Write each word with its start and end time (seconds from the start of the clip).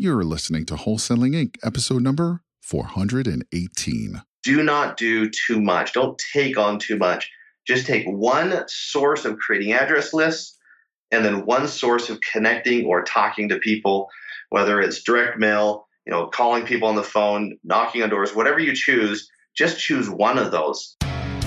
You're 0.00 0.22
listening 0.22 0.64
to 0.66 0.74
Wholesaling 0.74 1.34
Inc., 1.34 1.56
episode 1.64 2.04
number 2.04 2.42
418. 2.62 4.22
Do 4.44 4.62
not 4.62 4.96
do 4.96 5.28
too 5.28 5.60
much. 5.60 5.92
Don't 5.92 6.16
take 6.32 6.56
on 6.56 6.78
too 6.78 6.96
much. 6.96 7.28
Just 7.66 7.84
take 7.84 8.06
one 8.06 8.62
source 8.68 9.24
of 9.24 9.38
creating 9.38 9.72
address 9.72 10.14
lists 10.14 10.56
and 11.10 11.24
then 11.24 11.44
one 11.46 11.66
source 11.66 12.10
of 12.10 12.20
connecting 12.20 12.86
or 12.86 13.02
talking 13.02 13.48
to 13.48 13.58
people, 13.58 14.06
whether 14.50 14.80
it's 14.80 15.02
direct 15.02 15.36
mail, 15.36 15.88
you 16.06 16.12
know, 16.12 16.28
calling 16.28 16.64
people 16.64 16.86
on 16.86 16.94
the 16.94 17.02
phone, 17.02 17.58
knocking 17.64 18.04
on 18.04 18.08
doors, 18.08 18.32
whatever 18.32 18.60
you 18.60 18.76
choose, 18.76 19.28
just 19.56 19.80
choose 19.80 20.08
one 20.08 20.38
of 20.38 20.52
those. 20.52 20.96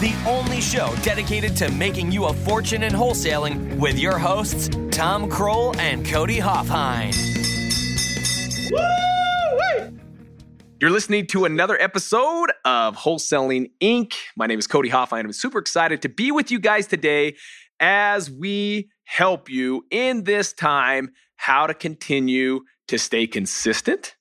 the 0.00 0.14
only 0.26 0.62
show 0.62 0.94
dedicated 1.02 1.54
to 1.54 1.70
making 1.72 2.10
you 2.10 2.24
a 2.24 2.32
fortune 2.32 2.82
in 2.82 2.92
wholesaling 2.92 3.78
with 3.78 3.98
your 3.98 4.16
hosts, 4.16 4.70
Tom 4.90 5.28
Krol 5.30 5.76
and 5.76 6.06
Cody 6.06 6.38
Hofhine. 6.38 7.14
You're 10.80 10.90
listening 10.90 11.26
to 11.26 11.44
another 11.44 11.78
episode 11.78 12.50
of 12.64 12.96
Wholesaling 12.96 13.72
Inc. 13.82 14.14
My 14.38 14.46
name 14.46 14.58
is 14.58 14.66
Cody 14.66 14.88
Hofhine. 14.88 15.24
I'm 15.24 15.34
super 15.34 15.58
excited 15.58 16.00
to 16.00 16.08
be 16.08 16.32
with 16.32 16.50
you 16.50 16.58
guys 16.58 16.86
today 16.86 17.36
as 17.78 18.30
we 18.30 18.88
help 19.04 19.50
you 19.50 19.84
in 19.90 20.24
this 20.24 20.54
time 20.54 21.10
how 21.36 21.66
to 21.66 21.74
continue 21.74 22.60
to 22.88 22.98
stay 22.98 23.26
consistent 23.26 24.14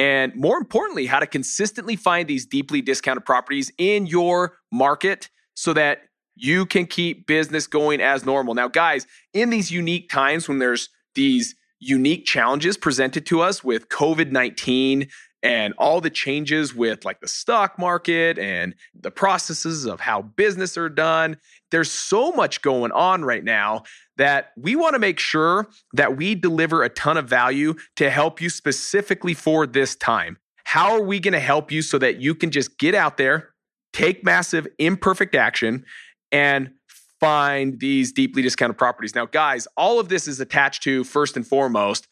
and 0.00 0.34
more 0.34 0.56
importantly, 0.56 1.04
how 1.04 1.20
to 1.20 1.26
consistently 1.26 1.94
find 1.94 2.26
these 2.26 2.46
deeply 2.46 2.80
discounted 2.80 3.26
properties 3.26 3.70
in 3.76 4.06
your 4.06 4.56
market 4.72 5.28
so 5.52 5.74
that 5.74 6.04
you 6.36 6.64
can 6.64 6.86
keep 6.86 7.26
business 7.26 7.66
going 7.66 8.00
as 8.00 8.24
normal. 8.24 8.54
Now, 8.54 8.68
guys, 8.68 9.06
in 9.34 9.50
these 9.50 9.70
unique 9.70 10.08
times 10.08 10.48
when 10.48 10.58
there's 10.58 10.88
these 11.14 11.54
unique 11.80 12.24
challenges 12.24 12.78
presented 12.78 13.26
to 13.26 13.42
us 13.42 13.62
with 13.62 13.90
COVID 13.90 14.30
19 14.30 15.06
and 15.42 15.74
all 15.78 16.00
the 16.00 16.10
changes 16.10 16.74
with 16.74 17.04
like 17.04 17.20
the 17.20 17.28
stock 17.28 17.78
market 17.78 18.38
and 18.38 18.74
the 18.94 19.10
processes 19.10 19.86
of 19.86 20.00
how 20.00 20.22
business 20.22 20.76
are 20.76 20.88
done. 20.88 21.36
There's 21.70 21.90
so 21.90 22.32
much 22.32 22.62
going 22.62 22.92
on 22.92 23.24
right 23.24 23.44
now 23.44 23.84
that 24.16 24.50
we 24.56 24.76
want 24.76 24.94
to 24.94 24.98
make 24.98 25.18
sure 25.18 25.68
that 25.94 26.16
we 26.16 26.34
deliver 26.34 26.82
a 26.82 26.90
ton 26.90 27.16
of 27.16 27.28
value 27.28 27.74
to 27.96 28.10
help 28.10 28.40
you 28.40 28.50
specifically 28.50 29.34
for 29.34 29.66
this 29.66 29.96
time. 29.96 30.36
How 30.64 30.92
are 30.92 31.02
we 31.02 31.18
going 31.20 31.32
to 31.32 31.40
help 31.40 31.72
you 31.72 31.82
so 31.82 31.98
that 31.98 32.20
you 32.20 32.34
can 32.34 32.50
just 32.50 32.78
get 32.78 32.94
out 32.94 33.16
there, 33.16 33.50
take 33.92 34.22
massive 34.24 34.68
imperfect 34.78 35.34
action, 35.34 35.84
and 36.30 36.70
find 37.18 37.80
these 37.80 38.12
deeply 38.12 38.42
discounted 38.42 38.76
properties? 38.76 39.14
Now, 39.14 39.26
guys, 39.26 39.66
all 39.76 39.98
of 39.98 40.10
this 40.10 40.28
is 40.28 40.38
attached 40.38 40.82
to 40.82 41.02
first 41.02 41.36
and 41.36 41.46
foremost 41.46 42.06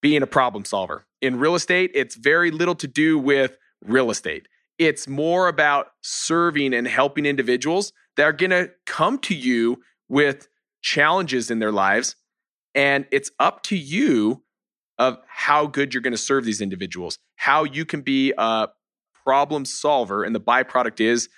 being 0.00 0.22
a 0.22 0.26
problem 0.26 0.64
solver. 0.64 1.06
In 1.20 1.38
real 1.38 1.54
estate, 1.54 1.90
it's 1.94 2.14
very 2.14 2.50
little 2.50 2.74
to 2.76 2.86
do 2.86 3.18
with 3.18 3.56
real 3.82 4.10
estate. 4.10 4.46
It's 4.78 5.08
more 5.08 5.48
about 5.48 5.88
serving 6.02 6.72
and 6.72 6.86
helping 6.86 7.26
individuals 7.26 7.92
that 8.16 8.24
are 8.24 8.32
going 8.32 8.50
to 8.50 8.70
come 8.86 9.18
to 9.20 9.34
you 9.34 9.80
with 10.08 10.48
challenges 10.82 11.50
in 11.50 11.58
their 11.58 11.72
lives. 11.72 12.14
And 12.74 13.06
it's 13.10 13.30
up 13.40 13.62
to 13.64 13.76
you 13.76 14.44
of 14.98 15.18
how 15.26 15.66
good 15.66 15.94
you're 15.94 16.00
going 16.00 16.12
to 16.12 16.18
serve 16.18 16.44
these 16.44 16.60
individuals, 16.60 17.18
how 17.36 17.64
you 17.64 17.84
can 17.84 18.02
be 18.02 18.32
a 18.38 18.68
problem 19.24 19.64
solver. 19.64 20.24
And 20.24 20.34
the 20.34 20.40
byproduct 20.40 21.00
is 21.00 21.28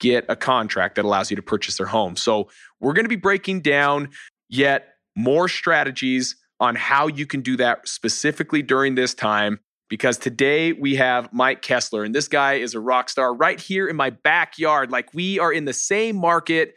get 0.00 0.24
a 0.28 0.36
contract 0.36 0.96
that 0.96 1.04
allows 1.04 1.30
you 1.30 1.36
to 1.36 1.42
purchase 1.42 1.76
their 1.78 1.86
home. 1.86 2.16
So 2.16 2.48
we're 2.80 2.92
going 2.92 3.04
to 3.04 3.08
be 3.08 3.16
breaking 3.16 3.60
down 3.60 4.10
yet 4.48 4.88
more 5.16 5.48
strategies 5.48 6.36
on 6.60 6.76
how 6.76 7.06
you 7.06 7.26
can 7.26 7.40
do 7.40 7.56
that 7.56 7.86
specifically 7.88 8.62
during 8.62 8.94
this 8.94 9.14
time. 9.14 9.60
Because 9.90 10.16
today 10.16 10.72
we 10.72 10.94
have 10.96 11.30
Mike 11.32 11.60
Kessler, 11.60 12.04
and 12.04 12.14
this 12.14 12.26
guy 12.26 12.54
is 12.54 12.74
a 12.74 12.80
rock 12.80 13.10
star 13.10 13.34
right 13.34 13.60
here 13.60 13.86
in 13.86 13.96
my 13.96 14.10
backyard. 14.10 14.90
Like 14.90 15.12
we 15.12 15.38
are 15.38 15.52
in 15.52 15.66
the 15.66 15.74
same 15.74 16.16
market, 16.16 16.74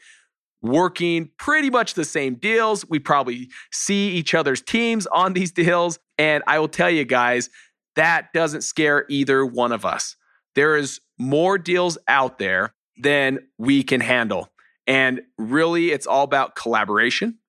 working 0.62 1.32
pretty 1.38 1.70
much 1.70 1.94
the 1.94 2.04
same 2.04 2.36
deals. 2.36 2.88
We 2.88 3.00
probably 3.00 3.50
see 3.72 4.10
each 4.10 4.34
other's 4.34 4.62
teams 4.62 5.08
on 5.08 5.34
these 5.34 5.52
deals. 5.52 6.00
And 6.18 6.44
I 6.48 6.60
will 6.60 6.68
tell 6.68 6.90
you 6.90 7.06
guys, 7.06 7.50
that 7.96 8.34
doesn't 8.34 8.62
scare 8.62 9.06
either 9.10 9.46
one 9.46 9.72
of 9.72 9.86
us. 9.86 10.16
There 10.56 10.76
is 10.76 11.00
more 11.18 11.58
deals 11.58 11.98
out 12.08 12.40
there 12.40 12.74
than 12.98 13.40
we 13.58 13.84
can 13.84 14.02
handle. 14.02 14.50
And 14.86 15.22
really, 15.38 15.92
it's 15.92 16.08
all 16.08 16.24
about 16.24 16.56
collaboration 16.56 17.40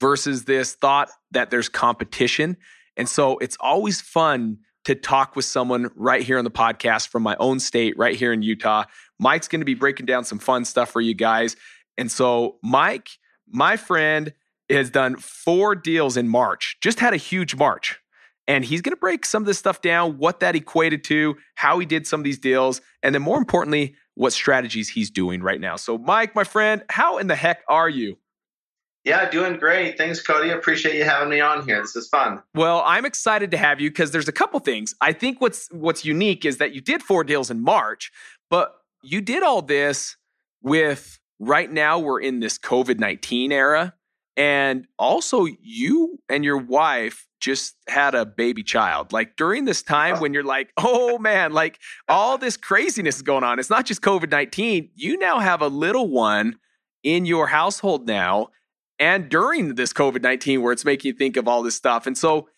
versus 0.00 0.44
this 0.44 0.74
thought 0.74 1.10
that 1.30 1.50
there's 1.50 1.68
competition. 1.68 2.56
And 2.96 3.08
so 3.08 3.38
it's 3.38 3.56
always 3.60 4.00
fun 4.00 4.58
to 4.84 4.94
talk 4.94 5.36
with 5.36 5.44
someone 5.44 5.90
right 5.94 6.22
here 6.22 6.38
on 6.38 6.44
the 6.44 6.50
podcast 6.50 7.08
from 7.08 7.22
my 7.22 7.36
own 7.38 7.60
state, 7.60 7.96
right 7.98 8.16
here 8.16 8.32
in 8.32 8.42
Utah. 8.42 8.84
Mike's 9.18 9.48
going 9.48 9.60
to 9.60 9.66
be 9.66 9.74
breaking 9.74 10.06
down 10.06 10.24
some 10.24 10.38
fun 10.38 10.64
stuff 10.64 10.90
for 10.90 11.00
you 11.00 11.14
guys. 11.14 11.56
And 11.96 12.10
so, 12.10 12.56
Mike, 12.62 13.10
my 13.46 13.76
friend, 13.76 14.32
has 14.70 14.90
done 14.90 15.16
four 15.16 15.74
deals 15.74 16.16
in 16.16 16.28
March, 16.28 16.76
just 16.80 17.00
had 17.00 17.14
a 17.14 17.18
huge 17.18 17.54
March. 17.54 17.98
And 18.46 18.64
he's 18.64 18.80
going 18.80 18.94
to 18.94 19.00
break 19.00 19.26
some 19.26 19.42
of 19.42 19.46
this 19.46 19.58
stuff 19.58 19.82
down, 19.82 20.16
what 20.16 20.40
that 20.40 20.56
equated 20.56 21.04
to, 21.04 21.36
how 21.54 21.78
he 21.78 21.84
did 21.84 22.06
some 22.06 22.20
of 22.20 22.24
these 22.24 22.38
deals, 22.38 22.80
and 23.02 23.14
then 23.14 23.20
more 23.20 23.36
importantly, 23.36 23.94
what 24.14 24.32
strategies 24.32 24.88
he's 24.88 25.10
doing 25.10 25.42
right 25.42 25.60
now. 25.60 25.76
So, 25.76 25.98
Mike, 25.98 26.34
my 26.34 26.44
friend, 26.44 26.82
how 26.88 27.18
in 27.18 27.26
the 27.26 27.36
heck 27.36 27.62
are 27.68 27.88
you? 27.88 28.16
Yeah, 29.04 29.28
doing 29.30 29.58
great. 29.58 29.96
Thanks, 29.96 30.20
Cody. 30.20 30.50
Appreciate 30.50 30.96
you 30.96 31.04
having 31.04 31.30
me 31.30 31.40
on 31.40 31.66
here. 31.66 31.80
This 31.80 31.96
is 31.96 32.08
fun. 32.08 32.42
Well, 32.54 32.82
I'm 32.84 33.06
excited 33.06 33.50
to 33.52 33.56
have 33.56 33.80
you 33.80 33.90
because 33.90 34.10
there's 34.10 34.28
a 34.28 34.32
couple 34.32 34.60
things. 34.60 34.94
I 35.00 35.12
think 35.12 35.40
what's 35.40 35.68
what's 35.70 36.04
unique 36.04 36.44
is 36.44 36.58
that 36.58 36.74
you 36.74 36.80
did 36.80 37.02
four 37.02 37.24
deals 37.24 37.50
in 37.50 37.60
March, 37.60 38.10
but 38.50 38.74
you 39.02 39.20
did 39.20 39.42
all 39.42 39.62
this 39.62 40.16
with 40.62 41.18
right 41.38 41.70
now 41.70 41.98
we're 41.98 42.20
in 42.20 42.40
this 42.40 42.58
COVID-19 42.58 43.52
era 43.52 43.94
and 44.36 44.86
also 44.98 45.46
you 45.60 46.18
and 46.28 46.44
your 46.44 46.58
wife 46.58 47.26
just 47.40 47.76
had 47.88 48.14
a 48.14 48.24
baby 48.24 48.62
child. 48.62 49.12
Like 49.12 49.36
during 49.36 49.64
this 49.64 49.82
time 49.82 50.16
oh. 50.16 50.20
when 50.20 50.32
you're 50.32 50.44
like, 50.44 50.72
"Oh 50.76 51.18
man, 51.18 51.52
like 51.52 51.78
all 52.08 52.38
this 52.38 52.56
craziness 52.56 53.16
is 53.16 53.22
going 53.22 53.44
on. 53.44 53.58
It's 53.58 53.70
not 53.70 53.84
just 53.84 54.00
COVID-19. 54.02 54.90
You 54.94 55.18
now 55.18 55.38
have 55.38 55.60
a 55.60 55.68
little 55.68 56.08
one 56.08 56.56
in 57.02 57.26
your 57.26 57.46
household 57.46 58.06
now 58.06 58.48
and 58.98 59.28
during 59.28 59.74
this 59.74 59.92
COVID 59.92 60.22
19, 60.22 60.62
where 60.62 60.72
it's 60.72 60.84
making 60.84 61.10
you 61.10 61.12
think 61.14 61.36
of 61.36 61.48
all 61.48 61.62
this 61.62 61.74
stuff. 61.74 62.06
And 62.06 62.16
so, 62.16 62.48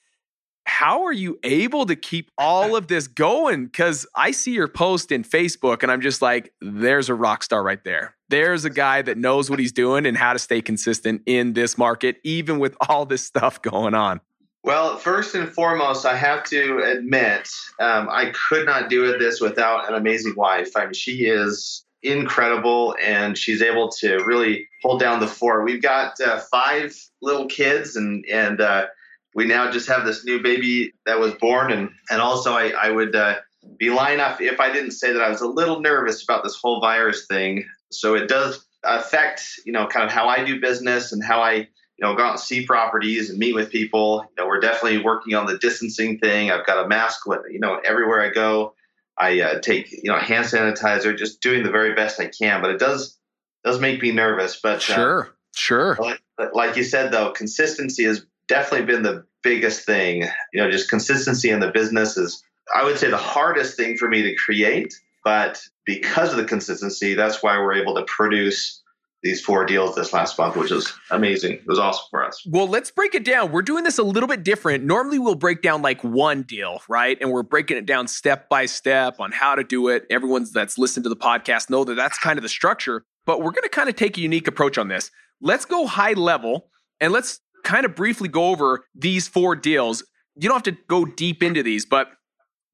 how 0.65 1.05
are 1.05 1.13
you 1.13 1.39
able 1.43 1.87
to 1.87 1.97
keep 1.97 2.31
all 2.39 2.77
of 2.77 2.87
this 2.87 3.09
going? 3.09 3.67
Because 3.67 4.07
I 4.15 4.31
see 4.31 4.53
your 4.53 4.69
post 4.69 5.11
in 5.11 5.25
Facebook 5.25 5.83
and 5.83 5.91
I'm 5.91 6.01
just 6.01 6.23
like, 6.23 6.53
there's 6.61 7.09
a 7.09 7.15
rock 7.15 7.43
star 7.43 7.63
right 7.63 7.83
there. 7.83 8.15
There's 8.29 8.65
a 8.65 8.71
guy 8.71 9.03
that 9.03 9.19
knows 9.19 9.51
what 9.51 9.59
he's 9.59 9.73
doing 9.73 10.07
and 10.07 10.17
how 10.17 10.33
to 10.33 10.39
stay 10.39 10.61
consistent 10.61 11.23
in 11.27 11.55
this 11.55 11.77
market, 11.77 12.19
even 12.25 12.59
with 12.59 12.77
all 12.89 13.05
this 13.05 13.25
stuff 13.25 13.61
going 13.63 13.95
on. 13.95 14.21
Well, 14.63 14.99
first 14.99 15.35
and 15.35 15.49
foremost, 15.49 16.05
I 16.05 16.17
have 16.17 16.45
to 16.45 16.83
admit, 16.85 17.49
um, 17.79 18.09
I 18.11 18.31
could 18.49 18.67
not 18.67 18.91
do 18.91 19.17
this 19.19 19.41
without 19.41 19.89
an 19.89 19.95
amazing 19.95 20.35
wife. 20.37 20.77
I 20.77 20.85
mean, 20.85 20.93
she 20.93 21.25
is 21.25 21.85
incredible 22.03 22.97
and 23.03 23.37
she's 23.37 23.63
able 23.63 23.89
to 23.89 24.23
really 24.25 24.69
hold 24.83 25.01
down 25.01 25.21
the 25.21 25.27
fort. 25.27 25.65
We've 25.65 25.83
got 25.83 26.21
uh, 26.21 26.41
five 26.51 26.95
little 27.21 27.47
kids 27.47 27.97
and 27.97 28.25
and 28.31 28.61
uh, 28.61 28.87
we 29.35 29.45
now 29.45 29.71
just 29.71 29.89
have 29.89 30.05
this 30.05 30.25
new 30.25 30.43
baby 30.43 30.93
that 31.07 31.19
was 31.19 31.35
born 31.35 31.73
and 31.73 31.91
and 32.11 32.21
also 32.21 32.53
I, 32.53 32.71
I 32.71 32.91
would 32.91 33.15
uh, 33.15 33.37
be 33.79 33.91
lying 33.91 34.21
off 34.21 34.41
if 34.41 34.61
I 34.61 34.73
didn't 34.73 34.93
say 34.93 35.13
that 35.13 35.23
I 35.23 35.29
was 35.29 35.43
a 35.43 35.49
little 35.49 35.81
nervous 35.81 36.23
about 36.23 36.43
this 36.43 36.57
whole 36.61 36.81
virus 36.81 37.27
thing. 37.27 37.67
So 37.91 38.15
it 38.15 38.29
does 38.29 38.65
affect 38.83 39.43
you 39.67 39.73
know 39.73 39.87
kind 39.87 40.07
of 40.07 40.11
how 40.11 40.27
I 40.27 40.45
do 40.45 40.61
business 40.61 41.13
and 41.13 41.23
how 41.23 41.43
I 41.43 41.53
you 41.53 41.67
know 42.01 42.15
go 42.15 42.23
out 42.23 42.31
and 42.31 42.41
see 42.41 42.65
properties 42.65 43.29
and 43.29 43.39
meet 43.39 43.55
with 43.55 43.71
people. 43.71 44.25
You 44.37 44.43
know 44.43 44.49
we're 44.49 44.61
definitely 44.61 45.03
working 45.03 45.35
on 45.35 45.47
the 45.47 45.59
distancing 45.59 46.19
thing. 46.19 46.51
I've 46.51 46.67
got 46.67 46.85
a 46.85 46.89
mask 46.89 47.27
with 47.27 47.41
you 47.51 47.61
know 47.61 47.79
everywhere 47.85 48.23
I 48.23 48.31
go. 48.31 48.75
I 49.21 49.41
uh, 49.41 49.59
take 49.61 49.93
you 49.93 50.11
know 50.11 50.19
hand 50.19 50.47
sanitizer, 50.47 51.17
just 51.17 51.41
doing 51.41 51.63
the 51.63 51.71
very 51.71 51.95
best 51.95 52.21
I 52.21 52.27
can. 52.27 52.63
But 52.63 52.71
it 52.71 52.79
does 52.79 53.19
does 53.65 53.81
make 53.81 54.03
me 54.03 54.13
nervous. 54.13 54.59
But 54.61 54.77
uh, 54.77 54.95
sure, 54.95 55.37
sure. 55.55 55.99
Like, 56.01 56.21
like 56.55 56.77
you 56.77 56.85
said, 56.85 57.13
though, 57.13 57.31
consistency 57.33 58.05
has 58.05 58.25
definitely 58.49 58.87
been 58.87 59.03
the 59.03 59.25
biggest 59.43 59.85
thing. 59.85 60.23
You 60.53 60.63
know, 60.63 60.71
just 60.71 60.89
consistency 60.89 61.51
in 61.51 61.61
the 61.61 61.71
business 61.71 62.17
is, 62.17 62.43
I 62.75 62.85
would 62.85 62.99
say, 62.99 63.11
the 63.11 63.17
hardest 63.17 63.77
thing 63.77 63.97
for 63.97 64.09
me 64.09 64.23
to 64.23 64.35
create. 64.35 64.95
But 65.23 65.63
because 65.85 66.31
of 66.31 66.39
the 66.39 66.45
consistency, 66.45 67.15
that's 67.15 67.43
why 67.43 67.59
we're 67.59 67.75
able 67.75 67.95
to 67.97 68.05
produce 68.05 68.80
these 69.23 69.41
four 69.41 69.67
deals 69.67 69.95
this 69.95 70.13
last 70.13 70.39
month, 70.39 70.57
which 70.57 70.71
is 70.71 70.93
amazing. 71.11 71.53
It 71.53 71.67
was 71.67 71.79
awesome 71.79 72.07
for 72.11 72.25
us. 72.25 72.43
Well, 72.47 72.67
let's 72.67 72.91
break 72.91 73.15
it 73.15 73.25
down. 73.25 73.53
We're 73.53 73.63
doing 73.63 73.85
this 73.85 73.99
a 73.99 74.03
little 74.03 74.29
bit 74.29 74.43
different. 74.43 74.85
Normally, 74.85 75.19
we'll 75.19 75.35
break 75.35 75.61
down 75.61 75.83
like 75.83 76.03
one 76.03 76.43
deal, 76.43 76.81
right? 76.89 77.19
And 77.21 77.31
we're 77.31 77.43
breaking 77.43 77.77
it 77.77 77.87
down 77.87 78.09
step 78.09 78.49
by 78.49 78.67
step 78.67 79.21
on 79.21 79.33
how 79.33 79.55
to 79.55 79.65
do 79.65 79.89
it. 79.89 80.07
Everyone 80.09 80.47
that's 80.53 80.79
listened 80.79 81.05
to 81.05 81.11
the 81.11 81.17
podcast 81.17 81.69
know 81.69 81.85
that 81.85 81.95
that's 81.95 82.19
kind 82.19 82.39
of 82.39 82.43
the 82.43 82.49
structure. 82.49 83.05
But 83.27 83.41
we're 83.43 83.53
going 83.53 83.65
to 83.65 83.69
kind 83.69 83.89
of 83.89 83.97
take 83.97 84.17
a 84.17 84.21
unique 84.21 84.49
approach 84.49 84.79
on 84.79 84.89
this. 84.89 85.11
Let's 85.43 85.65
go 85.65 85.87
high 85.87 86.15
level 86.15 86.71
and 87.01 87.13
let's 87.13 87.41
kind 87.63 87.85
of 87.85 87.95
briefly 87.95 88.29
go 88.29 88.47
over 88.47 88.85
these 88.95 89.29
four 89.29 89.55
deals. 89.55 90.03
You 90.37 90.49
don't 90.49 90.65
have 90.65 90.75
to 90.75 90.81
go 90.89 91.05
deep 91.05 91.43
into 91.43 91.63
these, 91.63 91.85
but 91.85 92.09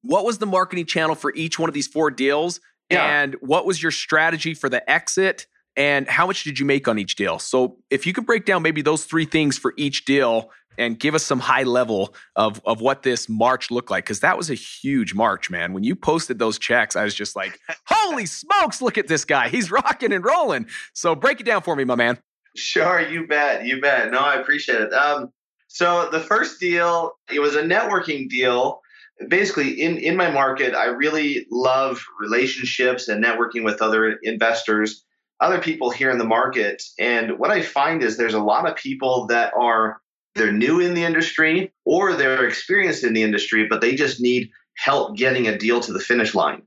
what 0.03 0.25
was 0.25 0.39
the 0.39 0.47
marketing 0.47 0.87
channel 0.87 1.17
for 1.17 1.35
each 1.35 1.59
one 1.59 1.69
of 1.69 1.75
these 1.75 1.89
four 1.89 2.13
deals? 2.13 2.61
Yeah. 2.91 3.23
And 3.23 3.35
what 3.41 3.67
was 3.67 3.83
your 3.83 3.91
strategy 3.91 4.55
for 4.55 4.69
the 4.69 4.89
exit? 4.89 5.47
And 5.77 6.09
how 6.09 6.27
much 6.27 6.45
did 6.45 6.59
you 6.59 6.65
make 6.65 6.89
on 6.89 6.99
each 6.99 7.17
deal? 7.17 7.39
So 7.39 7.77
if 7.91 8.07
you 8.07 8.13
could 8.13 8.27
break 8.27 8.45
down 8.45 8.63
maybe 8.63 8.83
those 8.83 9.05
three 9.05 9.27
things 9.27 9.59
for 9.59 9.75
each 9.77 10.05
deal 10.05 10.51
and 10.79 10.99
give 10.99 11.15
us 11.15 11.25
some 11.25 11.41
high 11.41 11.63
level 11.63 12.15
of 12.35 12.61
of 12.65 12.81
what 12.81 13.03
this 13.03 13.29
March 13.29 13.71
looked 13.71 13.91
like 13.91 14.05
because 14.05 14.21
that 14.21 14.37
was 14.37 14.51
a 14.51 14.55
huge 14.55 15.15
March, 15.15 15.51
man. 15.51 15.73
When 15.73 15.85
you 15.85 15.97
posted 15.97 16.39
those 16.39 16.59
checks, 16.59 16.97
I 16.97 17.05
was 17.05 17.15
just 17.15 17.37
like, 17.37 17.59
"Holy 17.87 18.27
smokes, 18.27 18.83
look 18.83 18.99
at 18.99 19.09
this 19.09 19.25
guy. 19.25 19.49
He's 19.49 19.71
rocking 19.71 20.13
and 20.13 20.25
rolling." 20.25 20.67
So 20.93 21.15
break 21.15 21.41
it 21.41 21.47
down 21.47 21.63
for 21.63 21.77
me, 21.77 21.85
my 21.85 21.95
man. 21.95 22.19
Sure, 22.57 23.01
you 23.01 23.27
bet. 23.27 23.67
You 23.67 23.81
bet. 23.81 24.11
No, 24.11 24.19
I 24.19 24.37
appreciate 24.37 24.81
it. 24.81 24.93
Um 24.93 25.31
so 25.69 26.09
the 26.11 26.21
first 26.21 26.61
deal, 26.61 27.13
it 27.31 27.41
was 27.41 27.57
a 27.57 27.63
networking 27.63 28.29
deal. 28.29 28.81
Basically, 29.29 29.81
in 29.81 29.99
in 29.99 30.17
my 30.17 30.31
market, 30.31 30.75
I 30.75 30.87
really 30.87 31.47
love 31.51 32.03
relationships 32.21 33.09
and 33.09 33.25
networking 33.25 33.65
with 33.65 33.81
other 33.83 34.19
investors 34.23 35.05
other 35.41 35.61
people 35.61 35.91
here 35.91 36.11
in 36.11 36.19
the 36.19 36.25
market. 36.25 36.83
And 36.99 37.39
what 37.39 37.51
I 37.51 37.63
find 37.63 38.03
is 38.03 38.17
there's 38.17 38.35
a 38.35 38.41
lot 38.41 38.69
of 38.69 38.77
people 38.77 39.27
that 39.27 39.53
are 39.55 40.01
they're 40.35 40.53
new 40.53 40.81
in 40.81 40.95
the 40.95 41.05
industry 41.05 41.73
or 41.85 42.15
they're 42.15 42.47
experienced 42.47 43.05
in 43.05 43.15
the 43.15 43.23
industry, 43.23 43.67
but 43.67 43.81
they 43.81 43.95
just 43.95 44.21
need 44.21 44.51
help 44.77 45.17
getting 45.17 45.49
a 45.49 45.57
deal 45.57 45.81
to 45.81 45.93
the 45.93 46.01
finish 46.01 46.35
line. 46.35 46.63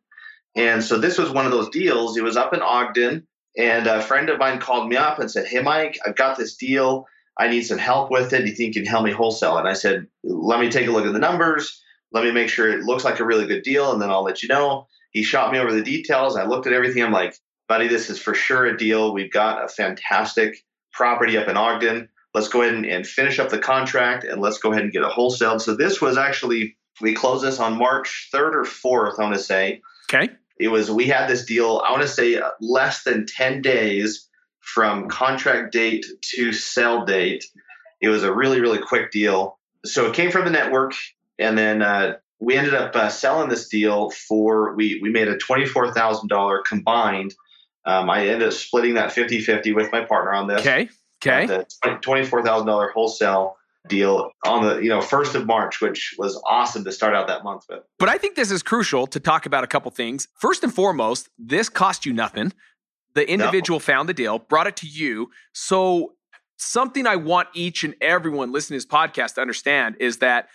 And 0.55 0.83
so 0.83 0.97
this 0.97 1.17
was 1.17 1.29
one 1.29 1.45
of 1.45 1.51
those 1.51 1.69
deals. 1.69 2.17
It 2.17 2.23
was 2.23 2.35
up 2.35 2.53
in 2.53 2.61
Ogden, 2.61 3.27
and 3.57 3.87
a 3.87 4.01
friend 4.01 4.29
of 4.29 4.39
mine 4.39 4.59
called 4.59 4.89
me 4.89 4.95
up 4.95 5.19
and 5.19 5.29
said, 5.29 5.45
Hey, 5.45 5.61
Mike, 5.61 5.99
I've 6.05 6.15
got 6.15 6.37
this 6.37 6.55
deal. 6.55 7.05
I 7.37 7.47
need 7.47 7.61
some 7.61 7.77
help 7.77 8.11
with 8.11 8.33
it. 8.33 8.41
Do 8.41 8.49
you 8.49 8.55
think 8.55 8.75
you 8.75 8.81
can 8.81 8.89
help 8.89 9.05
me 9.05 9.11
wholesale? 9.11 9.57
And 9.57 9.67
I 9.67 9.73
said, 9.73 10.07
Let 10.23 10.59
me 10.59 10.69
take 10.69 10.87
a 10.87 10.91
look 10.91 11.05
at 11.05 11.13
the 11.13 11.19
numbers. 11.19 11.81
Let 12.11 12.23
me 12.23 12.31
make 12.31 12.49
sure 12.49 12.69
it 12.69 12.83
looks 12.83 13.05
like 13.05 13.19
a 13.19 13.25
really 13.25 13.45
good 13.45 13.61
deal, 13.61 13.91
and 13.91 14.01
then 14.01 14.09
I'll 14.09 14.23
let 14.23 14.41
you 14.41 14.49
know. 14.49 14.87
He 15.11 15.23
shot 15.23 15.51
me 15.51 15.59
over 15.59 15.71
the 15.71 15.83
details. 15.83 16.35
I 16.35 16.45
looked 16.45 16.65
at 16.65 16.73
everything. 16.73 17.03
I'm 17.03 17.11
like, 17.11 17.35
buddy, 17.69 17.87
this 17.87 18.09
is 18.09 18.19
for 18.19 18.33
sure 18.33 18.65
a 18.65 18.75
deal. 18.75 19.13
We've 19.13 19.31
got 19.31 19.63
a 19.63 19.69
fantastic 19.69 20.65
property 20.91 21.37
up 21.37 21.47
in 21.47 21.55
Ogden. 21.55 22.09
Let's 22.33 22.49
go 22.49 22.63
ahead 22.63 22.73
and, 22.73 22.85
and 22.85 23.07
finish 23.07 23.39
up 23.39 23.49
the 23.49 23.59
contract 23.59 24.25
and 24.25 24.41
let's 24.41 24.57
go 24.57 24.71
ahead 24.71 24.83
and 24.83 24.91
get 24.91 25.03
it 25.03 25.11
wholesaled. 25.11 25.61
So 25.61 25.75
this 25.75 26.01
was 26.01 26.17
actually, 26.17 26.75
we 26.99 27.13
closed 27.13 27.45
this 27.45 27.59
on 27.59 27.77
March 27.77 28.29
3rd 28.33 28.55
or 28.55 28.63
4th, 28.63 29.19
I 29.19 29.23
want 29.23 29.35
to 29.35 29.41
say. 29.41 29.81
Okay. 30.11 30.33
It 30.59 30.67
was, 30.67 30.91
we 30.91 31.07
had 31.07 31.29
this 31.29 31.45
deal, 31.45 31.81
I 31.85 31.91
want 31.91 32.01
to 32.01 32.07
say 32.07 32.41
less 32.59 33.03
than 33.03 33.25
10 33.25 33.61
days 33.61 34.27
from 34.59 35.07
contract 35.07 35.71
date 35.71 36.05
to 36.33 36.51
sell 36.51 37.05
date. 37.05 37.45
It 38.01 38.09
was 38.09 38.23
a 38.23 38.33
really, 38.33 38.59
really 38.59 38.79
quick 38.79 39.11
deal. 39.11 39.57
So 39.85 40.07
it 40.07 40.15
came 40.15 40.31
from 40.31 40.45
the 40.45 40.51
network. 40.51 40.93
And 41.37 41.57
then 41.57 41.81
uh, 41.81 42.15
we 42.39 42.57
ended 42.57 42.73
up 42.73 42.95
uh, 42.95 43.09
selling 43.09 43.49
this 43.49 43.69
deal 43.69 44.09
for, 44.09 44.75
we, 44.75 44.99
we 45.01 45.09
made 45.09 45.27
a 45.29 45.37
$24,000 45.37 46.65
combined 46.65 47.33
um, 47.85 48.09
I 48.09 48.27
ended 48.27 48.47
up 48.47 48.53
splitting 48.53 48.95
that 48.95 49.11
50 49.11 49.41
50 49.41 49.73
with 49.73 49.91
my 49.91 50.03
partner 50.03 50.33
on 50.33 50.47
this. 50.47 50.61
Okay. 50.61 50.89
Okay. 51.25 51.47
The 51.47 51.65
$24,000 51.83 52.91
wholesale 52.91 53.57
deal 53.87 54.31
on 54.45 54.65
the 54.65 54.79
you 54.79 54.89
know 54.89 55.01
first 55.01 55.35
of 55.35 55.45
March, 55.45 55.81
which 55.81 56.15
was 56.17 56.41
awesome 56.47 56.83
to 56.83 56.91
start 56.91 57.15
out 57.15 57.27
that 57.27 57.43
month 57.43 57.63
with. 57.69 57.83
But 57.97 58.09
I 58.09 58.17
think 58.17 58.35
this 58.35 58.51
is 58.51 58.61
crucial 58.61 59.07
to 59.07 59.19
talk 59.19 59.45
about 59.45 59.63
a 59.63 59.67
couple 59.67 59.91
things. 59.91 60.27
First 60.35 60.63
and 60.63 60.73
foremost, 60.73 61.29
this 61.37 61.69
cost 61.69 62.05
you 62.05 62.13
nothing. 62.13 62.53
The 63.15 63.29
individual 63.29 63.79
no. 63.79 63.83
found 63.83 64.07
the 64.07 64.13
deal, 64.13 64.39
brought 64.39 64.67
it 64.67 64.75
to 64.77 64.87
you. 64.87 65.31
So 65.53 66.13
something 66.57 67.07
I 67.07 67.15
want 67.15 67.49
each 67.53 67.83
and 67.83 67.95
everyone 68.01 68.51
listening 68.51 68.79
to 68.79 68.85
this 68.85 68.93
podcast 68.93 69.35
to 69.35 69.41
understand 69.41 69.95
is 69.99 70.17
that 70.17 70.47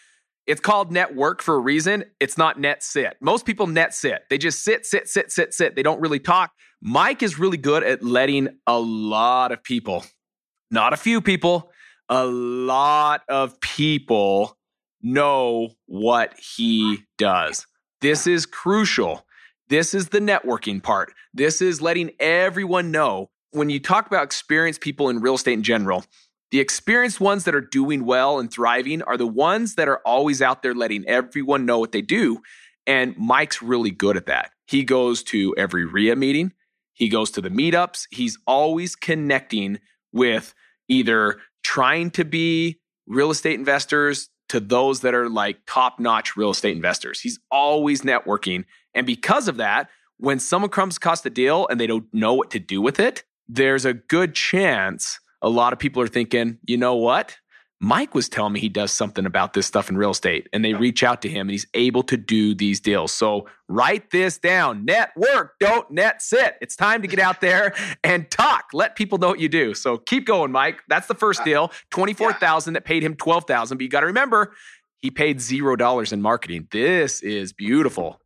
it's 0.47 0.61
called 0.61 0.93
network 0.93 1.43
for 1.43 1.55
a 1.55 1.59
reason. 1.59 2.05
It's 2.21 2.37
not 2.37 2.61
net 2.61 2.83
sit. 2.83 3.17
Most 3.21 3.47
people 3.47 3.67
net 3.67 3.95
sit. 3.95 4.23
They 4.29 4.39
just 4.39 4.63
sit, 4.63 4.85
sit, 4.85 5.09
sit, 5.09 5.33
sit, 5.33 5.55
sit. 5.55 5.75
They 5.75 5.83
don't 5.83 6.01
really 6.01 6.19
talk. 6.19 6.53
Mike 6.83 7.23
is 7.23 7.39
really 7.39 7.57
good 7.57 7.83
at 7.83 8.03
letting 8.03 8.49
a 8.67 8.79
lot 8.79 9.53
of 9.53 9.63
people, 9.63 10.05
not 10.71 10.93
a 10.93 10.99
few 10.99 11.23
people, 11.23 11.71
a 12.11 12.27
lot 12.27 13.23
of 13.29 13.59
people 13.61 14.59
know 15.01 15.71
what 15.87 16.35
he 16.39 17.05
does. 17.17 17.67
This 18.03 18.27
is 18.27 18.45
crucial. 18.45 19.27
This 19.69 19.95
is 19.95 20.09
the 20.09 20.21
networking 20.21 20.83
part. 20.83 21.15
This 21.33 21.63
is 21.63 21.81
letting 21.81 22.11
everyone 22.21 22.91
know. 22.91 23.31
When 23.53 23.71
you 23.71 23.81
talk 23.81 24.07
about 24.07 24.25
experienced 24.25 24.83
people 24.83 25.09
in 25.09 25.21
real 25.21 25.37
estate 25.37 25.55
in 25.55 25.63
general, 25.63 26.05
the 26.55 26.61
experienced 26.61 27.21
ones 27.21 27.43
that 27.43 27.55
are 27.57 27.61
doing 27.61 28.05
well 28.05 28.39
and 28.39 28.49
thriving 28.49 29.03
are 29.03 29.17
the 29.17 29.27
ones 29.27 29.75
that 29.75 29.89
are 29.89 30.01
always 30.07 30.41
out 30.41 30.63
there 30.63 30.73
letting 30.73 31.05
everyone 31.09 31.67
know 31.67 31.81
what 31.81 31.91
they 31.91 32.01
do. 32.01 32.43
And 32.87 33.13
Mike's 33.19 33.61
really 33.61 33.91
good 33.91 34.17
at 34.17 34.27
that. 34.27 34.53
He 34.69 34.85
goes 34.85 35.25
to 35.25 35.53
every 35.59 35.85
REIA 35.85 36.15
meeting, 36.15 36.53
he 36.93 37.09
goes 37.09 37.33
to 37.33 37.41
the 37.41 37.49
meetups. 37.49 38.07
He's 38.13 38.39
always 38.47 38.95
connecting 38.95 39.81
with 40.13 40.55
either 40.87 41.41
trying 41.65 42.13
to 42.13 42.25
be 42.25 42.79
real 43.09 43.33
estate 43.33 43.59
investors 43.59 44.29
to 44.51 44.61
those 44.61 45.01
that 45.01 45.13
are 45.13 45.29
like 45.29 45.59
top 45.67 45.99
notch 45.99 46.37
real 46.37 46.51
estate 46.51 46.77
investors. 46.77 47.19
He's 47.19 47.41
always 47.51 48.03
networking. 48.03 48.65
And 48.95 49.09
because 49.09 49.49
of 49.49 49.57
that, 49.57 49.89
when 50.19 50.39
someone 50.39 50.71
comes 50.71 50.99
across 50.99 51.23
the 51.23 51.31
deal 51.31 51.67
and 51.67 51.81
they 51.81 51.89
don't 51.89 52.07
know 52.15 52.33
what 52.35 52.53
to 52.53 52.61
do 52.61 52.81
with 52.81 53.01
it, 53.01 53.25
there's 53.49 53.85
a 53.85 53.93
good 53.93 54.37
chance 54.37 55.19
a 55.45 55.49
lot 55.49 55.75
of 55.75 55.79
people 55.79 56.03
are 56.03 56.09
thinking, 56.09 56.59
you 56.65 56.79
know 56.79 56.97
what? 56.97 57.37
Mike 57.79 58.15
was 58.15 58.31
telling 58.31 58.55
me 58.55 58.61
he 58.61 58.71
does 58.71 58.91
something 58.91 59.27
about 59.27 59.53
this 59.53 59.67
stuff 59.67 59.91
in 59.91 59.99
real 59.99 60.13
estate, 60.13 60.49
and 60.55 60.65
they 60.65 60.73
reach 60.73 61.03
out 61.03 61.21
to 61.21 61.29
him 61.29 61.43
and 61.43 61.51
he's 61.51 61.67
able 61.75 62.03
to 62.05 62.17
do 62.17 62.55
these 62.55 62.81
deals. 62.81 63.13
So 63.13 63.47
write 63.69 64.11
this 64.11 64.39
down 64.39 64.87
network, 64.87 65.57
don't 65.61 65.91
net 65.91 66.23
sit. 66.23 66.57
It's 66.63 66.77
time 66.77 67.03
to 67.03 67.09
get 67.09 67.19
out 67.19 67.43
there 67.43 67.75
and 68.05 68.31
talk. 68.31 68.69
Let 68.73 68.97
people 68.97 69.19
know 69.19 69.29
what 69.29 69.39
you 69.39 69.51
do. 69.51 69.75
So 69.75 69.99
keep 69.99 70.25
going, 70.25 70.51
Mike. 70.51 70.81
That's 70.89 71.09
the 71.09 71.15
first 71.15 71.43
uh, 71.43 71.45
deal 71.45 71.73
24000 71.91 72.73
that 72.73 72.87
paid 72.87 73.03
him 73.03 73.15
12000 73.15 73.77
But 73.77 73.83
you 73.83 73.91
got 73.91 74.01
to 74.01 74.07
remember, 74.07 74.55
he 75.03 75.11
paid 75.11 75.43
zero 75.43 75.77
dollars 75.77 76.11
in 76.11 76.23
marketing. 76.23 76.69
This 76.71 77.21
is 77.23 77.53
beautiful. 77.53 78.19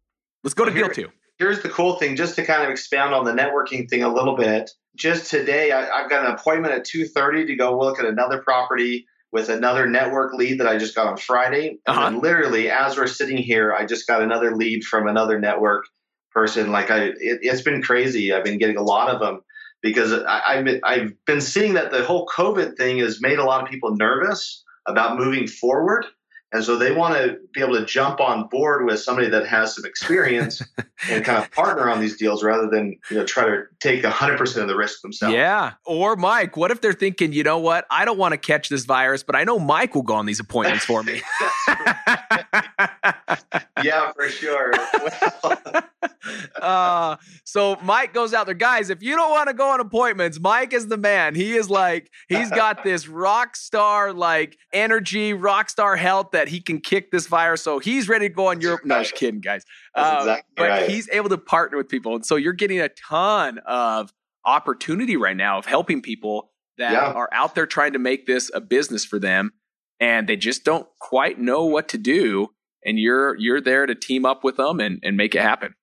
Let's 0.44 0.54
go 0.54 0.66
to 0.66 0.70
deal 0.70 0.88
two. 0.88 1.10
Here's 1.38 1.62
the 1.62 1.68
cool 1.68 1.97
thing, 1.97 2.16
just 2.16 2.35
to 2.37 2.45
kind 2.45 2.64
of 2.64 2.71
expand 2.71 3.14
on 3.14 3.25
the 3.25 3.33
networking 3.33 3.88
thing 3.88 4.02
a 4.02 4.12
little 4.12 4.37
bit. 4.37 4.71
Just 4.97 5.30
today, 5.30 5.71
I, 5.71 6.00
have 6.00 6.11
got 6.11 6.26
an 6.26 6.33
appointment 6.33 6.75
at 6.75 6.85
2:30 6.85 7.47
to 7.47 7.54
go 7.54 7.78
look 7.78 7.99
at 7.99 8.04
another 8.04 8.42
property 8.42 9.07
with 9.30 9.49
another 9.49 9.87
network 9.87 10.33
lead 10.35 10.59
that 10.59 10.66
I 10.66 10.78
just 10.78 10.95
got 10.95 11.07
on 11.07 11.16
Friday. 11.16 11.78
Uh-huh. 11.87 12.07
And 12.07 12.23
literally, 12.23 12.71
as 12.71 12.97
we're 12.97 13.07
sitting 13.07 13.37
here, 13.37 13.73
I 13.73 13.85
just 13.85 14.07
got 14.07 14.23
another 14.23 14.57
lead 14.57 14.85
from 14.85 15.07
another 15.07 15.38
network 15.38 15.85
person. 16.33 16.73
Like 16.73 16.90
I, 16.90 17.12
it, 17.18 17.49
has 17.49 17.62
been 17.62 17.83
crazy. 17.83 18.33
I've 18.33 18.45
been 18.45 18.59
getting 18.59 18.76
a 18.76 18.83
lot 18.83 19.11
of 19.11 19.21
them 19.21 19.42
because 19.83 20.12
I, 20.12 20.42
I've 20.49 20.64
been, 20.64 20.80
I've 20.83 21.12
been 21.26 21.40
seeing 21.40 21.75
that 21.75 21.90
the 21.90 22.04
whole 22.04 22.26
COVID 22.26 22.76
thing 22.76 22.99
has 22.99 23.21
made 23.21 23.38
a 23.38 23.45
lot 23.45 23.62
of 23.62 23.68
people 23.68 23.95
nervous 23.97 24.64
about 24.87 25.18
moving 25.18 25.47
forward. 25.47 26.07
And 26.52 26.64
so 26.64 26.76
they 26.76 26.93
want 26.93 27.14
to 27.14 27.38
be 27.52 27.61
able 27.61 27.75
to 27.75 27.85
jump 27.85 28.21
on 28.21 28.49
board 28.49 28.87
with 28.87 29.00
somebody 29.00 29.28
that 29.28 29.47
has 29.47 29.75
some 29.75 29.85
experience 29.85 30.62
and 31.11 31.25
kind 31.25 31.43
of 31.43 31.50
partner 31.52 31.90
on 31.90 32.00
these 32.00 32.17
deals 32.17 32.43
rather 32.43 32.69
than 32.69 32.97
you 33.11 33.19
know 33.19 33.25
try 33.25 33.45
to 33.45 33.64
take 33.81 34.02
100% 34.02 34.57
of 34.57 34.69
the 34.69 34.76
risk 34.76 35.02
themselves. 35.02 35.35
Yeah. 35.35 35.73
Or 35.85 36.17
Mike, 36.17 36.57
what 36.57 36.71
if 36.71 36.81
they're 36.81 36.95
thinking, 36.95 37.33
you 37.33 37.43
know 37.43 37.59
what? 37.59 37.87
I 37.90 38.07
don't 38.07 38.19
want 38.19 38.33
to 38.33 38.38
catch 38.38 38.71
this 38.71 38.87
virus, 38.87 39.23
but 39.23 39.37
I 39.37 39.45
know 39.45 39.59
Mike 39.59 39.95
will 39.95 40.02
go 40.02 40.14
on 40.14 40.25
these 40.25 40.40
appointments 40.40 40.85
for 40.85 41.02
me. 41.02 41.21
yeah, 43.82 44.12
for 44.12 44.28
sure. 44.28 44.73
uh, 46.62 47.16
so 47.44 47.76
Mike 47.82 48.12
goes 48.12 48.35
out 48.35 48.47
there. 48.47 48.54
Guys, 48.54 48.90
if 48.90 49.02
you 49.02 49.16
don't 49.16 49.30
want 49.30 49.49
to 49.49 49.54
go 49.54 49.68
on 49.70 49.80
appointments, 49.80 50.40
Mike 50.40 50.73
is 50.73 50.87
the 50.87 50.97
man. 50.97 51.35
He 51.35 51.56
is 51.56 51.70
like, 51.70 52.11
he's 52.28 52.50
got 52.50 52.85
this 52.85 53.08
rock 53.08 53.56
star 53.56 54.12
like 54.12 54.56
energy, 54.73 55.32
rock 55.32 55.70
star 55.70 55.97
health 55.97 56.30
that 56.32 56.49
he 56.49 56.61
can 56.61 56.80
kick 56.80 57.11
this 57.11 57.26
virus. 57.26 57.62
So 57.62 57.78
he's 57.78 58.08
ready 58.08 58.28
to 58.28 58.35
go 58.35 58.49
on 58.49 58.61
Europe. 58.61 58.80
No, 58.85 59.00
just 59.00 59.14
kidding, 59.14 59.40
guys. 59.40 59.64
Um, 59.94 60.18
exactly 60.18 60.44
but 60.56 60.68
right. 60.68 60.90
he's 60.90 61.08
able 61.11 61.28
to 61.28 61.38
partner 61.38 61.78
with 61.78 61.88
people. 61.88 62.14
And 62.14 62.25
so 62.25 62.37
you're 62.37 62.52
getting 62.52 62.80
a 62.80 62.88
ton 62.88 63.58
of 63.66 64.12
opportunity 64.44 65.16
right 65.16 65.37
now 65.37 65.58
of 65.58 65.66
helping 65.66 66.02
people 66.02 66.52
that 66.78 66.92
yeah. 66.92 67.12
are 67.12 67.28
out 67.32 67.54
there 67.54 67.66
trying 67.66 67.92
to 67.92 67.99
make 67.99 68.26
this 68.26 68.50
a 68.54 68.61
business 68.61 69.04
for 69.04 69.18
them 69.18 69.52
and 70.00 70.28
they 70.28 70.37
just 70.37 70.64
don't 70.64 70.87
quite 71.00 71.38
know 71.38 71.64
what 71.64 71.88
to 71.88 71.99
do 71.99 72.49
and 72.85 72.99
you're 72.99 73.37
you're 73.37 73.61
there 73.61 73.87
to 73.87 73.94
team 73.94 74.25
up 74.25 74.44
with 74.44 74.56
them 74.56 74.80
and, 74.80 75.00
and 75.02 75.16
make 75.16 75.35
it 75.35 75.42
happen 75.42 75.75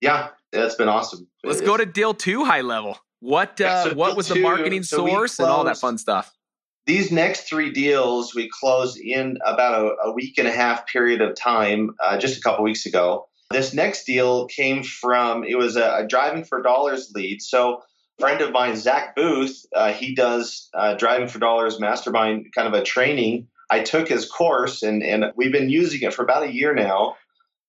yeah 0.00 0.28
That's 0.52 0.74
been 0.74 0.88
awesome. 0.88 1.28
Let's 1.44 1.60
go 1.60 1.76
to 1.76 1.86
deal 1.86 2.14
two, 2.14 2.44
high 2.44 2.62
level. 2.62 2.98
What 3.20 3.58
Yeah, 3.60 3.74
uh, 3.74 3.84
so 3.84 3.94
what 3.94 4.08
deal 4.08 4.16
was 4.16 4.28
the 4.28 4.40
marketing 4.40 4.82
so 4.82 5.06
source 5.06 5.38
and 5.38 5.48
all 5.48 5.64
that 5.64 5.78
fun 5.78 5.98
stuff? 5.98 6.32
These 6.86 7.12
next 7.12 7.48
three 7.48 7.70
deals 7.70 8.34
we 8.34 8.48
closed 8.48 8.98
in 8.98 9.36
about 9.44 9.84
a, 9.84 10.08
a 10.08 10.12
week 10.12 10.38
and 10.38 10.48
a 10.48 10.52
half 10.52 10.86
period 10.86 11.20
of 11.20 11.36
time, 11.36 11.90
uh, 12.02 12.16
just 12.16 12.38
a 12.38 12.40
couple 12.40 12.64
weeks 12.64 12.86
ago. 12.86 13.26
This 13.50 13.74
next 13.74 14.04
deal 14.04 14.46
came 14.46 14.82
from 14.82 15.44
it 15.44 15.58
was 15.58 15.76
a, 15.76 15.96
a 15.96 16.06
driving 16.06 16.44
for 16.44 16.62
dollars 16.62 17.12
lead. 17.14 17.42
So 17.42 17.82
friend 18.18 18.40
of 18.40 18.52
mine, 18.52 18.76
Zack 18.76 19.14
Boothe, 19.14 19.54
uh, 19.74 19.92
he 19.92 20.14
does 20.14 20.68
uh, 20.72 20.94
driving 20.94 21.28
for 21.28 21.38
dollars 21.38 21.78
mastermind 21.78 22.46
kind 22.54 22.68
of 22.68 22.74
a 22.74 22.82
training. 22.82 23.48
I 23.70 23.80
took 23.80 24.08
his 24.08 24.26
course 24.26 24.82
and 24.82 25.02
and 25.02 25.26
we've 25.36 25.52
been 25.52 25.70
using 25.70 26.02
it 26.02 26.14
for 26.14 26.22
about 26.22 26.44
a 26.44 26.52
year 26.52 26.74
now. 26.74 27.16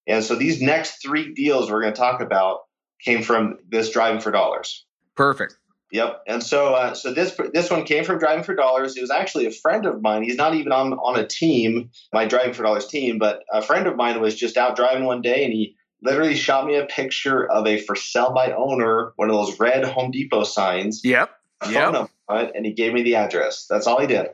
And 0.08 0.24
so 0.24 0.36
these 0.36 0.62
next 0.62 1.02
three 1.02 1.34
deals 1.34 1.70
we're 1.70 1.82
going 1.82 1.94
to 1.94 2.00
talk 2.00 2.22
about 2.22 2.62
came 3.04 3.22
from 3.22 3.58
this 3.70 3.92
driving 3.92 4.22
for 4.22 4.32
dollars. 4.32 4.86
Perfect. 5.16 5.58
Yep. 5.92 6.22
And 6.28 6.44
so, 6.44 6.76
uh, 6.76 6.94
so 6.94 7.14
this 7.14 7.36
this 7.52 7.72
one 7.72 7.84
came 7.84 8.04
from 8.04 8.20
Driving 8.20 8.44
for 8.44 8.54
Dollars. 8.54 8.96
It 8.96 9.02
was 9.02 9.10
actually 9.10 9.48
a 9.48 9.52
friend 9.52 9.88
of 9.88 10.02
mine. 10.02 10.24
He's 10.24 10.36
not 10.36 10.54
even 10.54 10.72
on 10.72 10.94
on 10.94 11.20
a 11.20 11.26
team, 11.26 11.90
my 12.14 12.26
Driving 12.26 12.54
for 12.54 12.64
Dollars 12.64 12.88
team, 12.88 13.18
but 13.18 13.42
a 13.52 13.62
friend 13.62 13.88
of 13.88 13.96
mine 13.96 14.22
was 14.22 14.36
just 14.36 14.56
out 14.56 14.76
driving 14.76 15.06
one 15.06 15.22
day, 15.22 15.44
and 15.44 15.52
he 15.52 15.76
literally 16.04 16.36
shot 16.36 16.66
me 16.66 16.76
a 16.76 16.86
picture 16.86 17.50
of 17.50 17.66
a 17.66 17.80
for 17.82 17.96
sale 17.96 18.32
by 18.34 18.52
owner, 18.52 19.14
one 19.16 19.30
of 19.30 19.36
those 19.36 19.60
red 19.60 19.84
Home 19.84 20.12
Depot 20.12 20.44
signs, 20.44 21.02
Yep. 21.04 21.32
Yep. 21.70 21.94
number 21.94 22.10
and 22.30 22.66
he 22.66 22.74
gave 22.74 22.94
me 22.94 23.04
the 23.04 23.16
address. 23.16 23.66
That's 23.68 23.88
all 23.88 24.00
he 24.00 24.08
did. 24.08 24.28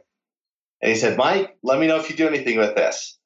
And 0.86 0.94
he 0.94 1.00
said, 1.00 1.18
"Mike, 1.18 1.58
let 1.63 1.80
me 1.80 1.88
know 1.88 1.98
if 1.98 2.12
you 2.12 2.15
do 2.15 2.27
anything 2.27 2.60
with 2.60 2.75
this." 2.75 3.18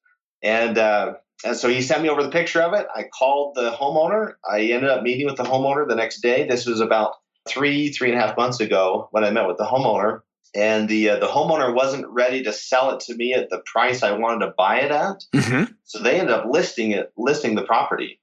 And 0.42 0.78
uh, 0.78 1.16
and 1.44 1.58
so 1.58 1.68
he 1.68 1.82
sent 1.82 2.02
me 2.02 2.08
over 2.08 2.24
the 2.24 2.30
picture 2.30 2.62
of 2.62 2.74
it. 2.74 2.88
I 2.96 3.04
called 3.04 3.56
the 3.56 3.72
homeowner. 3.72 4.36
I 4.50 4.62
ended 4.62 4.90
up 4.90 5.04
meeting 5.04 5.26
with 5.26 5.36
the 5.36 5.44
homeowner 5.44 5.86
the 5.86 5.96
next 5.96 6.22
day. 6.22 6.48
This 6.48 6.66
was 6.66 6.80
about 6.80 7.16
three, 7.50 7.90
three 7.90 8.12
and 8.12 8.18
a 8.18 8.26
half 8.26 8.38
months 8.38 8.62
ago 8.62 9.10
when 9.12 9.26
I 9.26 9.32
met 9.32 9.46
with 9.46 9.58
the 9.58 9.66
homeowner. 9.66 10.22
And 10.56 10.88
the 10.88 11.10
uh, 11.10 11.20
the 11.20 11.28
homeowner 11.28 11.76
wasn't 11.76 12.08
ready 12.08 12.44
to 12.44 12.54
sell 12.54 12.92
it 12.92 13.02
to 13.02 13.16
me 13.16 13.34
at 13.34 13.50
the 13.50 13.62
price 13.66 14.04
I 14.04 14.14
wanted 14.14 14.46
to 14.46 14.54
buy 14.58 14.80
it 14.80 14.92
at. 14.92 15.24
hmm 15.36 15.66
So 15.84 16.00
they 16.00 16.18
ended 16.18 16.34
up 16.34 16.46
listing 16.50 16.92
it, 16.92 17.12
listing 17.18 17.56
the 17.56 17.64
property. 17.64 18.22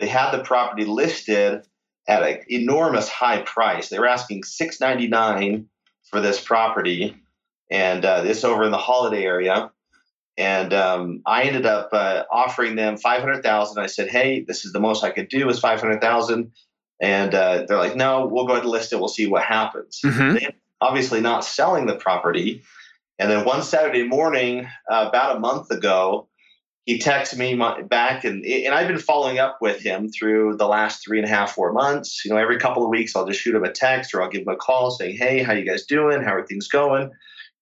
They 0.00 0.06
had 0.06 0.32
the 0.32 0.44
property 0.44 0.84
listed 0.84 1.66
at 2.06 2.22
an 2.22 2.40
enormous 2.48 3.08
high 3.08 3.40
price. 3.40 3.88
They 3.88 3.98
were 3.98 4.06
asking 4.06 4.44
six 4.44 4.80
ninety 4.80 5.08
nine 5.08 5.68
for 6.10 6.20
this 6.20 6.38
property, 6.40 7.16
and 7.70 8.04
uh, 8.04 8.22
this 8.22 8.44
over 8.44 8.64
in 8.64 8.70
the 8.70 8.78
Holladay 8.78 9.22
area. 9.22 9.70
And 10.38 10.74
um, 10.74 11.22
I 11.26 11.44
ended 11.44 11.64
up 11.64 11.88
uh, 11.92 12.24
offering 12.30 12.76
them 12.76 12.98
five 12.98 13.20
hundred 13.20 13.42
thousand. 13.42 13.82
I 13.82 13.86
said, 13.86 14.08
"Hey, 14.08 14.44
this 14.46 14.64
is 14.64 14.72
the 14.72 14.80
most 14.80 15.02
I 15.02 15.10
could 15.10 15.28
do 15.28 15.48
is 15.48 15.58
five 15.58 15.80
hundred 15.80 16.00
thousand. 16.00 16.52
And 17.00 17.34
uh, 17.34 17.64
they're 17.66 17.78
like, 17.78 17.96
"No, 17.96 18.26
we'll 18.26 18.46
go 18.46 18.52
ahead 18.52 18.64
and 18.64 18.72
list 18.72 18.92
it. 18.92 18.98
We'll 18.98 19.08
see 19.08 19.26
what 19.26 19.44
happens." 19.44 20.00
Mhm. 20.04 20.38
They 20.38 20.54
obviously 20.80 21.20
not 21.20 21.44
selling 21.44 21.86
the 21.86 21.96
property. 21.96 22.62
And 23.18 23.30
then 23.30 23.46
one 23.46 23.62
Saturday 23.62 24.02
morning, 24.06 24.66
uh, 24.90 25.06
about 25.08 25.36
a 25.36 25.40
month 25.40 25.70
ago, 25.70 26.28
he 26.84 26.98
texted 26.98 27.38
me 27.38 27.54
my, 27.54 27.80
back, 27.82 28.24
and 28.24 28.44
and 28.44 28.74
I've 28.74 28.88
been 28.88 28.98
following 28.98 29.38
up 29.38 29.58
with 29.62 29.80
him 29.80 30.10
through 30.10 30.56
the 30.56 30.68
last 30.68 31.02
three 31.02 31.18
and 31.18 31.26
a 31.26 31.30
half, 31.30 31.52
four 31.52 31.72
months. 31.72 32.24
You 32.24 32.30
know, 32.30 32.36
every 32.36 32.58
couple 32.58 32.84
of 32.84 32.90
weeks, 32.90 33.16
I'll 33.16 33.26
just 33.26 33.40
shoot 33.40 33.54
him 33.54 33.64
a 33.64 33.72
text 33.72 34.12
or 34.14 34.22
I'll 34.22 34.28
give 34.28 34.42
him 34.42 34.48
a 34.48 34.56
call 34.56 34.90
saying, 34.90 35.16
"Hey, 35.16 35.42
how 35.42 35.54
you 35.54 35.64
guys 35.64 35.86
doing? 35.86 36.22
How 36.22 36.34
are 36.34 36.46
things 36.46 36.68
going?" 36.68 37.10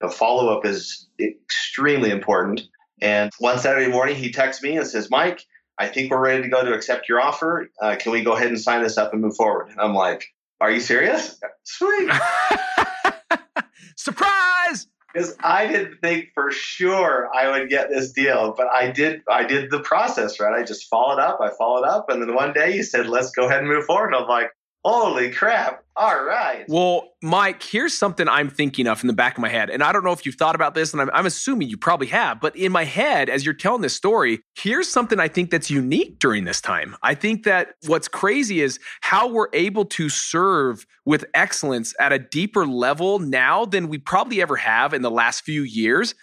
The 0.01 0.09
follow 0.09 0.57
up 0.57 0.65
is 0.65 1.09
extremely 1.21 2.11
important. 2.11 2.63
And 3.01 3.31
one 3.39 3.59
Saturday 3.59 3.91
morning, 3.91 4.17
he 4.17 4.33
texts 4.33 4.63
me 4.63 4.77
and 4.77 4.87
says, 4.87 5.11
"Mike, 5.11 5.43
I 5.79 5.89
think 5.89 6.11
we're 6.11 6.21
ready 6.21 6.43
to 6.43 6.49
go 6.49 6.65
to 6.65 6.73
accept 6.73 7.09
your 7.09 7.21
offer. 7.21 7.69
Uh, 7.81 7.97
can 7.97 8.13
we 8.13 8.23
go 8.23 8.33
ahead 8.33 8.49
and 8.49 8.61
sign 8.61 8.83
this 8.83 8.99
up 8.99 9.13
and 9.13 9.23
move 9.23 9.37
forward?" 9.37 9.69
And 9.71 9.81
I'm 9.81 9.95
like, 9.95 10.27
"Are 10.61 10.71
you 10.71 10.81
serious? 10.81 11.41
Sweet." 11.65 12.11
Surprise! 13.97 14.89
because 15.15 15.37
I 15.43 15.67
didn't 15.67 15.99
think 16.03 16.31
for 16.35 16.51
sure 16.51 17.31
I 17.35 17.49
would 17.51 17.69
get 17.69 17.89
this 17.89 18.13
deal, 18.13 18.53
but 18.57 18.67
I 18.67 18.91
did. 18.91 19.23
I 19.31 19.45
did 19.45 19.71
the 19.71 19.81
process 19.81 20.41
right. 20.41 20.53
I 20.53 20.65
just 20.65 20.89
followed 20.89 21.21
up. 21.21 21.39
I 21.41 21.51
followed 21.57 21.85
up, 21.85 22.11
and 22.11 22.21
then 22.21 22.35
one 22.35 22.53
day 22.53 22.75
you 22.75 22.83
said, 22.83 23.07
"Let's 23.07 23.31
go 23.31 23.47
ahead 23.47 23.61
and 23.61 23.69
move 23.69 23.85
forward." 23.85 24.13
And 24.13 24.17
I'm 24.17 24.29
like, 24.29 24.51
"Holy 24.85 25.31
crap! 25.31 25.83
All 25.97 26.25
right." 26.25 26.65
Well, 26.69 27.13
Mike, 27.23 27.63
here's 27.63 27.97
something 27.97 28.29
I'm 28.29 28.51
thinking 28.51 28.87
of 28.87 29.03
in 29.03 29.07
the 29.07 29.15
back 29.15 29.37
of 29.37 29.43
my 29.43 29.49
head. 29.49 29.71
And 29.71 29.83
I 29.83 29.93
don't 29.93 30.05
know 30.05 30.13
if 30.13 30.27
you've 30.27 30.35
thought 30.35 30.55
about 30.55 30.75
this, 30.75 30.93
and 30.93 31.01
I'm, 31.01 31.11
I'm 31.15 31.27
assuming 31.27 31.69
you 31.69 31.77
probably 31.77 32.09
have, 32.09 32.41
but 32.41 32.55
in 32.57 32.73
my 32.73 32.85
head, 32.85 33.29
as 33.29 33.45
you're 33.45 33.55
telling 33.55 33.81
this 33.81 33.95
story, 33.95 34.41
here's 34.57 34.89
something 34.89 35.19
I 35.19 35.29
think 35.29 35.51
that's 35.51 35.71
unique 35.71 36.19
during 36.19 36.45
this 36.45 36.61
time. 36.61 36.97
I 37.03 37.15
think 37.15 37.45
that 37.45 37.75
what's 37.87 38.09
crazy 38.09 38.61
is 38.61 38.79
how 39.01 39.29
we're 39.29 39.49
able 39.53 39.85
to 39.87 40.09
serve 40.09 40.87
with 41.05 41.25
excellence 41.35 41.95
at 41.99 42.13
a 42.13 42.19
deeper 42.19 42.67
level 42.67 43.19
now 43.19 43.65
than 43.65 43.89
we 43.89 43.99
probably 43.99 44.43
ever 44.43 44.57
have 44.57 44.93
in 44.93 45.03
the 45.03 45.11
last 45.11 45.45
few 45.45 45.63
years. 45.63 46.15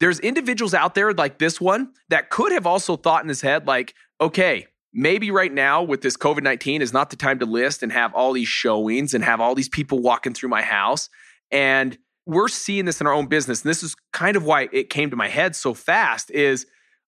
There's 0.00 0.18
individuals 0.20 0.72
out 0.72 0.94
there 0.94 1.12
like 1.12 1.38
this 1.38 1.60
one 1.60 1.92
that 2.08 2.30
could 2.30 2.52
have 2.52 2.66
also 2.66 2.96
thought 2.96 3.22
in 3.22 3.28
his 3.28 3.42
head, 3.42 3.66
like, 3.66 3.94
okay, 4.18 4.66
maybe 4.92 5.30
right 5.30 5.52
now 5.52 5.82
with 5.82 6.02
this 6.02 6.16
COVID 6.16 6.42
19 6.42 6.82
is 6.82 6.92
not 6.92 7.10
the 7.10 7.16
time 7.16 7.38
to 7.38 7.46
list 7.46 7.82
and 7.82 7.92
have 7.92 8.14
all 8.14 8.32
these 8.32 8.48
showings 8.48 9.14
and 9.14 9.24
have 9.24 9.40
all 9.40 9.54
these 9.54 9.68
people 9.68 9.98
walking 10.00 10.34
through 10.34 10.48
my 10.48 10.62
house. 10.62 11.08
And 11.50 11.96
we're 12.26 12.48
seeing 12.48 12.84
this 12.84 13.00
in 13.00 13.06
our 13.06 13.12
own 13.12 13.26
business. 13.26 13.62
And 13.62 13.70
this 13.70 13.82
is 13.82 13.94
kind 14.12 14.36
of 14.36 14.44
why 14.44 14.68
it 14.72 14.90
came 14.90 15.10
to 15.10 15.16
my 15.16 15.28
head 15.28 15.56
so 15.56 15.74
fast 15.74 16.30
is 16.30 16.66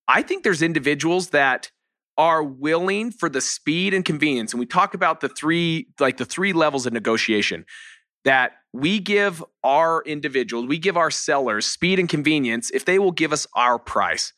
I 0.08 0.22
think 0.22 0.42
there's 0.42 0.62
individuals 0.62 1.28
that 1.30 1.70
are 2.18 2.42
willing 2.42 3.10
for 3.10 3.28
the 3.28 3.40
speed 3.40 3.94
and 3.94 4.04
convenience. 4.04 4.52
And 4.52 4.60
we 4.60 4.66
talk 4.66 4.94
about 4.94 5.20
the 5.20 5.28
three, 5.28 5.88
like 5.98 6.18
the 6.18 6.24
three 6.24 6.52
levels 6.52 6.86
of 6.86 6.92
negotiation 6.92 7.64
that 8.24 8.52
we 8.72 9.00
give 9.00 9.42
our 9.64 10.02
individuals, 10.04 10.66
we 10.66 10.78
give 10.78 10.96
our 10.96 11.10
sellers 11.10 11.66
speed 11.66 11.98
and 11.98 12.08
convenience 12.08 12.70
if 12.70 12.84
they 12.84 12.98
will 12.98 13.12
give 13.12 13.32
us 13.32 13.46
our 13.54 13.78
price. 13.78 14.32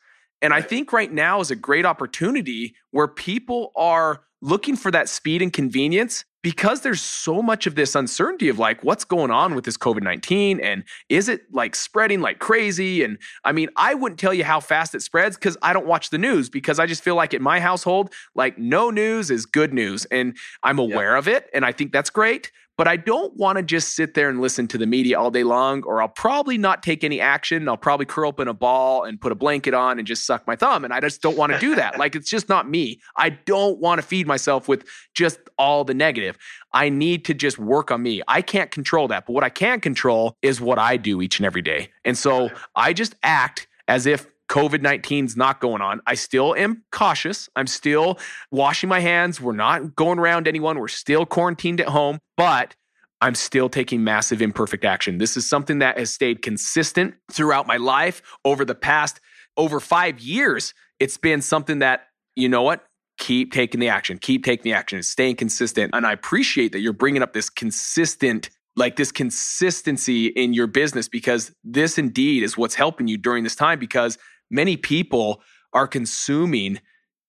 And 0.44 0.52
I 0.52 0.60
think 0.60 0.92
right 0.92 1.10
now 1.10 1.40
is 1.40 1.50
a 1.50 1.56
great 1.56 1.86
opportunity 1.86 2.74
where 2.90 3.08
people 3.08 3.72
are 3.76 4.24
looking 4.42 4.76
for 4.76 4.90
that 4.90 5.08
speed 5.08 5.40
and 5.40 5.50
convenience 5.50 6.26
because 6.42 6.82
there's 6.82 7.00
so 7.00 7.40
much 7.40 7.66
of 7.66 7.76
this 7.76 7.94
uncertainty 7.94 8.50
of 8.50 8.58
like 8.58 8.84
what's 8.84 9.06
going 9.06 9.30
on 9.30 9.54
with 9.54 9.64
this 9.64 9.78
COVID 9.78 10.02
19 10.02 10.60
and 10.60 10.84
is 11.08 11.30
it 11.30 11.50
like 11.50 11.74
spreading 11.74 12.20
like 12.20 12.40
crazy? 12.40 13.02
And 13.02 13.16
I 13.42 13.52
mean, 13.52 13.70
I 13.76 13.94
wouldn't 13.94 14.20
tell 14.20 14.34
you 14.34 14.44
how 14.44 14.60
fast 14.60 14.94
it 14.94 15.00
spreads 15.00 15.36
because 15.36 15.56
I 15.62 15.72
don't 15.72 15.86
watch 15.86 16.10
the 16.10 16.18
news 16.18 16.50
because 16.50 16.78
I 16.78 16.84
just 16.84 17.02
feel 17.02 17.14
like 17.14 17.32
in 17.32 17.42
my 17.42 17.58
household, 17.58 18.12
like 18.34 18.58
no 18.58 18.90
news 18.90 19.30
is 19.30 19.46
good 19.46 19.72
news. 19.72 20.04
And 20.10 20.36
I'm 20.62 20.78
aware 20.78 21.16
of 21.16 21.26
it. 21.26 21.48
And 21.54 21.64
I 21.64 21.72
think 21.72 21.90
that's 21.90 22.10
great. 22.10 22.52
But 22.76 22.88
I 22.88 22.96
don't 22.96 23.36
want 23.36 23.56
to 23.58 23.62
just 23.62 23.94
sit 23.94 24.14
there 24.14 24.28
and 24.28 24.40
listen 24.40 24.66
to 24.68 24.78
the 24.78 24.86
media 24.86 25.18
all 25.18 25.30
day 25.30 25.44
long, 25.44 25.84
or 25.84 26.02
I'll 26.02 26.08
probably 26.08 26.58
not 26.58 26.82
take 26.82 27.04
any 27.04 27.20
action. 27.20 27.68
I'll 27.68 27.76
probably 27.76 28.06
curl 28.06 28.30
up 28.30 28.40
in 28.40 28.48
a 28.48 28.54
ball 28.54 29.04
and 29.04 29.20
put 29.20 29.30
a 29.30 29.36
blanket 29.36 29.74
on 29.74 29.98
and 29.98 30.06
just 30.06 30.26
suck 30.26 30.46
my 30.46 30.56
thumb. 30.56 30.84
And 30.84 30.92
I 30.92 31.00
just 31.00 31.22
don't 31.22 31.36
want 31.36 31.52
to 31.52 31.58
do 31.58 31.76
that. 31.76 31.98
like, 31.98 32.16
it's 32.16 32.28
just 32.28 32.48
not 32.48 32.68
me. 32.68 33.00
I 33.16 33.30
don't 33.30 33.78
want 33.78 34.00
to 34.00 34.06
feed 34.06 34.26
myself 34.26 34.66
with 34.66 34.84
just 35.14 35.38
all 35.56 35.84
the 35.84 35.94
negative. 35.94 36.36
I 36.72 36.88
need 36.88 37.24
to 37.26 37.34
just 37.34 37.58
work 37.58 37.92
on 37.92 38.02
me. 38.02 38.22
I 38.26 38.42
can't 38.42 38.72
control 38.72 39.06
that. 39.08 39.26
But 39.26 39.34
what 39.34 39.44
I 39.44 39.50
can 39.50 39.80
control 39.80 40.36
is 40.42 40.60
what 40.60 40.78
I 40.78 40.96
do 40.96 41.22
each 41.22 41.38
and 41.38 41.46
every 41.46 41.62
day. 41.62 41.90
And 42.04 42.18
so 42.18 42.50
I 42.74 42.92
just 42.92 43.14
act 43.22 43.68
as 43.86 44.06
if 44.06 44.26
COVID 44.54 44.82
19 44.82 45.25
is 45.25 45.37
not 45.37 45.61
going 45.61 45.82
on. 45.82 46.00
I 46.06 46.14
still 46.14 46.54
am 46.54 46.84
cautious. 46.92 47.49
I'm 47.56 47.66
still 47.66 48.20
washing 48.52 48.88
my 48.88 49.00
hands. 49.00 49.40
We're 49.40 49.52
not 49.52 49.96
going 49.96 50.20
around 50.20 50.46
anyone. 50.46 50.78
We're 50.78 50.87
still 50.87 51.26
quarantined 51.26 51.80
at 51.80 51.88
home, 51.88 52.20
but 52.37 52.76
I'm 53.20 53.34
still 53.34 53.68
taking 53.68 54.04
massive 54.04 54.40
imperfect 54.40 54.84
action. 54.84 55.18
This 55.18 55.37
is 55.37 55.49
something 55.49 55.80
that 55.80 55.99
has 55.99 56.14
stayed 56.14 56.40
consistent 56.40 57.14
throughout 57.32 57.66
my 57.66 57.78
life 57.78 58.23
over 58.44 58.64
the 58.64 58.76
past 58.76 59.18
over 59.56 59.80
five 59.80 60.20
years. 60.20 60.73
It's 61.00 61.16
been 61.16 61.42
something 61.42 61.80
that, 61.80 62.06
you 62.37 62.49
know 62.49 62.62
what? 62.62 62.84
Keep 63.18 63.52
taking 63.52 63.80
the 63.80 63.88
action, 63.88 64.18
keep 64.18 64.44
taking 64.44 64.62
the 64.70 64.75
action, 64.75 65.02
staying 65.02 65.34
consistent. 65.34 65.90
And 65.94 66.06
I 66.06 66.12
appreciate 66.12 66.70
that 66.73 66.80
you're 66.80 66.92
bringing 66.92 67.23
up 67.23 67.32
this 67.32 67.50
consistent 67.50 68.50
like 68.76 68.96
this 68.96 69.12
consistency 69.12 70.26
in 70.26 70.52
your 70.52 70.66
business 70.66 71.08
because 71.08 71.52
this 71.62 71.96
indeed 71.96 72.42
is 72.42 72.56
what's 72.56 72.75
helping 72.75 73.06
you 73.06 73.16
during 73.16 73.44
this 73.44 73.54
time 73.54 73.78
because 73.78 74.18
many 74.50 74.76
people 74.76 75.42
are 75.72 75.86
consuming 75.86 76.80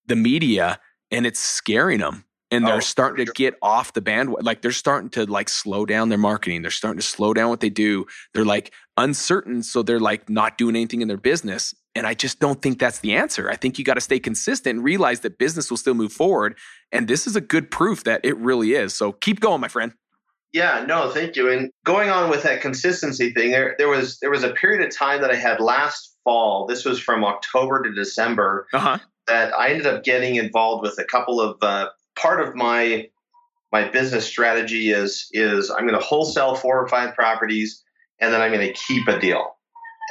the 0.05 0.15
media 0.15 0.79
and 1.11 1.25
it's 1.25 1.39
scaring 1.39 1.99
them 1.99 2.25
and 2.51 2.65
they're 2.67 2.75
Oh, 2.75 2.79
starting 2.79 3.25
to 3.25 3.29
sure. 3.29 3.33
get 3.33 3.55
off 3.61 3.93
the 3.93 4.01
bandwagon. 4.01 4.45
Like 4.45 4.61
they're 4.61 4.71
starting 4.71 5.09
to 5.11 5.25
like 5.25 5.49
slow 5.49 5.85
down 5.85 6.09
their 6.09 6.17
marketing. 6.17 6.61
They're 6.61 6.71
starting 6.71 6.99
to 6.99 7.05
slow 7.05 7.33
down 7.33 7.49
what 7.49 7.59
they 7.59 7.69
do. 7.69 8.05
They're 8.33 8.45
like 8.45 8.71
uncertain 8.97 9.63
so 9.63 9.83
they're 9.83 9.99
like 9.99 10.29
not 10.29 10.57
doing 10.57 10.75
anything 10.75 11.01
in 11.01 11.07
their 11.07 11.17
business. 11.17 11.73
And 11.95 12.05
i 12.05 12.13
just 12.13 12.39
don't 12.39 12.61
think 12.61 12.77
that's 12.79 12.99
the 12.99 13.13
answer. 13.15 13.49
I 13.49 13.55
think 13.55 13.79
you 13.79 13.85
got 13.85 13.93
to 13.95 14.01
stay 14.01 14.19
consistent 14.19 14.75
and 14.77 14.83
realize 14.85 15.21
that 15.21 15.37
business 15.37 15.69
will 15.69 15.77
still 15.77 15.93
move 15.93 16.13
forward. 16.13 16.55
And 16.91 17.07
this 17.07 17.25
is 17.25 17.35
a 17.35 17.41
good 17.41 17.71
proof 17.71 18.03
that 18.03 18.21
it 18.23 18.37
really 18.37 18.73
is. 18.73 18.93
So 18.93 19.11
keep 19.13 19.39
going 19.39 19.61
my 19.61 19.67
friend 19.69 19.93
Yeah, 20.55 20.85
no, 20.87 21.09
thank 21.09 21.35
you. 21.35 21.51
And 21.51 21.69
going 21.83 22.09
on 22.09 22.29
with 22.29 22.43
that 22.43 22.61
consistency 22.61 23.31
thing, 23.33 23.51
there 23.51 23.75
there 23.77 23.89
was 23.89 24.19
there 24.19 24.31
was 24.31 24.43
a 24.43 24.53
period 24.53 24.87
of 24.87 24.95
time 24.95 25.21
that 25.21 25.29
I 25.29 25.35
had 25.35 25.59
last 25.59 26.15
fall. 26.23 26.65
This 26.65 26.85
was 26.85 26.99
from 26.99 27.25
October 27.25 27.83
to 27.83 27.93
December 27.93 28.67
uh-huh 28.73 28.99
that 29.27 29.57
I 29.57 29.69
ended 29.69 29.87
up 29.87 30.03
getting 30.03 30.35
involved 30.35 30.83
with 30.83 30.99
a 30.99 31.03
couple 31.03 31.41
of 31.41 31.57
uh, 31.61 31.89
part 32.15 32.45
of 32.45 32.55
my 32.55 33.07
my 33.71 33.87
business 33.89 34.25
strategy 34.25 34.91
is 34.91 35.27
is 35.31 35.69
I'm 35.69 35.87
going 35.87 35.99
to 35.99 36.05
wholesale 36.05 36.55
four 36.55 36.79
or 36.79 36.87
five 36.87 37.15
properties, 37.15 37.83
and 38.19 38.33
then 38.33 38.41
I'm 38.41 38.51
going 38.51 38.67
to 38.67 38.73
keep 38.73 39.07
a 39.07 39.19
deal 39.19 39.57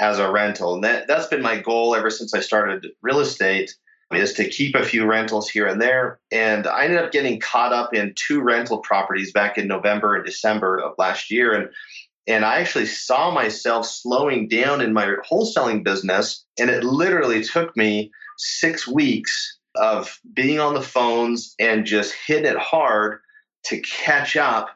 as 0.01 0.19
a 0.19 0.31
rental. 0.31 0.75
And 0.75 0.85
that 0.85 1.07
that's 1.07 1.27
been 1.27 1.43
my 1.43 1.59
goal 1.59 1.95
ever 1.95 2.11
since 2.11 2.35
I 2.35 2.41
started 2.41 2.87
real 3.03 3.21
estate 3.21 3.75
is 4.13 4.35
to 4.35 4.49
keep 4.49 4.75
a 4.75 4.85
few 4.85 5.07
rentals 5.07 5.49
here 5.49 5.67
and 5.67 5.81
there. 5.81 6.21
And 6.31 6.67
I 6.67 6.85
ended 6.85 7.03
up 7.03 7.13
getting 7.13 7.41
caught 7.41 7.73
up 7.73 7.95
in 7.95 8.15
two 8.17 8.41
rental 8.43 8.79
properties 8.79 9.33
back 9.33 9.59
in 9.59 9.67
November 9.67 10.15
and 10.15 10.25
December 10.25 10.79
of 10.79 10.95
last 10.99 11.31
year. 11.31 11.55
And 11.55 11.69
and 12.27 12.45
I 12.45 12.61
actually 12.61 12.87
saw 12.87 13.31
myself 13.31 13.87
slowing 13.87 14.49
down 14.49 14.81
in 14.81 14.95
my 14.95 15.15
wholesaling 15.31 15.85
business. 15.85 16.45
And 16.59 16.71
it 16.71 16.83
literally 16.83 17.45
took 17.45 17.77
me 17.77 18.11
six 18.39 18.89
weeks 18.89 19.59
of 19.77 20.19
being 20.33 20.59
on 20.59 20.75
the 20.75 20.83
phones 20.83 21.55
and 21.59 21.85
just 21.85 22.15
hitting 22.27 22.47
it 22.47 22.57
hard 22.57 23.21
to 23.65 23.81
catch 23.81 24.37
up 24.37 24.71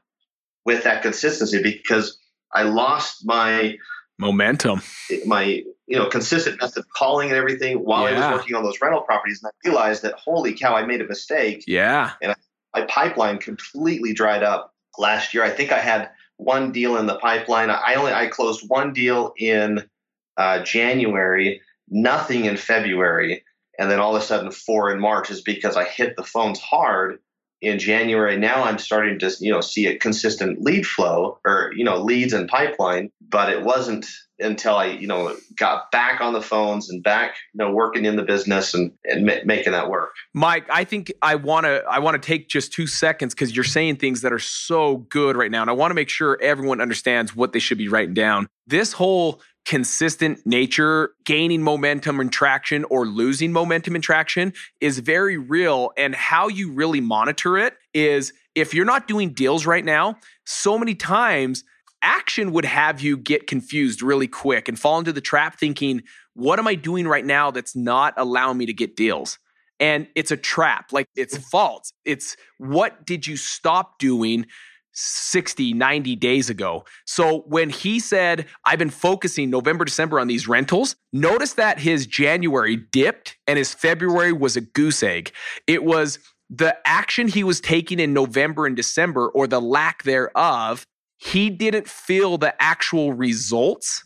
with 0.66 0.84
that 0.84 1.02
consistency 1.02 1.62
because 1.62 2.18
I 2.52 2.62
lost 2.62 3.24
my 3.24 3.78
momentum, 4.18 4.82
my 5.24 5.62
you 5.88 5.98
know 5.98 6.06
consistent 6.06 6.60
method 6.60 6.80
of 6.80 6.88
calling 6.90 7.30
and 7.30 7.36
everything 7.36 7.78
while 7.78 8.08
yeah. 8.08 8.28
I 8.28 8.30
was 8.32 8.40
working 8.40 8.56
on 8.56 8.62
those 8.62 8.80
rental 8.80 9.00
properties, 9.00 9.42
and 9.42 9.50
I 9.50 9.68
realized 9.68 10.02
that 10.02 10.14
holy 10.14 10.52
cow, 10.52 10.76
I 10.76 10.84
made 10.84 11.00
a 11.00 11.06
mistake. 11.06 11.64
Yeah, 11.66 12.12
and 12.22 12.34
my 12.74 12.82
pipeline 12.82 13.38
completely 13.38 14.12
dried 14.12 14.42
up 14.42 14.74
last 14.98 15.32
year. 15.32 15.42
I 15.42 15.50
think 15.50 15.72
I 15.72 15.78
had 15.78 16.10
one 16.36 16.72
deal 16.72 16.96
in 16.98 17.06
the 17.06 17.16
pipeline. 17.16 17.70
I 17.70 17.94
only 17.94 18.12
I 18.12 18.26
closed 18.26 18.68
one 18.68 18.92
deal 18.92 19.32
in 19.38 19.88
uh, 20.36 20.62
January, 20.62 21.62
nothing 21.88 22.44
in 22.44 22.58
February, 22.58 23.42
and 23.78 23.90
then 23.90 23.98
all 23.98 24.14
of 24.14 24.22
a 24.22 24.24
sudden 24.24 24.50
four 24.52 24.92
in 24.92 25.00
March 25.00 25.30
is 25.30 25.40
because 25.40 25.76
I 25.76 25.84
hit 25.84 26.16
the 26.16 26.24
phones 26.24 26.60
hard 26.60 27.18
in 27.60 27.78
January. 27.78 28.36
Now 28.36 28.64
I'm 28.64 28.78
starting 28.78 29.18
to 29.18 29.34
you 29.40 29.52
know 29.52 29.60
see 29.60 29.86
a 29.86 29.98
consistent 29.98 30.62
lead 30.62 30.86
flow 30.86 31.38
or 31.44 31.72
you 31.74 31.84
know 31.84 31.98
leads 31.98 32.32
and 32.32 32.48
pipeline, 32.48 33.10
but 33.20 33.50
it 33.50 33.62
wasn't 33.62 34.06
until 34.40 34.76
I 34.76 34.86
you 34.86 35.06
know 35.06 35.36
got 35.56 35.90
back 35.90 36.20
on 36.20 36.32
the 36.32 36.42
phones 36.42 36.90
and 36.90 37.02
back 37.02 37.34
you 37.52 37.58
know 37.58 37.72
working 37.72 38.04
in 38.04 38.16
the 38.16 38.22
business 38.22 38.74
and 38.74 38.92
and 39.04 39.26
ma- 39.26 39.44
making 39.44 39.72
that 39.72 39.90
work. 39.90 40.10
Mike, 40.34 40.66
I 40.70 40.84
think 40.84 41.12
I 41.22 41.34
want 41.34 41.66
to 41.66 41.82
I 41.90 41.98
want 41.98 42.20
to 42.20 42.26
take 42.26 42.48
just 42.48 42.72
2 42.72 42.86
seconds 42.86 43.34
cuz 43.34 43.54
you're 43.54 43.64
saying 43.64 43.96
things 43.96 44.20
that 44.20 44.32
are 44.32 44.38
so 44.38 44.98
good 45.08 45.36
right 45.36 45.50
now 45.50 45.62
and 45.62 45.70
I 45.70 45.74
want 45.74 45.90
to 45.90 45.94
make 45.96 46.08
sure 46.08 46.38
everyone 46.40 46.80
understands 46.80 47.34
what 47.34 47.52
they 47.52 47.58
should 47.58 47.78
be 47.78 47.88
writing 47.88 48.14
down. 48.14 48.46
This 48.66 48.92
whole 48.92 49.40
consistent 49.68 50.46
nature, 50.46 51.10
gaining 51.26 51.62
momentum 51.62 52.20
and 52.20 52.32
traction 52.32 52.84
or 52.84 53.06
losing 53.06 53.52
momentum 53.52 53.94
and 53.94 54.02
traction 54.02 54.54
is 54.80 54.98
very 54.98 55.36
real. 55.36 55.92
And 55.98 56.14
how 56.14 56.48
you 56.48 56.72
really 56.72 57.02
monitor 57.02 57.58
it 57.58 57.74
is 57.92 58.32
if 58.54 58.72
you're 58.72 58.86
not 58.86 59.06
doing 59.06 59.34
deals 59.34 59.66
right 59.66 59.84
now, 59.84 60.16
so 60.46 60.78
many 60.78 60.94
times 60.94 61.64
action 62.00 62.52
would 62.52 62.64
have 62.64 63.02
you 63.02 63.18
get 63.18 63.46
confused 63.46 64.00
really 64.00 64.26
quick 64.26 64.68
and 64.68 64.78
fall 64.78 64.98
into 64.98 65.12
the 65.12 65.20
trap 65.20 65.58
thinking, 65.58 66.02
what 66.32 66.58
am 66.58 66.66
I 66.66 66.74
doing 66.74 67.06
right 67.06 67.24
now 67.24 67.50
that's 67.50 67.76
not 67.76 68.14
allowing 68.16 68.56
me 68.56 68.64
to 68.64 68.72
get 68.72 68.96
deals? 68.96 69.38
And 69.78 70.08
it's 70.14 70.30
a 70.30 70.36
trap, 70.38 70.92
like 70.92 71.08
it's 71.14 71.36
false. 71.36 71.92
It's 72.06 72.38
what 72.56 73.04
did 73.04 73.26
you 73.26 73.36
stop 73.36 73.98
doing 73.98 74.46
60, 74.98 75.74
90 75.74 76.16
days 76.16 76.50
ago. 76.50 76.84
So 77.06 77.44
when 77.46 77.70
he 77.70 78.00
said, 78.00 78.46
I've 78.64 78.80
been 78.80 78.90
focusing 78.90 79.48
November, 79.48 79.84
December 79.84 80.18
on 80.18 80.26
these 80.26 80.48
rentals, 80.48 80.96
notice 81.12 81.52
that 81.54 81.78
his 81.78 82.06
January 82.06 82.76
dipped 82.76 83.36
and 83.46 83.56
his 83.58 83.72
February 83.72 84.32
was 84.32 84.56
a 84.56 84.60
goose 84.60 85.02
egg. 85.04 85.32
It 85.68 85.84
was 85.84 86.18
the 86.50 86.76
action 86.84 87.28
he 87.28 87.44
was 87.44 87.60
taking 87.60 88.00
in 88.00 88.12
November 88.12 88.66
and 88.66 88.74
December 88.74 89.28
or 89.28 89.46
the 89.46 89.60
lack 89.60 90.02
thereof. 90.02 90.84
He 91.18 91.48
didn't 91.48 91.88
feel 91.88 92.36
the 92.36 92.60
actual 92.60 93.12
results 93.12 94.04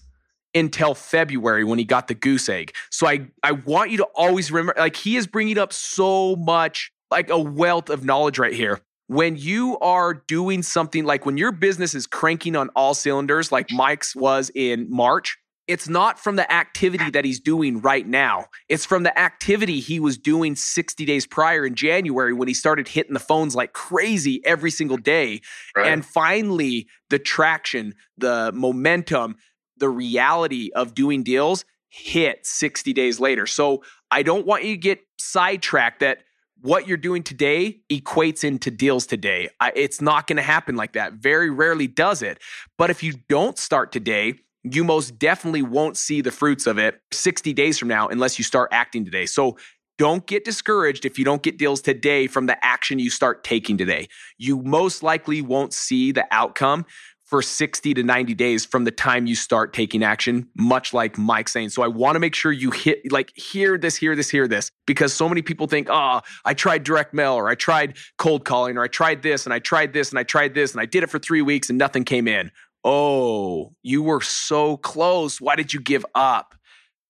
until 0.54 0.94
February 0.94 1.64
when 1.64 1.78
he 1.78 1.86
got 1.86 2.08
the 2.08 2.14
goose 2.14 2.50
egg. 2.50 2.74
So 2.90 3.06
I, 3.06 3.28
I 3.42 3.52
want 3.52 3.90
you 3.90 3.96
to 3.98 4.08
always 4.14 4.52
remember, 4.52 4.74
like, 4.76 4.96
he 4.96 5.16
is 5.16 5.26
bringing 5.26 5.56
up 5.56 5.72
so 5.72 6.36
much, 6.36 6.92
like 7.10 7.30
a 7.30 7.38
wealth 7.38 7.88
of 7.88 8.04
knowledge 8.04 8.38
right 8.38 8.52
here 8.52 8.82
when 9.12 9.36
you 9.36 9.78
are 9.80 10.14
doing 10.14 10.62
something 10.62 11.04
like 11.04 11.26
when 11.26 11.36
your 11.36 11.52
business 11.52 11.94
is 11.94 12.06
cranking 12.06 12.56
on 12.56 12.70
all 12.70 12.94
cylinders, 12.94 13.52
like 13.52 13.70
Mike's 13.70 14.16
was 14.16 14.50
in 14.54 14.90
March, 14.90 15.36
it's 15.68 15.86
not 15.86 16.18
from 16.18 16.36
the 16.36 16.50
activity 16.50 17.10
that 17.10 17.24
he's 17.24 17.38
doing 17.38 17.80
right 17.82 18.06
now. 18.06 18.46
It's 18.70 18.86
from 18.86 19.02
the 19.02 19.16
activity 19.18 19.80
he 19.80 20.00
was 20.00 20.16
doing 20.16 20.56
60 20.56 21.04
days 21.04 21.26
prior 21.26 21.66
in 21.66 21.74
January 21.74 22.32
when 22.32 22.48
he 22.48 22.54
started 22.54 22.88
hitting 22.88 23.12
the 23.12 23.20
phones 23.20 23.54
like 23.54 23.74
crazy 23.74 24.40
every 24.46 24.70
single 24.70 24.96
day. 24.96 25.42
Right. 25.76 25.88
And 25.88 26.04
finally, 26.04 26.88
the 27.10 27.18
traction, 27.18 27.94
the 28.16 28.50
momentum, 28.54 29.36
the 29.76 29.90
reality 29.90 30.70
of 30.74 30.94
doing 30.94 31.22
deals 31.22 31.66
hit 31.90 32.46
60 32.46 32.94
days 32.94 33.20
later. 33.20 33.46
So 33.46 33.84
I 34.10 34.22
don't 34.22 34.46
want 34.46 34.64
you 34.64 34.74
to 34.74 34.80
get 34.80 35.00
sidetracked 35.18 36.00
that 36.00 36.22
what 36.62 36.86
you're 36.86 36.96
doing 36.96 37.22
today 37.22 37.80
equates 37.90 38.44
into 38.44 38.70
deals 38.70 39.04
today. 39.06 39.50
I, 39.60 39.72
it's 39.74 40.00
not 40.00 40.26
going 40.26 40.36
to 40.36 40.42
happen 40.42 40.76
like 40.76 40.92
that. 40.92 41.14
Very 41.14 41.50
rarely 41.50 41.88
does 41.88 42.22
it. 42.22 42.38
But 42.78 42.88
if 42.88 43.02
you 43.02 43.14
don't 43.28 43.58
start 43.58 43.90
today, 43.92 44.34
you 44.62 44.84
most 44.84 45.18
definitely 45.18 45.62
won't 45.62 45.96
see 45.96 46.20
the 46.20 46.30
fruits 46.30 46.68
of 46.68 46.78
it 46.78 47.00
60 47.10 47.52
days 47.52 47.78
from 47.78 47.88
now 47.88 48.08
unless 48.08 48.38
you 48.38 48.44
start 48.44 48.70
acting 48.72 49.04
today. 49.04 49.26
So 49.26 49.58
don't 49.98 50.26
get 50.26 50.44
discouraged 50.44 51.04
if 51.04 51.18
you 51.18 51.24
don't 51.24 51.42
get 51.42 51.58
deals 51.58 51.80
today 51.80 52.26
from 52.26 52.46
the 52.46 52.64
action 52.64 52.98
you 52.98 53.10
start 53.10 53.44
taking 53.44 53.76
today. 53.76 54.08
You 54.38 54.62
most 54.62 55.02
likely 55.02 55.42
won't 55.42 55.72
see 55.72 56.12
the 56.12 56.26
outcome 56.30 56.86
for 57.32 57.40
60 57.40 57.94
to 57.94 58.02
90 58.02 58.34
days 58.34 58.66
from 58.66 58.84
the 58.84 58.90
time 58.90 59.24
you 59.24 59.34
start 59.34 59.72
taking 59.72 60.04
action, 60.04 60.46
much 60.54 60.92
like 60.92 61.16
Mike 61.16 61.48
saying. 61.48 61.70
So 61.70 61.82
I 61.82 61.88
want 61.88 62.14
to 62.14 62.20
make 62.20 62.34
sure 62.34 62.52
you 62.52 62.70
hit, 62.70 63.10
like, 63.10 63.32
hear 63.34 63.78
this, 63.78 63.96
hear 63.96 64.14
this, 64.14 64.28
hear 64.28 64.46
this, 64.46 64.70
because 64.86 65.14
so 65.14 65.30
many 65.30 65.40
people 65.40 65.66
think, 65.66 65.88
oh, 65.90 66.20
I 66.44 66.52
tried 66.52 66.84
direct 66.84 67.14
mail 67.14 67.32
or 67.32 67.48
I 67.48 67.54
tried 67.54 67.96
cold 68.18 68.44
calling 68.44 68.76
or 68.76 68.82
I 68.82 68.88
tried 68.88 69.22
this 69.22 69.46
and 69.46 69.54
I 69.54 69.60
tried 69.60 69.94
this 69.94 70.10
and 70.10 70.18
I 70.18 70.24
tried 70.24 70.52
this 70.52 70.72
and 70.72 70.80
I 70.82 70.84
did 70.84 71.04
it 71.04 71.06
for 71.08 71.18
three 71.18 71.40
weeks 71.40 71.70
and 71.70 71.78
nothing 71.78 72.04
came 72.04 72.28
in. 72.28 72.50
Oh, 72.84 73.72
you 73.82 74.02
were 74.02 74.20
so 74.20 74.76
close. 74.76 75.40
Why 75.40 75.56
did 75.56 75.72
you 75.72 75.80
give 75.80 76.04
up? 76.14 76.54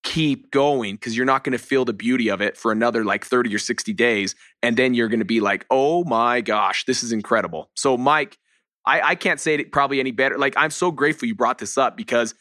Keep 0.05 0.53
going 0.53 0.95
because 0.95 1.17
you're 1.17 1.27
not 1.27 1.43
going 1.43 1.59
to 1.59 1.65
feel 1.65 1.85
the 1.85 1.93
beauty 1.93 2.29
of 2.29 2.41
it 2.41 2.57
for 2.57 2.71
another 2.71 3.05
like 3.05 3.25
30 3.25 3.53
or 3.53 3.59
60 3.59 3.93
days. 3.93 4.37
And 4.63 4.77
then 4.77 4.95
you're 4.95 5.09
going 5.09 5.19
to 5.19 5.25
be 5.25 5.41
like, 5.41 5.67
oh 5.69 6.05
my 6.05 6.43
gosh, 6.43 6.85
this 6.85 7.03
is 7.03 7.11
incredible. 7.11 7.73
So, 7.75 7.97
Mike, 7.99 8.39
I, 8.85 9.01
I 9.01 9.15
can't 9.15 9.41
say 9.41 9.55
it 9.55 9.73
probably 9.73 10.01
any 10.01 10.11
better. 10.11 10.39
Like, 10.39 10.55
I'm 10.57 10.71
so 10.71 10.91
grateful 10.91 11.29
you 11.29 11.35
brought 11.35 11.59
this 11.59 11.79
up 11.79 11.97
because 11.97 12.35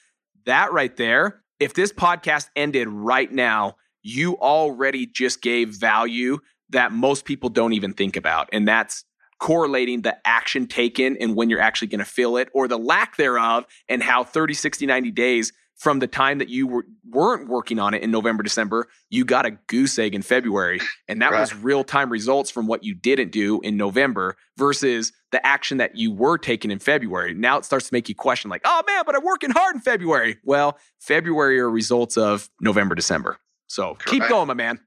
that 0.46 0.74
right 0.74 0.96
there, 0.98 1.42
if 1.60 1.74
this 1.74 1.94
podcast 1.94 2.48
ended 2.56 2.88
right 2.88 3.32
now, 3.32 3.76
you 4.02 4.38
already 4.38 5.06
just 5.06 5.42
gave 5.42 5.70
value 5.70 6.40
that 6.70 6.92
most 6.92 7.26
people 7.26 7.50
don't 7.50 7.74
even 7.74 7.94
think 7.94 8.16
about. 8.16 8.50
And 8.52 8.68
that's 8.68 9.06
correlating 9.40 10.02
the 10.02 10.16
action 10.26 10.68
taken 10.68 11.18
and 11.18 11.36
when 11.36 11.50
you're 11.50 11.60
actually 11.60 11.88
going 11.88 12.00
to 12.00 12.06
feel 12.06 12.38
it 12.38 12.48
or 12.54 12.68
the 12.68 12.78
lack 12.78 13.18
thereof 13.18 13.66
and 13.90 14.02
how 14.02 14.24
30, 14.24 14.54
60, 14.54 14.86
90 14.86 15.12
days 15.12 15.52
from 15.82 15.98
the 15.98 16.06
time 16.06 16.38
that 16.38 16.48
you 16.48 16.68
were, 16.68 16.86
weren't 17.10 17.50
working 17.50 17.80
on 17.80 17.96
it 17.96 18.04
in 18.04 18.12
November, 18.12 18.44
December, 18.44 18.88
you 19.10 19.26
got 19.26 19.48
a 19.48 19.58
goose 19.66 19.98
egg 19.98 20.14
in 20.14 20.22
February. 20.22 20.80
And 21.08 21.20
that 21.24 21.32
right. 21.32 21.40
was 21.40 21.56
real 21.56 21.84
time 21.84 22.12
results 22.12 22.52
from 22.52 22.68
what 22.68 22.84
you 22.84 22.94
didn't 22.94 23.32
do 23.32 23.60
in 23.62 23.78
November 23.78 24.38
versus 24.58 25.12
the 25.32 25.44
action 25.44 25.80
that 25.80 25.98
you 25.98 26.12
were 26.12 26.38
taking 26.38 26.70
in 26.70 26.78
February. 26.78 27.34
Now 27.34 27.58
it 27.58 27.66
starts 27.66 27.88
to 27.88 27.96
make 27.96 28.08
you 28.08 28.14
question, 28.14 28.52
like, 28.52 28.62
oh 28.64 28.84
man, 28.86 29.02
but 29.08 29.16
I'm 29.16 29.24
working 29.24 29.50
hard 29.50 29.74
in 29.74 29.82
February. 29.82 30.38
Well, 30.44 30.78
February 31.00 31.60
are 31.60 31.68
results 31.68 32.16
of 32.16 32.48
November, 32.62 32.94
December. 32.94 33.40
So 33.66 33.96
Correct. 33.96 34.10
keep 34.10 34.28
going, 34.28 34.50
my 34.50 34.54
man. 34.54 34.80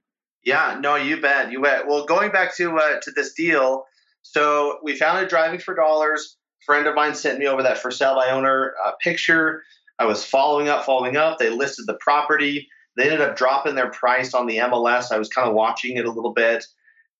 Yeah, 0.45 0.79
no, 0.81 0.95
you 0.95 1.21
bet. 1.21 1.51
You 1.51 1.61
bet. 1.61 1.89
Well, 1.89 2.05
going 2.05 2.31
back 2.31 2.55
to 2.59 2.77
uh, 2.77 3.01
to 3.03 3.11
this 3.17 3.33
deal, 3.33 3.83
so 4.23 4.79
we 4.85 4.95
found 4.95 5.25
it 5.25 5.29
driving 5.29 5.59
for 5.59 5.75
dollars. 5.75 6.37
A 6.63 6.65
friend 6.67 6.87
of 6.87 6.95
mine 6.95 7.17
sent 7.17 7.41
me 7.41 7.49
over 7.49 7.65
that 7.65 7.79
for 7.79 7.91
sale 7.91 8.15
by 8.15 8.31
owner 8.31 8.75
uh, 8.87 8.93
picture 9.03 9.65
I 9.99 10.07
was 10.07 10.25
following 10.25 10.69
up, 10.69 10.85
following 10.85 11.17
up. 11.17 11.39
They 11.39 11.51
listed 11.51 11.87
the 11.87 11.99
property. 12.01 12.69
They 12.97 13.05
ended 13.05 13.21
up 13.21 13.37
dropping 13.37 13.75
their 13.75 13.91
price 13.91 14.35
on 14.35 14.47
the 14.47 14.59
MLS. 14.59 15.13
I 15.13 15.19
was 15.19 15.29
kind 15.29 15.49
of 15.49 15.55
watching 15.55 15.97
it 15.97 16.05
a 16.05 16.11
little 16.11 16.33
bit. 16.33 16.65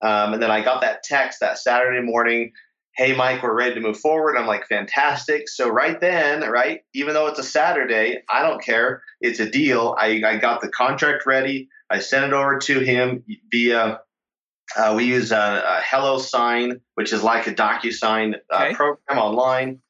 Um, 0.03 0.35
and 0.35 0.43
then 0.43 0.51
I 0.51 0.63
got 0.63 0.81
that 0.83 1.03
text 1.03 1.41
that 1.41 1.59
Saturday 1.59 2.01
morning 2.01 2.53
Hey, 2.97 3.13
Mike, 3.13 3.43
we're 3.43 3.57
ready 3.57 3.75
to 3.75 3.81
move 3.81 3.99
forward. 3.99 4.37
I'm 4.37 4.47
like, 4.47 4.69
fantastic. 4.69 5.49
So, 5.49 5.69
right 5.69 6.01
then, 6.01 6.49
right, 6.49 6.83
even 6.95 7.13
though 7.13 7.27
it's 7.27 7.41
a 7.41 7.45
Saturday, 7.45 8.23
I 8.31 8.43
don't 8.43 8.63
care. 8.63 9.03
It's 9.21 9.41
a 9.41 9.51
deal. 9.51 9.97
I, 9.99 10.23
I 10.25 10.37
got 10.37 10.61
the 10.61 10.69
contract 10.69 11.27
ready. 11.27 11.69
I 11.91 11.99
sent 11.99 12.27
it 12.27 12.33
over 12.33 12.59
to 12.61 12.79
him 12.79 13.25
via, 13.51 14.01
uh, 14.77 14.95
we 14.97 15.07
use 15.07 15.33
a, 15.33 15.37
a, 15.37 15.83
HelloSign, 15.83 16.81
which 16.95 17.13
is 17.13 17.25
like 17.25 17.49
a 17.49 17.55
DocuSign 17.55 18.37
uh, 18.49 18.65
okay. 18.67 18.75
program 18.75 19.19
online. 19.19 19.81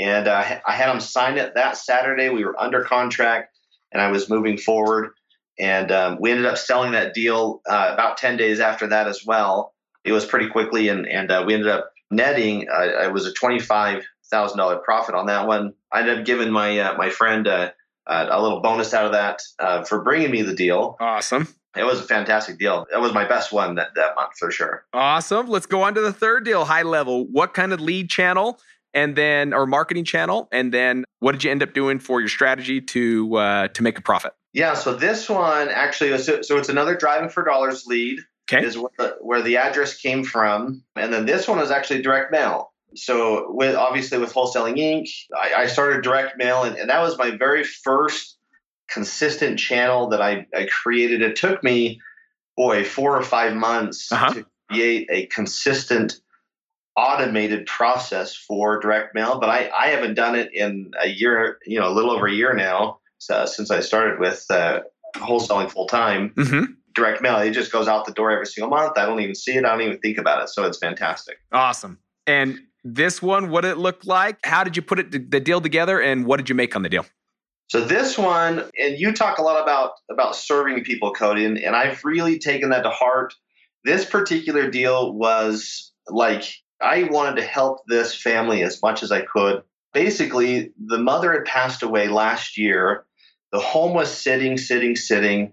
And 0.00 0.26
uh, 0.26 0.58
I 0.66 0.72
had 0.72 0.90
him 0.90 1.00
sign 1.00 1.36
it 1.36 1.54
that 1.54 1.76
Saturday. 1.76 2.30
We 2.30 2.44
were 2.44 2.58
under 2.60 2.82
contract, 2.84 3.54
and 3.92 4.00
I 4.00 4.10
was 4.10 4.30
moving 4.30 4.56
forward. 4.56 5.10
And 5.58 5.92
um, 5.92 6.16
we 6.20 6.30
ended 6.30 6.46
up 6.46 6.56
selling 6.56 6.92
that 6.92 7.12
deal 7.12 7.60
uh, 7.68 7.90
about 7.92 8.16
10 8.16 8.38
days 8.38 8.60
after 8.60 8.86
that 8.86 9.06
as 9.06 9.26
well. 9.26 9.74
it 10.04 10.12
was 10.12 10.24
pretty 10.24 10.48
quickly, 10.48 10.88
and 10.88 11.06
and 11.06 11.30
uh, 11.30 11.44
we 11.46 11.52
ended 11.54 11.68
up 11.68 11.90
netting. 12.10 12.66
Uh, 12.68 13.04
it 13.04 13.12
was 13.12 13.26
a 13.26 13.32
twenty 13.34 13.60
five 13.60 14.02
thousand 14.30 14.56
dollar 14.58 14.76
profit 14.78 15.14
on 15.14 15.26
that 15.26 15.46
one. 15.46 15.74
I 15.92 16.00
ended 16.00 16.20
up 16.20 16.24
giving 16.24 16.50
my 16.50 16.78
uh, 16.78 16.96
my 16.96 17.10
friend 17.10 17.46
uh, 17.46 17.70
uh, 18.06 18.26
a 18.30 18.40
little 18.40 18.60
bonus 18.62 18.94
out 18.94 19.04
of 19.06 19.12
that 19.12 19.42
uh, 19.58 19.84
for 19.84 20.02
bringing 20.02 20.30
me 20.30 20.40
the 20.42 20.54
deal. 20.54 20.96
Awesome. 20.98 21.46
It 21.76 21.84
was 21.84 22.00
a 22.00 22.04
fantastic 22.04 22.58
deal. 22.58 22.86
That 22.90 23.00
was 23.00 23.12
my 23.12 23.24
best 23.28 23.52
one 23.52 23.76
that, 23.76 23.90
that 23.94 24.16
month 24.16 24.32
for 24.38 24.50
sure. 24.50 24.84
Awesome. 24.92 25.46
Let's 25.46 25.66
go 25.66 25.82
on 25.82 25.94
to 25.94 26.00
the 26.00 26.12
third 26.12 26.44
deal, 26.44 26.64
high 26.64 26.82
level. 26.82 27.26
What 27.26 27.54
kind 27.54 27.72
of 27.72 27.80
lead 27.80 28.10
channel 28.10 28.58
and 28.94 29.16
then 29.16 29.52
or 29.52 29.66
marketing 29.66 30.04
channel 30.04 30.48
and 30.52 30.72
then 30.72 31.04
what 31.20 31.32
did 31.32 31.44
you 31.44 31.50
end 31.50 31.62
up 31.62 31.72
doing 31.74 31.98
for 31.98 32.20
your 32.20 32.28
strategy 32.28 32.80
to 32.80 33.36
uh, 33.36 33.68
to 33.68 33.82
make 33.82 33.98
a 33.98 34.02
profit? 34.02 34.32
Yeah, 34.52 34.74
so 34.74 34.94
this 34.94 35.28
one 35.28 35.68
actually 35.68 36.16
so, 36.18 36.42
so 36.42 36.58
it's 36.58 36.68
another 36.68 36.96
driving 36.96 37.28
for 37.28 37.44
dollars 37.44 37.86
lead 37.86 38.20
Okay. 38.52 38.66
is 38.66 38.76
where 38.76 38.90
the, 38.98 39.16
where 39.20 39.42
the 39.42 39.58
address 39.58 39.96
came 39.96 40.24
from, 40.24 40.82
and 40.96 41.12
then 41.12 41.24
this 41.24 41.46
one 41.46 41.58
was 41.58 41.70
actually 41.70 42.02
direct 42.02 42.32
mail. 42.32 42.72
So 42.96 43.52
with 43.52 43.76
obviously 43.76 44.18
with 44.18 44.32
wholesaling 44.34 44.76
Inc., 44.76 45.08
I, 45.40 45.62
I 45.62 45.66
started 45.66 46.02
direct 46.02 46.36
mail, 46.36 46.64
and, 46.64 46.76
and 46.76 46.90
that 46.90 47.00
was 47.00 47.16
my 47.16 47.30
very 47.30 47.62
first 47.62 48.38
consistent 48.88 49.56
channel 49.60 50.08
that 50.08 50.20
I, 50.20 50.48
I 50.52 50.66
created. 50.66 51.22
It 51.22 51.36
took 51.36 51.62
me, 51.62 52.00
boy, 52.56 52.82
four 52.82 53.16
or 53.16 53.22
five 53.22 53.54
months 53.54 54.10
Uh-huh. 54.10 54.34
to 54.34 54.46
create 54.68 55.06
a 55.12 55.26
consistent 55.26 56.20
automated 56.96 57.66
process 57.66 58.34
for 58.34 58.80
direct 58.80 59.14
mail, 59.14 59.38
but 59.38 59.48
I, 59.48 59.70
I 59.78 59.88
haven't 59.88 60.14
done 60.14 60.34
it 60.34 60.52
in 60.52 60.90
a 61.02 61.08
year, 61.08 61.58
you 61.64 61.78
know, 61.78 61.88
a 61.88 61.94
little 61.94 62.10
over 62.10 62.26
a 62.26 62.32
year 62.32 62.54
now 62.54 63.00
so, 63.18 63.44
since 63.46 63.70
I 63.70 63.80
started 63.80 64.18
with 64.18 64.46
uh, 64.50 64.80
wholesaling 65.16 65.70
full 65.70 65.86
time. 65.86 66.30
Mm-hmm. 66.30 66.72
Direct 66.92 67.22
mail, 67.22 67.38
it 67.38 67.52
just 67.52 67.70
goes 67.70 67.86
out 67.86 68.04
the 68.04 68.12
door 68.12 68.32
every 68.32 68.46
single 68.46 68.68
month. 68.68 68.98
I 68.98 69.06
don't 69.06 69.20
even 69.20 69.34
see 69.36 69.52
it. 69.52 69.64
I 69.64 69.70
don't 69.70 69.82
even 69.82 70.00
think 70.00 70.18
about 70.18 70.42
it. 70.42 70.48
So 70.48 70.64
it's 70.64 70.78
fantastic. 70.78 71.36
Awesome. 71.52 72.00
And 72.26 72.58
this 72.82 73.22
one, 73.22 73.50
what 73.50 73.60
did 73.60 73.72
it 73.72 73.78
look 73.78 74.04
like? 74.04 74.38
How 74.44 74.64
did 74.64 74.74
you 74.76 74.82
put 74.82 74.98
it 74.98 75.30
the 75.30 75.38
deal 75.38 75.60
together 75.60 76.00
and 76.00 76.26
what 76.26 76.38
did 76.38 76.48
you 76.48 76.54
make 76.56 76.74
on 76.74 76.82
the 76.82 76.88
deal? 76.88 77.06
So 77.68 77.80
this 77.80 78.18
one, 78.18 78.64
and 78.80 78.98
you 78.98 79.12
talk 79.12 79.38
a 79.38 79.42
lot 79.42 79.62
about 79.62 79.92
about 80.10 80.34
serving 80.34 80.82
people, 80.82 81.12
Cody, 81.12 81.44
and, 81.44 81.56
and 81.58 81.76
I've 81.76 82.04
really 82.04 82.38
taken 82.38 82.70
that 82.70 82.82
to 82.82 82.90
heart. 82.90 83.34
This 83.84 84.04
particular 84.04 84.68
deal 84.68 85.12
was 85.12 85.92
like 86.08 86.52
I 86.80 87.04
wanted 87.04 87.36
to 87.36 87.46
help 87.46 87.80
this 87.86 88.14
family 88.14 88.62
as 88.62 88.80
much 88.82 89.02
as 89.02 89.12
I 89.12 89.22
could. 89.22 89.62
Basically, 89.92 90.72
the 90.78 90.98
mother 90.98 91.32
had 91.32 91.44
passed 91.44 91.82
away 91.82 92.08
last 92.08 92.56
year. 92.56 93.04
The 93.52 93.58
home 93.58 93.94
was 93.94 94.10
sitting, 94.10 94.56
sitting, 94.56 94.96
sitting. 94.96 95.52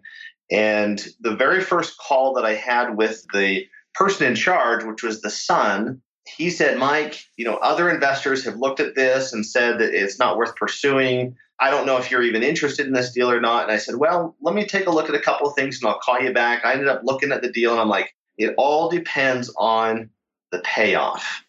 And 0.51 1.05
the 1.19 1.35
very 1.35 1.61
first 1.61 1.97
call 1.97 2.35
that 2.35 2.45
I 2.45 2.53
had 2.53 2.95
with 2.95 3.25
the 3.33 3.65
person 3.93 4.27
in 4.27 4.35
charge, 4.35 4.83
which 4.83 5.03
was 5.03 5.21
the 5.21 5.29
son, 5.29 6.01
he 6.35 6.49
said, 6.49 6.77
Mike, 6.77 7.19
you 7.35 7.45
know, 7.45 7.55
other 7.55 7.89
investors 7.89 8.45
have 8.45 8.57
looked 8.57 8.79
at 8.79 8.95
this 8.95 9.33
and 9.33 9.45
said 9.45 9.79
that 9.79 9.93
it's 9.93 10.19
not 10.19 10.37
worth 10.37 10.55
pursuing. 10.55 11.35
I 11.59 11.71
don't 11.71 11.85
know 11.85 11.97
if 11.97 12.11
you're 12.11 12.23
even 12.23 12.43
interested 12.43 12.85
in 12.85 12.93
this 12.93 13.11
deal 13.11 13.31
or 13.31 13.41
not. 13.41 13.63
And 13.63 13.71
I 13.71 13.77
said, 13.77 13.95
well, 13.95 14.35
let 14.41 14.53
me 14.53 14.65
take 14.65 14.87
a 14.87 14.91
look 14.91 15.09
at 15.09 15.15
a 15.15 15.19
couple 15.21 15.47
of 15.47 15.55
things 15.55 15.81
and 15.81 15.89
I'll 15.89 15.99
call 15.99 16.19
you 16.19 16.33
back. 16.33 16.65
I 16.65 16.73
ended 16.73 16.89
up 16.89 17.01
looking 17.03 17.31
at 17.31 17.41
the 17.41 17.51
deal 17.51 17.71
and 17.71 17.81
I'm 17.81 17.89
like, 17.89 18.13
it 18.37 18.53
all 18.57 18.89
depends 18.89 19.51
on 19.57 20.11
the 20.51 20.59
payoff. 20.59 21.43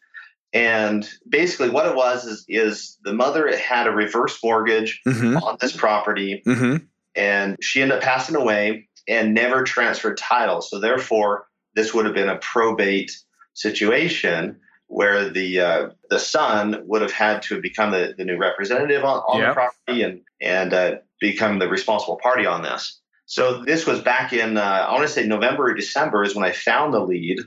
And 0.53 1.09
basically, 1.29 1.69
what 1.71 1.87
it 1.87 1.95
was 1.95 2.25
is, 2.25 2.45
is 2.49 2.97
the 3.05 3.13
mother 3.13 3.55
had 3.57 3.87
a 3.87 3.91
reverse 3.91 4.39
mortgage 4.43 5.01
Mm-hmm. 5.07 5.37
on 5.37 5.57
this 5.61 5.77
property 5.77 6.43
Mm-hmm. 6.47 6.85
and 7.15 7.57
she 7.61 7.83
ended 7.83 7.99
up 7.99 8.03
passing 8.03 8.37
away 8.37 8.89
and 9.07 9.35
never 9.35 9.63
transferred 9.63 10.17
title. 10.17 10.61
So 10.63 10.81
therefore, 10.81 11.47
this 11.75 11.93
would 11.95 12.07
have 12.07 12.15
been 12.15 12.29
a 12.29 12.39
probate 12.39 13.11
situation 13.55 14.59
where 14.87 15.29
the 15.29 15.61
uh, 15.61 15.89
the 16.09 16.19
son 16.19 16.83
would 16.87 17.03
have 17.03 17.13
had 17.13 17.43
to 17.43 17.61
become 17.61 17.91
the, 17.91 18.15
the 18.17 18.25
new 18.25 18.39
representative 18.39 19.05
on, 19.05 19.19
on 19.29 19.41
Yeah. 19.41 19.49
the 19.49 19.55
property 19.55 20.03
and 20.03 20.21
and 20.41 20.73
uh, 20.73 20.95
become 21.21 21.59
the 21.59 21.69
responsible 21.69 22.19
party 22.23 22.47
on 22.47 22.63
this. 22.63 22.99
So 23.27 23.63
this 23.65 23.85
was 23.87 24.01
back 24.01 24.33
in 24.33 24.57
uh, 24.57 24.63
I 24.89 24.93
want 24.93 25.07
to 25.07 25.13
say 25.13 25.27
November 25.27 25.65
or 25.67 25.75
December 25.75 26.23
is 26.25 26.35
when 26.35 26.45
I 26.45 26.53
found 26.53 26.95
the 26.95 27.01
lead, 27.01 27.39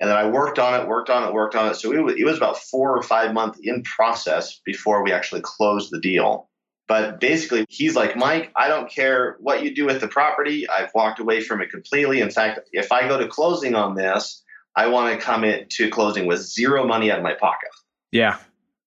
and 0.00 0.10
then 0.10 0.16
I 0.16 0.28
worked 0.28 0.58
on 0.58 0.80
it, 0.80 0.88
worked 0.88 1.10
on 1.10 1.26
it, 1.28 1.32
worked 1.32 1.54
on 1.54 1.70
it. 1.70 1.76
So 1.76 1.92
it 1.92 2.02
was, 2.02 2.14
it 2.18 2.24
was 2.24 2.36
about 2.36 2.58
four 2.58 2.96
or 2.96 3.02
five 3.02 3.32
months 3.32 3.60
in 3.62 3.82
process 3.82 4.60
before 4.64 5.02
we 5.02 5.12
actually 5.12 5.42
closed 5.42 5.90
the 5.90 6.00
deal. 6.00 6.48
But 6.86 7.20
basically, 7.20 7.64
he's 7.70 7.96
like, 7.96 8.14
Mike, 8.16 8.52
I 8.54 8.68
don't 8.68 8.90
care 8.90 9.36
what 9.40 9.62
you 9.62 9.74
do 9.74 9.86
with 9.86 10.00
the 10.00 10.08
property. 10.08 10.68
I've 10.68 10.90
walked 10.94 11.18
away 11.18 11.40
from 11.40 11.62
it 11.62 11.70
completely. 11.70 12.20
In 12.20 12.30
fact, 12.30 12.60
if 12.72 12.92
I 12.92 13.08
go 13.08 13.18
to 13.18 13.26
closing 13.26 13.74
on 13.74 13.94
this, 13.94 14.42
I 14.76 14.88
want 14.88 15.18
to 15.18 15.24
come 15.24 15.44
into 15.44 15.88
closing 15.88 16.26
with 16.26 16.40
zero 16.40 16.86
money 16.86 17.10
out 17.10 17.18
of 17.18 17.24
my 17.24 17.34
pocket. 17.34 17.70
Yeah. 18.12 18.38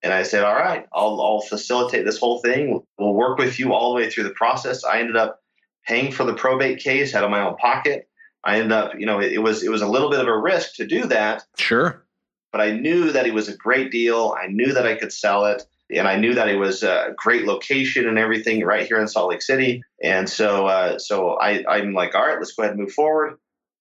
And 0.04 0.14
I 0.14 0.24
said, 0.24 0.44
all 0.44 0.54
right, 0.54 0.86
I'll, 0.94 1.20
I'll 1.20 1.42
facilitate 1.42 2.06
this 2.06 2.20
whole 2.20 2.40
thing. 2.40 2.82
We'll 3.00 3.14
work 3.14 3.40
with 3.40 3.58
you 3.58 3.74
all 3.74 3.90
the 3.90 3.96
way 3.96 4.10
through 4.10 4.26
the 4.26 4.32
process. 4.32 4.84
I 4.84 5.00
ended 5.00 5.16
up 5.16 5.40
paying 5.88 6.12
for 6.12 6.24
the 6.24 6.34
probate 6.34 6.80
case 6.80 7.16
out 7.16 7.24
of 7.24 7.32
my 7.32 7.42
own 7.42 7.56
pocket. 7.56 8.07
I 8.48 8.56
ended 8.56 8.72
up, 8.72 8.94
you 8.98 9.06
know, 9.06 9.20
it, 9.20 9.34
it 9.34 9.38
was 9.40 9.62
it 9.64 9.70
was 9.70 9.82
a 9.84 9.88
little 9.88 10.10
bit 10.10 10.20
of 10.20 10.28
a 10.28 10.38
risk 10.38 10.76
to 10.76 10.88
do 10.88 11.06
that, 11.08 11.44
Sure. 11.58 12.04
but 12.52 12.62
I 12.62 12.72
knew 12.72 13.12
that 13.12 13.28
it 13.28 13.34
was 13.34 13.48
a 13.50 13.56
great 13.56 13.92
deal. 13.92 14.36
I 14.42 14.48
knew 14.48 14.74
that 14.74 14.88
I 14.88 14.96
could 14.96 15.12
sell 15.14 15.46
it, 15.46 15.62
and 15.94 16.08
I 16.08 16.16
knew 16.16 16.34
that 16.34 16.48
it 16.50 16.56
was 16.56 16.82
a 16.82 17.14
great 17.18 17.46
location 17.46 18.08
and 18.08 18.18
everything 18.18 18.64
right 18.64 18.88
here 18.88 19.00
in 19.00 19.08
Salt 19.08 19.30
Lake 19.32 19.42
City. 19.42 19.84
And 20.04 20.30
so, 20.30 20.66
uh, 20.68 20.98
so 20.98 21.38
I, 21.40 21.64
I'm 21.70 21.94
like, 21.94 22.16
all 22.16 22.26
right, 22.26 22.38
let's 22.40 22.54
go 22.54 22.64
ahead 22.64 22.74
and 22.76 22.82
move 22.82 22.94
forward. 22.94 23.38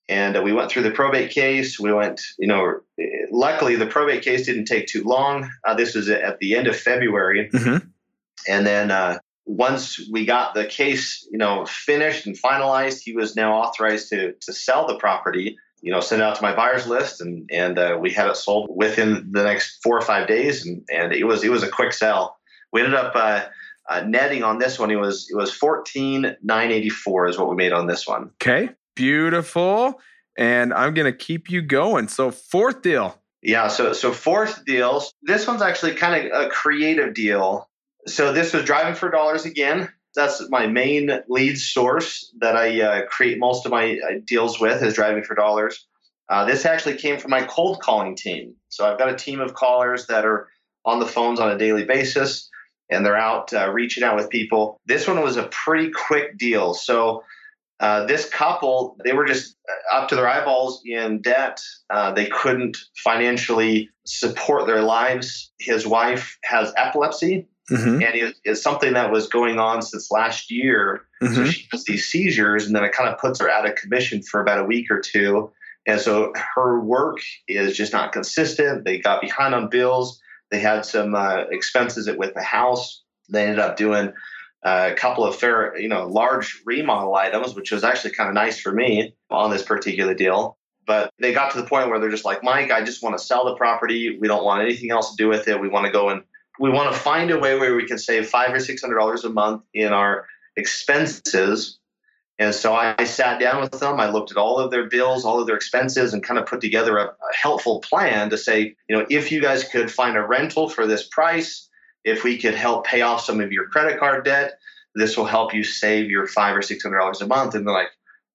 And 0.08 0.36
uh, 0.36 0.42
we 0.42 0.52
went 0.52 0.70
through 0.70 0.84
the 0.84 0.92
probate 0.92 1.30
case. 1.32 1.80
We 1.80 1.92
went, 1.92 2.20
you 2.38 2.46
know, 2.46 2.80
luckily 3.30 3.74
the 3.76 3.86
probate 3.86 4.22
case 4.22 4.46
didn't 4.46 4.66
take 4.66 4.86
too 4.86 5.02
long. 5.02 5.50
Uh, 5.64 5.74
this 5.74 5.94
was 5.96 6.08
at 6.08 6.38
the 6.38 6.54
end 6.56 6.66
of 6.68 6.76
February, 6.76 7.50
Mm-hmm. 7.52 7.86
and 8.48 8.66
then 8.66 8.90
uh, 8.92 9.18
once 9.46 10.00
we 10.10 10.26
got 10.26 10.54
the 10.54 10.66
case, 10.66 11.26
you 11.30 11.38
know, 11.38 11.64
finished 11.66 12.26
and 12.26 12.36
finalized, 12.36 13.00
he 13.02 13.12
was 13.12 13.36
now 13.36 13.54
authorized 13.54 14.10
to 14.10 14.32
to 14.32 14.52
sell 14.52 14.86
the 14.86 14.98
property. 14.98 15.56
You 15.82 15.92
know, 15.92 16.00
send 16.00 16.20
it 16.20 16.24
out 16.24 16.36
to 16.36 16.42
my 16.42 16.54
buyers 16.54 16.86
list, 16.86 17.20
and 17.20 17.48
and 17.52 17.78
uh, 17.78 17.96
we 18.00 18.10
had 18.10 18.28
it 18.28 18.36
sold 18.36 18.68
within 18.74 19.28
the 19.30 19.44
next 19.44 19.80
four 19.82 19.96
or 19.96 20.02
five 20.02 20.26
days, 20.26 20.66
and 20.66 20.82
and 20.90 21.12
it 21.12 21.24
was 21.24 21.44
it 21.44 21.50
was 21.50 21.62
a 21.62 21.68
quick 21.68 21.92
sell. 21.92 22.38
We 22.72 22.82
ended 22.82 22.98
up 22.98 23.12
uh, 23.14 23.44
uh, 23.88 24.00
netting 24.00 24.42
on 24.42 24.58
this 24.58 24.78
one. 24.78 24.90
It 24.90 24.96
was 24.96 25.28
it 25.30 25.36
was 25.36 25.52
fourteen 25.52 26.36
nine 26.42 26.72
eighty 26.72 26.90
four 26.90 27.28
is 27.28 27.38
what 27.38 27.48
we 27.48 27.54
made 27.54 27.72
on 27.72 27.86
this 27.86 28.06
one. 28.06 28.30
Okay. 28.42 28.70
Beautiful. 28.96 30.00
And 30.36 30.74
I'm 30.74 30.92
gonna 30.92 31.12
keep 31.12 31.50
you 31.50 31.62
going. 31.62 32.08
So 32.08 32.30
fourth 32.30 32.82
deal. 32.82 33.16
Yeah, 33.42 33.68
so 33.68 33.92
so 33.92 34.12
fourth 34.12 34.64
deals. 34.64 35.12
This 35.22 35.46
one's 35.46 35.62
actually 35.62 35.94
kind 35.94 36.26
of 36.26 36.46
a 36.46 36.48
creative 36.48 37.14
deal. 37.14 37.68
So 38.06 38.32
this 38.32 38.52
was 38.52 38.64
driving 38.64 38.94
for 38.94 39.10
dollars 39.10 39.44
again. 39.44 39.88
That's 40.14 40.48
my 40.48 40.66
main 40.66 41.10
lead 41.28 41.58
source 41.58 42.32
that 42.40 42.56
I 42.56 42.80
uh, 42.80 43.06
create 43.06 43.38
most 43.38 43.66
of 43.66 43.72
my 43.72 43.98
uh, 43.98 44.14
deals 44.24 44.60
with 44.60 44.82
is 44.82 44.94
driving 44.94 45.24
for 45.24 45.34
dollars. 45.34 45.86
Uh, 46.28 46.44
this 46.44 46.64
actually 46.64 46.96
came 46.96 47.18
from 47.18 47.30
my 47.30 47.44
cold 47.44 47.80
calling 47.80 48.16
team. 48.16 48.54
So 48.68 48.90
I've 48.90 48.98
got 48.98 49.10
a 49.10 49.16
team 49.16 49.40
of 49.40 49.54
callers 49.54 50.06
that 50.06 50.24
are 50.24 50.48
on 50.84 51.00
the 51.00 51.06
phones 51.06 51.40
on 51.40 51.50
a 51.50 51.58
daily 51.58 51.84
basis, 51.84 52.48
and 52.90 53.04
they're 53.04 53.16
out 53.16 53.52
uh, 53.52 53.70
reaching 53.70 54.02
out 54.02 54.16
with 54.16 54.30
people. 54.30 54.80
This 54.86 55.06
one 55.06 55.20
was 55.20 55.36
a 55.36 55.48
pretty 55.48 55.90
quick 55.90 56.38
deal. 56.38 56.74
So 56.74 57.22
uh, 57.80 58.06
this 58.06 58.28
couple, 58.28 58.96
they 59.04 59.12
were 59.12 59.26
just 59.26 59.56
up 59.92 60.08
to 60.08 60.16
their 60.16 60.28
eyeballs 60.28 60.80
in 60.84 61.20
debt. 61.20 61.60
Uh, 61.90 62.12
they 62.12 62.26
couldn't 62.26 62.76
financially 63.04 63.90
support 64.06 64.66
their 64.66 64.82
lives. 64.82 65.52
His 65.60 65.86
wife 65.86 66.38
has 66.44 66.72
epilepsy, 66.76 67.48
Mm-hmm. 67.70 67.94
and 68.02 68.14
it, 68.14 68.36
it's 68.44 68.62
something 68.62 68.92
that 68.92 69.10
was 69.10 69.26
going 69.26 69.58
on 69.58 69.82
since 69.82 70.10
last 70.10 70.50
year. 70.50 71.02
So 71.22 71.28
Mm-hmm. 71.28 71.44
she 71.46 71.66
has 71.72 71.84
these 71.84 72.06
seizures, 72.06 72.66
and 72.66 72.76
then 72.76 72.84
it 72.84 72.92
kind 72.92 73.08
of 73.08 73.18
puts 73.18 73.40
her 73.40 73.50
out 73.50 73.68
of 73.68 73.74
commission 73.74 74.22
for 74.22 74.40
about 74.40 74.60
a 74.60 74.64
week 74.64 74.90
or 74.90 75.00
two. 75.00 75.50
And 75.86 76.00
so 76.00 76.32
her 76.54 76.78
work 76.80 77.18
is 77.48 77.76
just 77.76 77.92
not 77.92 78.12
consistent. 78.12 78.84
They 78.84 78.98
got 78.98 79.20
behind 79.20 79.54
on 79.54 79.68
bills. 79.68 80.20
They 80.50 80.60
had 80.60 80.84
some 80.84 81.14
uh, 81.14 81.44
expenses 81.50 82.08
with 82.16 82.34
the 82.34 82.42
house. 82.42 83.02
They 83.28 83.42
ended 83.44 83.58
up 83.60 83.76
doing 83.76 84.12
uh, 84.64 84.90
a 84.92 84.94
couple 84.94 85.24
of 85.24 85.36
fair, 85.36 85.76
you 85.78 85.88
know, 85.88 86.06
large 86.06 86.60
remodel 86.64 87.14
items, 87.14 87.54
which 87.54 87.72
was 87.72 87.82
actually 87.82 88.12
kind 88.12 88.28
of 88.28 88.34
nice 88.34 88.60
for 88.60 88.72
me 88.72 89.14
on 89.30 89.50
this 89.50 89.62
particular 89.62 90.14
deal. 90.14 90.58
But 90.86 91.12
they 91.18 91.32
got 91.32 91.50
to 91.52 91.60
the 91.60 91.66
point 91.66 91.88
where 91.88 91.98
they're 91.98 92.10
just 92.10 92.24
like, 92.24 92.44
Mike, 92.44 92.70
I 92.70 92.84
just 92.84 93.02
want 93.02 93.18
to 93.18 93.24
sell 93.24 93.44
the 93.44 93.56
property. 93.56 94.18
We 94.20 94.28
don't 94.28 94.44
want 94.44 94.62
anything 94.62 94.90
else 94.90 95.10
to 95.10 95.16
do 95.16 95.28
with 95.28 95.48
it. 95.48 95.60
We 95.60 95.68
want 95.68 95.86
to 95.86 95.92
go 95.92 96.10
and 96.10 96.22
we 96.58 96.70
want 96.70 96.92
to 96.92 96.98
find 96.98 97.30
a 97.30 97.38
way 97.38 97.58
where 97.58 97.74
we 97.74 97.86
can 97.86 97.98
save 97.98 98.28
five 98.28 98.52
or 98.52 98.60
six 98.60 98.82
hundred 98.82 98.98
dollars 98.98 99.24
a 99.24 99.30
month 99.30 99.62
in 99.74 99.92
our 99.92 100.26
expenses. 100.56 101.78
And 102.38 102.54
so 102.54 102.74
I 102.74 103.04
sat 103.04 103.40
down 103.40 103.62
with 103.62 103.80
them. 103.80 103.98
I 103.98 104.10
looked 104.10 104.30
at 104.30 104.36
all 104.36 104.58
of 104.58 104.70
their 104.70 104.88
bills, 104.88 105.24
all 105.24 105.40
of 105.40 105.46
their 105.46 105.56
expenses, 105.56 106.12
and 106.12 106.22
kind 106.22 106.38
of 106.38 106.46
put 106.46 106.60
together 106.60 106.98
a, 106.98 107.04
a 107.06 107.34
helpful 107.34 107.80
plan 107.80 108.28
to 108.30 108.36
say, 108.36 108.76
you 108.88 108.96
know, 108.96 109.06
if 109.08 109.32
you 109.32 109.40
guys 109.40 109.64
could 109.64 109.90
find 109.90 110.16
a 110.16 110.22
rental 110.22 110.68
for 110.68 110.86
this 110.86 111.08
price, 111.08 111.68
if 112.04 112.24
we 112.24 112.36
could 112.36 112.54
help 112.54 112.86
pay 112.86 113.00
off 113.00 113.24
some 113.24 113.40
of 113.40 113.52
your 113.52 113.68
credit 113.68 113.98
card 113.98 114.24
debt, 114.24 114.58
this 114.94 115.16
will 115.16 115.24
help 115.24 115.54
you 115.54 115.64
save 115.64 116.10
your 116.10 116.26
five 116.26 116.54
or 116.54 116.62
six 116.62 116.82
hundred 116.82 116.98
dollars 116.98 117.22
a 117.22 117.26
month. 117.26 117.54
And 117.54 117.66
they're 117.66 117.74
like, 117.74 117.88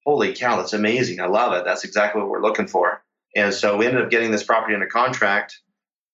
holy 0.04 0.34
cow, 0.34 0.58
that's 0.58 0.74
amazing. 0.74 1.22
I 1.22 1.28
love 1.28 1.54
it. 1.54 1.64
That's 1.64 1.84
exactly 1.84 2.22
what 2.22 2.30
we're 2.30 2.42
looking 2.42 2.68
for. 2.68 3.04
And 3.36 3.54
so 3.54 3.78
we 3.78 3.86
ended 3.86 4.04
up 4.04 4.10
getting 4.10 4.32
this 4.32 4.44
property 4.44 4.74
under 4.74 4.88
contract. 4.88 5.60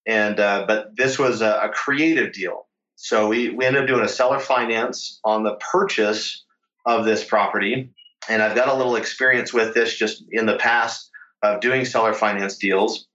And 0.08 0.40
uh, 0.40 0.64
but 0.66 0.96
this 0.96 1.20
was 1.20 1.42
a, 1.42 1.60
a 1.64 1.70
creative 1.70 2.32
deal. 2.32 2.68
So 2.96 3.28
we, 3.28 3.50
we 3.50 3.66
ended 3.66 3.84
up 3.84 3.88
doing 3.88 4.04
a 4.04 4.08
seller 4.08 4.40
finance 4.40 5.20
on 5.24 5.44
the 5.44 5.56
purchase 5.56 6.46
of 6.86 7.06
this 7.06 7.24
property. 7.24 7.92
And 8.30 8.42
I've 8.42 8.56
got 8.56 8.70
a 8.70 8.74
little 8.74 8.96
experience 8.96 9.54
with 9.54 9.74
this 9.74 9.96
just 9.96 10.24
in 10.32 10.46
the 10.46 10.56
past 10.58 11.12
of 11.44 11.60
doing 11.62 11.86
seller 11.86 12.14
finance 12.14 12.58
deals. 12.58 13.08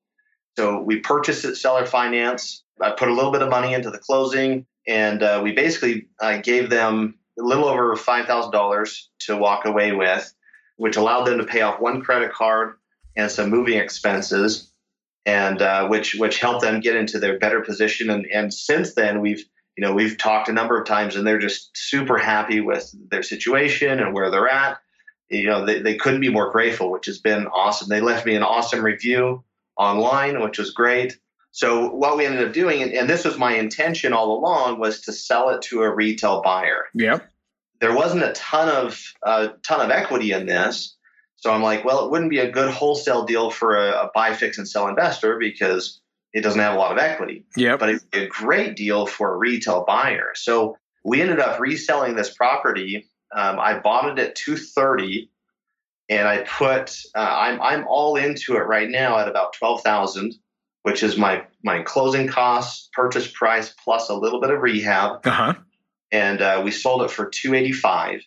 So 0.57 0.81
we 0.81 1.01
purchased 1.01 1.45
it 1.45 1.57
seller 1.57 1.87
finance. 1.87 2.63
I 2.81 2.91
put 2.91 3.09
a 3.09 3.15
little 3.15 3.33
bit 3.33 3.43
of 3.43 3.49
money 3.49 3.75
into 3.75 3.91
the 3.91 3.99
closing, 3.99 4.67
and 4.87 5.23
uh, 5.23 5.41
we 5.43 5.53
basically 5.53 6.09
uh, 6.21 6.39
gave 6.39 6.69
them 6.71 7.19
a 7.39 7.43
little 7.43 7.65
over 7.65 7.97
five 7.97 8.27
thousand 8.27 8.53
dollars 8.53 9.11
to 9.21 9.37
walk 9.37 9.65
away 9.65 9.93
with, 9.93 10.33
which 10.77 10.97
allowed 10.97 11.25
them 11.25 11.39
to 11.39 11.45
pay 11.45 11.63
off 11.63 11.81
one 11.81 12.03
credit 12.03 12.33
card 12.33 12.75
and 13.17 13.31
some 13.31 13.51
moving 13.51 13.79
expenses, 13.79 14.72
and 15.27 15.63
uh, 15.63 15.87
which 15.89 16.15
which 16.15 16.41
helped 16.41 16.63
them 16.63 16.81
get 16.81 16.97
into 16.97 17.19
their 17.19 17.39
better 17.39 17.61
position. 17.61 18.11
And 18.11 18.27
and 18.27 18.53
since 18.53 18.95
then 18.95 19.21
we've 19.21 19.45
you 19.77 19.85
know 19.85 19.93
we've 19.93 20.19
talked 20.19 20.49
a 20.49 20.53
number 20.53 20.81
of 20.81 20.87
times, 20.87 21.17
and 21.17 21.27
they're 21.27 21.39
just 21.39 21.71
super 21.77 22.19
happy 22.19 22.61
with 22.61 22.93
their 23.11 23.23
situation 23.23 24.01
and 24.01 24.15
where 24.15 24.31
they're 24.31 24.49
at. 24.49 24.79
You 25.31 25.47
know 25.47 25.65
they, 25.65 25.81
they 25.81 25.97
couldn't 25.97 26.21
be 26.21 26.29
more 26.31 26.51
grateful, 26.51 26.91
which 26.91 27.07
has 27.07 27.19
been 27.19 27.47
awesome. 27.47 27.89
They 27.89 28.01
left 28.01 28.27
me 28.27 28.35
an 28.35 28.43
awesome 28.43 28.85
review 28.85 29.45
online, 29.77 30.41
which 30.43 30.59
was 30.59 30.71
great. 30.71 31.19
So 31.53 31.91
what 31.91 32.17
we 32.17 32.25
ended 32.25 32.47
up 32.47 32.55
doing, 32.55 32.83
and, 32.83 32.93
and 32.93 33.09
this 33.09 33.25
was 33.25 33.39
my 33.39 33.57
intention 33.57 34.15
all 34.15 34.39
along, 34.39 34.81
was 34.81 35.03
to 35.03 35.13
sell 35.13 35.51
it 35.51 35.61
to 35.63 35.83
a 35.83 35.95
retail 35.95 36.41
buyer. 36.41 36.87
Yep. 36.95 37.29
There 37.81 37.95
wasn't 37.95 38.25
a 38.25 38.33
ton 38.33 38.69
of 38.69 39.03
a 39.23 39.51
ton 39.63 39.81
of 39.81 39.91
equity 39.91 40.33
in 40.33 40.47
this, 40.47 40.97
so 41.43 41.51
I'm 41.53 41.63
like, 41.63 41.85
well, 41.85 42.05
it 42.05 42.11
wouldn't 42.11 42.31
be 42.31 42.39
a 42.39 42.51
good 42.51 42.71
wholesale 42.71 43.25
deal 43.25 43.51
for 43.51 43.77
a, 43.77 43.91
a 44.05 44.11
buy, 44.15 44.33
fix, 44.33 44.59
and 44.59 44.69
sell 44.69 44.87
investor 44.87 45.39
because 45.39 46.01
it 46.33 46.43
doesn't 46.43 46.61
have 46.61 46.75
a 46.75 46.79
lot 46.79 46.93
of 46.93 46.99
equity. 46.99 47.45
Yep. 47.57 47.81
But 47.81 47.89
it's 47.91 48.05
a 48.13 48.27
great 48.29 48.77
deal 48.77 49.07
for 49.07 49.35
a 49.35 49.37
retail 49.37 49.85
buyer. 49.85 50.31
So 50.35 50.79
we 51.05 51.21
ended 51.21 51.41
up 51.41 51.59
reselling 51.59 52.15
this 52.15 52.33
property. 52.33 53.09
Um, 53.35 53.59
I 53.59 53.79
bought 53.81 54.09
it 54.17 54.21
at 54.21 54.37
230 54.37 55.29
and 56.09 56.29
I 56.29 56.39
put 56.45 56.97
uh, 57.17 57.19
I'm 57.19 57.61
I'm 57.61 57.87
all 57.89 58.17
into 58.17 58.55
it 58.57 58.61
right 58.67 58.89
now 58.89 59.19
at 59.19 59.29
about 59.29 59.55
twelve 59.55 59.83
thousand, 59.83 60.35
which 60.83 61.03
is 61.03 61.17
my 61.17 61.45
my 61.65 61.81
closing 61.83 62.29
costs, 62.29 62.89
purchase 62.93 63.27
price 63.31 63.75
plus 63.83 64.11
a 64.11 64.15
little 64.15 64.41
bit 64.41 64.51
of 64.51 64.61
rehab, 64.61 65.27
Uh 65.27 65.31
huh. 65.31 65.55
and 66.11 66.43
uh, 66.43 66.61
we 66.65 66.71
sold 66.71 67.03
it 67.03 67.11
for 67.11 67.27
two 67.29 67.55
eighty 67.55 67.73
five. 67.73 68.21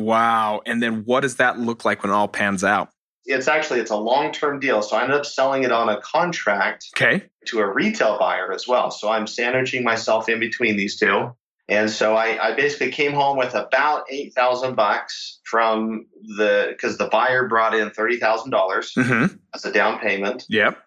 Wow. 0.00 0.62
And 0.66 0.82
then 0.82 1.02
what 1.04 1.20
does 1.20 1.36
that 1.36 1.58
look 1.58 1.84
like 1.84 2.02
when 2.02 2.10
it 2.12 2.14
all 2.14 2.28
pans 2.28 2.64
out? 2.64 2.90
It's 3.26 3.48
actually 3.48 3.80
it's 3.80 3.90
a 3.90 3.96
long 3.96 4.32
term 4.32 4.58
deal, 4.60 4.82
so 4.82 4.96
I 4.96 5.02
ended 5.02 5.16
up 5.18 5.26
selling 5.26 5.62
it 5.62 5.70
on 5.70 5.88
a 5.88 6.00
contract 6.00 6.86
Okay. 6.96 7.24
to 7.46 7.60
a 7.60 7.72
retail 7.72 8.18
buyer 8.18 8.52
as 8.52 8.66
well. 8.66 8.90
So 8.90 9.08
I'm 9.10 9.26
sandwiching 9.26 9.84
myself 9.84 10.28
in 10.28 10.40
between 10.40 10.76
these 10.76 10.98
two. 10.98 11.30
And 11.68 11.88
so 11.88 12.16
I, 12.16 12.48
I 12.48 12.56
basically 12.56 12.90
came 12.90 13.12
home 13.12 13.36
with 13.38 13.54
about 13.54 14.04
eight 14.10 14.34
thousand 14.34 14.74
bucks 14.74 15.38
from 15.44 16.06
the 16.36 16.68
because 16.70 16.98
the 16.98 17.06
buyer 17.06 17.46
brought 17.46 17.74
in 17.74 17.90
thirty 17.90 18.16
thousand 18.18 18.50
dollars 18.50 18.92
Mm-hmm. 18.96 19.36
as 19.54 19.64
a 19.64 19.72
down 19.72 20.00
payment. 20.00 20.44
Yep. 20.48 20.78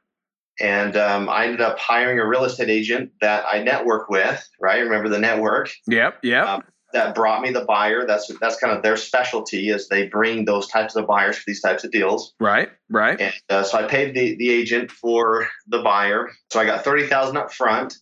and 0.59 0.97
um, 0.97 1.29
I 1.29 1.45
ended 1.45 1.61
up 1.61 1.79
hiring 1.79 2.19
a 2.19 2.27
real 2.27 2.43
estate 2.43 2.69
agent 2.69 3.11
that 3.21 3.45
I 3.49 3.63
network 3.63 4.09
with. 4.09 4.45
Right, 4.59 4.79
remember 4.81 5.07
the 5.07 5.19
network 5.19 5.69
Yep. 5.87 6.19
Yep. 6.23 6.45
Um, 6.47 6.63
that 6.93 7.15
brought 7.15 7.41
me 7.41 7.51
the 7.51 7.65
buyer. 7.65 8.05
That's 8.05 8.31
that's 8.39 8.57
kind 8.57 8.75
of 8.75 8.83
their 8.83 8.97
specialty 8.97 9.69
is 9.69 9.89
they 9.89 10.07
bring 10.07 10.45
those 10.45 10.67
types 10.67 10.95
of 10.95 11.07
buyers 11.07 11.37
for 11.37 11.43
these 11.47 11.61
types 11.61 11.83
of 11.83 11.91
deals. 11.91 12.33
right. 12.39 12.69
Right. 12.89 13.19
And 13.19 13.33
uh, 13.49 13.63
so 13.63 13.79
I 13.79 13.83
paid 13.83 14.15
the 14.15 14.35
the 14.35 14.49
agent 14.49 14.91
for 14.91 15.47
the 15.67 15.79
buyer. 15.79 16.31
So 16.51 16.59
I 16.59 16.65
got 16.65 16.83
thirty 16.83 17.07
thousand 17.07 17.37
up 17.37 17.51
front. 17.51 17.95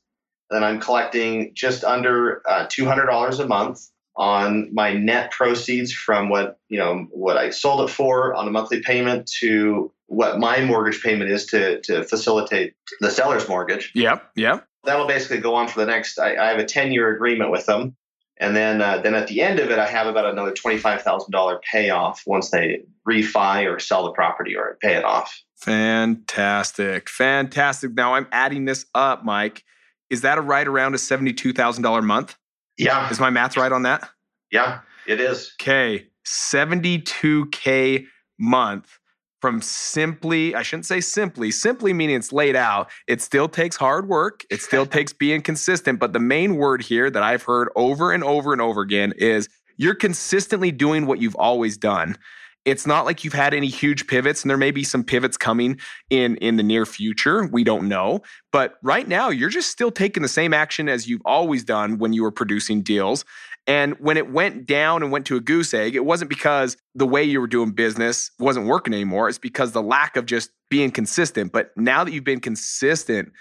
Then 0.49 0.63
I'm 0.63 0.79
collecting 0.81 1.51
just 1.53 1.83
under 1.83 2.41
uh, 2.47 2.67
two 2.69 2.85
hundred 2.85 3.05
dollars 3.05 3.39
a 3.39 3.47
month 3.47 3.81
on 4.17 4.73
my 4.73 4.93
net 4.93 5.31
proceeds 5.31 5.93
from 5.93 6.29
what 6.29 6.59
you 6.67 6.77
know 6.77 7.07
what 7.11 7.37
I 7.37 7.49
sold 7.49 7.89
it 7.89 7.93
for 7.93 8.35
on 8.35 8.47
a 8.47 8.51
monthly 8.51 8.81
payment 8.81 9.31
to 9.39 9.91
what 10.07 10.39
my 10.39 10.61
mortgage 10.61 11.01
payment 11.01 11.31
is 11.31 11.45
to 11.47 11.79
to 11.81 12.03
facilitate 12.03 12.73
the 12.99 13.09
seller's 13.09 13.47
mortgage. 13.47 13.91
Yep. 13.95 14.31
Yep. 14.35 14.67
That'll 14.83 15.07
basically 15.07 15.37
go 15.37 15.55
on 15.55 15.67
for 15.67 15.79
the 15.79 15.85
next. 15.85 16.19
I, 16.19 16.35
I 16.35 16.49
have 16.49 16.59
a 16.59 16.65
ten 16.65 16.91
year 16.91 17.15
agreement 17.15 17.51
with 17.51 17.65
them, 17.65 17.95
and 18.41 18.53
then 18.55 18.81
uh, 18.81 18.97
then 18.97 19.15
at 19.15 19.27
the 19.27 19.41
end 19.41 19.59
of 19.59 19.71
it, 19.71 19.79
I 19.79 19.87
have 19.87 20.07
about 20.07 20.25
another 20.25 20.51
twenty 20.51 20.77
five 20.77 21.01
thousand 21.03 21.31
dollar 21.31 21.61
payoff 21.71 22.23
once 22.25 22.49
they 22.49 22.81
refi 23.07 23.65
or 23.71 23.79
sell 23.79 24.03
the 24.03 24.11
property 24.11 24.55
or 24.55 24.77
pay 24.81 24.95
it 24.95 25.05
off. 25.05 25.41
Fantastic. 25.57 27.07
Fantastic. 27.09 27.93
Now 27.93 28.15
I'm 28.15 28.27
adding 28.31 28.65
this 28.65 28.85
up, 28.95 29.23
Mike. 29.23 29.63
Is 30.09 30.21
that 30.21 30.37
a 30.37 30.41
right 30.41 30.67
around 30.67 30.93
a 30.93 30.97
$72,000 30.97 31.99
a 31.99 32.01
month? 32.01 32.35
Yeah, 32.77 33.09
Is 33.09 33.19
my 33.19 33.29
math 33.29 33.55
right 33.55 33.71
on 33.71 33.83
that? 33.83 34.09
yeah, 34.51 34.79
it 35.07 35.21
is. 35.21 35.53
Okay. 35.61 36.07
72K 36.25 38.05
month 38.39 38.99
from 39.41 39.61
simply, 39.61 40.55
I 40.55 40.61
shouldn't 40.61 40.85
say 40.85 41.01
simply, 41.01 41.51
simply 41.51 41.93
meaning 41.93 42.15
it's 42.15 42.31
laid 42.31 42.55
out. 42.55 42.89
It 43.07 43.21
still 43.21 43.49
takes 43.49 43.75
hard 43.75 44.07
work. 44.07 44.45
It 44.49 44.61
still 44.61 44.85
takes 44.97 45.11
being 45.11 45.41
consistent. 45.41 45.99
But 45.99 46.13
the 46.13 46.19
main 46.19 46.55
word 46.55 46.81
here 46.83 47.09
that 47.09 47.23
I've 47.23 47.43
heard 47.43 47.69
over 47.75 48.11
and 48.11 48.23
over 48.23 48.53
and 48.53 48.61
over 48.61 48.81
again 48.81 49.13
is 49.17 49.49
you're 49.77 49.95
consistently 49.95 50.71
doing 50.71 51.07
what 51.07 51.19
you've 51.19 51.35
always 51.35 51.77
done. 51.77 52.17
It's 52.63 52.85
not 52.85 53.05
like 53.05 53.23
you've 53.23 53.33
had 53.33 53.55
any 53.55 53.69
huge 53.69 54.05
pivots, 54.05 54.43
and 54.43 54.49
there 54.49 54.57
may 54.57 54.69
be 54.69 54.83
some 54.83 55.03
pivots 55.03 55.35
coming 55.35 55.79
in 56.11 56.35
in 56.37 56.57
the 56.57 56.63
near 56.63 56.85
future. 56.85 57.47
We 57.51 57.63
don't 57.63 57.87
know, 57.87 58.21
but 58.51 58.75
right 58.83 59.07
now 59.07 59.29
you're 59.29 59.49
just 59.49 59.71
still 59.71 59.89
taking 59.89 60.21
the 60.21 60.29
same 60.29 60.53
action 60.53 60.87
as 60.87 61.07
you've 61.07 61.23
always 61.25 61.63
done 61.63 61.97
when 61.97 62.13
you 62.13 62.21
were 62.21 62.31
producing 62.31 62.83
deals. 62.83 63.25
And 63.67 63.95
when 63.99 64.17
it 64.17 64.31
went 64.31 64.65
down 64.65 65.03
and 65.03 65.11
went 65.11 65.25
to 65.27 65.35
a 65.35 65.39
goose 65.39 65.73
egg, 65.73 65.95
it 65.95 66.03
wasn't 66.03 66.29
because 66.29 66.77
the 66.95 67.05
way 67.05 67.23
you 67.23 67.39
were 67.39 67.47
doing 67.47 67.71
business 67.71 68.31
wasn't 68.39 68.65
working 68.65 68.93
anymore. 68.93 69.29
It's 69.29 69.37
because 69.37 69.71
the 69.71 69.83
lack 69.83 70.17
of 70.17 70.25
just 70.25 70.49
being 70.69 70.91
consistent. 70.91 71.51
But 71.51 71.71
now 71.77 72.03
that 72.03 72.11
you've 72.11 72.23
been 72.23 72.39
consistent 72.39 73.31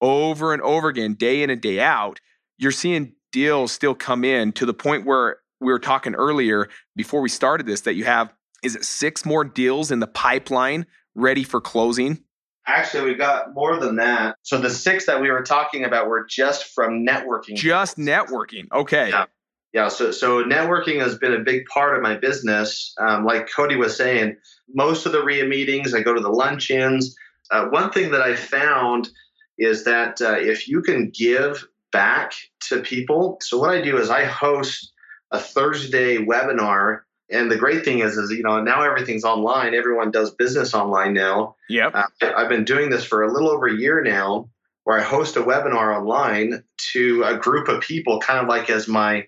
over 0.00 0.52
and 0.52 0.62
over 0.62 0.88
again, 0.88 1.14
day 1.14 1.42
in 1.42 1.50
and 1.50 1.60
day 1.60 1.80
out, 1.80 2.20
you're 2.58 2.72
seeing 2.72 3.14
deals 3.32 3.70
still 3.72 3.94
come 3.94 4.24
in 4.24 4.52
to 4.52 4.66
the 4.66 4.74
point 4.74 5.06
where 5.06 5.38
we 5.60 5.72
were 5.72 5.78
talking 5.78 6.14
earlier 6.14 6.68
before 6.96 7.20
we 7.20 7.28
started 7.28 7.66
this 7.66 7.82
that 7.82 7.94
you 7.94 8.04
have, 8.04 8.32
is 8.62 8.74
it 8.74 8.84
six 8.84 9.24
more 9.24 9.44
deals 9.44 9.90
in 9.90 10.00
the 10.00 10.06
pipeline 10.06 10.86
ready 11.14 11.44
for 11.44 11.60
closing? 11.60 12.22
Actually, 12.66 13.08
we've 13.10 13.18
got 13.18 13.54
more 13.54 13.78
than 13.78 13.96
that. 13.96 14.36
So 14.42 14.58
the 14.58 14.70
six 14.70 15.06
that 15.06 15.20
we 15.20 15.30
were 15.30 15.42
talking 15.42 15.84
about 15.84 16.08
were 16.08 16.26
just 16.28 16.74
from 16.74 17.06
networking. 17.06 17.54
Just 17.54 17.96
networking. 17.96 18.66
Okay. 18.72 19.10
Yeah. 19.10 19.26
Yeah, 19.72 19.88
so 19.88 20.10
so 20.10 20.44
networking 20.44 21.00
has 21.00 21.18
been 21.18 21.34
a 21.34 21.40
big 21.40 21.66
part 21.66 21.96
of 21.96 22.02
my 22.02 22.16
business. 22.16 22.94
Um, 22.98 23.24
like 23.24 23.48
Cody 23.54 23.76
was 23.76 23.96
saying, 23.96 24.36
most 24.74 25.04
of 25.04 25.12
the 25.12 25.22
REIA 25.22 25.46
meetings, 25.46 25.94
I 25.94 26.00
go 26.00 26.14
to 26.14 26.20
the 26.20 26.30
luncheons. 26.30 27.14
Uh, 27.50 27.66
one 27.66 27.90
thing 27.90 28.10
that 28.12 28.22
I 28.22 28.34
found 28.34 29.10
is 29.58 29.84
that 29.84 30.20
uh, 30.22 30.36
if 30.38 30.68
you 30.68 30.80
can 30.80 31.10
give 31.10 31.66
back 31.92 32.32
to 32.68 32.80
people, 32.80 33.38
so 33.42 33.58
what 33.58 33.70
I 33.70 33.82
do 33.82 33.98
is 33.98 34.08
I 34.08 34.24
host 34.24 34.92
a 35.30 35.38
Thursday 35.38 36.16
webinar, 36.16 37.00
and 37.30 37.50
the 37.50 37.56
great 37.56 37.84
thing 37.84 37.98
is, 37.98 38.16
is 38.16 38.30
you 38.30 38.42
know 38.42 38.62
now 38.62 38.82
everything's 38.82 39.24
online. 39.24 39.74
Everyone 39.74 40.10
does 40.10 40.30
business 40.34 40.72
online 40.74 41.12
now. 41.12 41.56
Yep. 41.68 41.94
Uh, 41.94 42.04
I've 42.22 42.48
been 42.48 42.64
doing 42.64 42.88
this 42.88 43.04
for 43.04 43.22
a 43.22 43.30
little 43.30 43.50
over 43.50 43.66
a 43.66 43.76
year 43.76 44.02
now, 44.02 44.48
where 44.84 44.98
I 44.98 45.02
host 45.02 45.36
a 45.36 45.42
webinar 45.42 45.94
online 45.94 46.64
to 46.94 47.24
a 47.24 47.36
group 47.36 47.68
of 47.68 47.82
people, 47.82 48.18
kind 48.20 48.38
of 48.38 48.48
like 48.48 48.70
as 48.70 48.88
my 48.88 49.26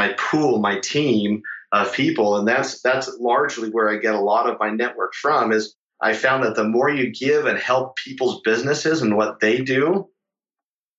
my 0.00 0.14
pool, 0.14 0.60
my 0.60 0.78
team 0.78 1.42
of 1.72 1.92
people, 1.92 2.38
and 2.38 2.48
that's 2.48 2.80
that's 2.80 3.18
largely 3.20 3.68
where 3.68 3.90
I 3.90 3.98
get 3.98 4.14
a 4.14 4.20
lot 4.20 4.48
of 4.48 4.58
my 4.58 4.70
network 4.70 5.12
from. 5.12 5.52
Is 5.52 5.76
I 6.00 6.14
found 6.14 6.42
that 6.42 6.54
the 6.54 6.64
more 6.64 6.88
you 6.88 7.10
give 7.10 7.44
and 7.44 7.58
help 7.58 7.96
people's 7.96 8.40
businesses 8.40 9.02
and 9.02 9.14
what 9.14 9.40
they 9.40 9.60
do, 9.60 10.08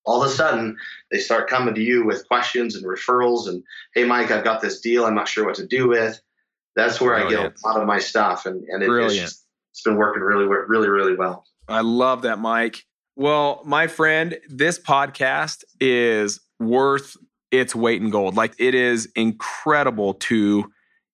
all 0.05 0.21
of 0.21 0.29
a 0.29 0.33
sudden 0.33 0.77
they 1.11 1.17
start 1.17 1.49
coming 1.49 1.73
to 1.73 1.81
you 1.81 2.05
with 2.05 2.27
questions 2.27 2.75
and 2.75 2.85
referrals 2.85 3.47
and 3.49 3.63
hey 3.95 4.03
Mike, 4.03 4.29
I've 4.29 4.43
got 4.43 4.61
this 4.61 4.81
deal, 4.81 5.05
I'm 5.05 5.15
not 5.15 5.27
sure 5.27 5.47
what 5.47 5.55
to 5.55 5.65
do 5.65 5.87
with. 5.87 6.21
That's 6.75 7.01
where 7.01 7.15
I 7.15 7.27
get 7.27 7.39
a 7.39 7.67
lot 7.67 7.81
of 7.81 7.87
my 7.87 7.99
stuff, 7.99 8.45
and 8.45 8.63
and 8.65 8.83
it, 8.83 8.89
it's, 8.89 9.15
just, 9.15 9.45
it's 9.71 9.81
been 9.81 9.97
working 9.97 10.21
really 10.21 10.45
really 10.45 10.89
really 10.89 11.15
well. 11.15 11.43
I 11.67 11.81
love 11.81 12.21
that, 12.21 12.37
Mike. 12.37 12.85
Well, 13.15 13.63
my 13.65 13.87
friend, 13.87 14.37
this 14.47 14.77
podcast 14.79 15.63
is 15.79 16.39
worth 16.59 17.17
its 17.51 17.75
weight 17.75 18.01
in 18.01 18.09
gold. 18.09 18.35
Like 18.35 18.53
it 18.57 18.73
is 18.73 19.09
incredible 19.15 20.15
to 20.15 20.71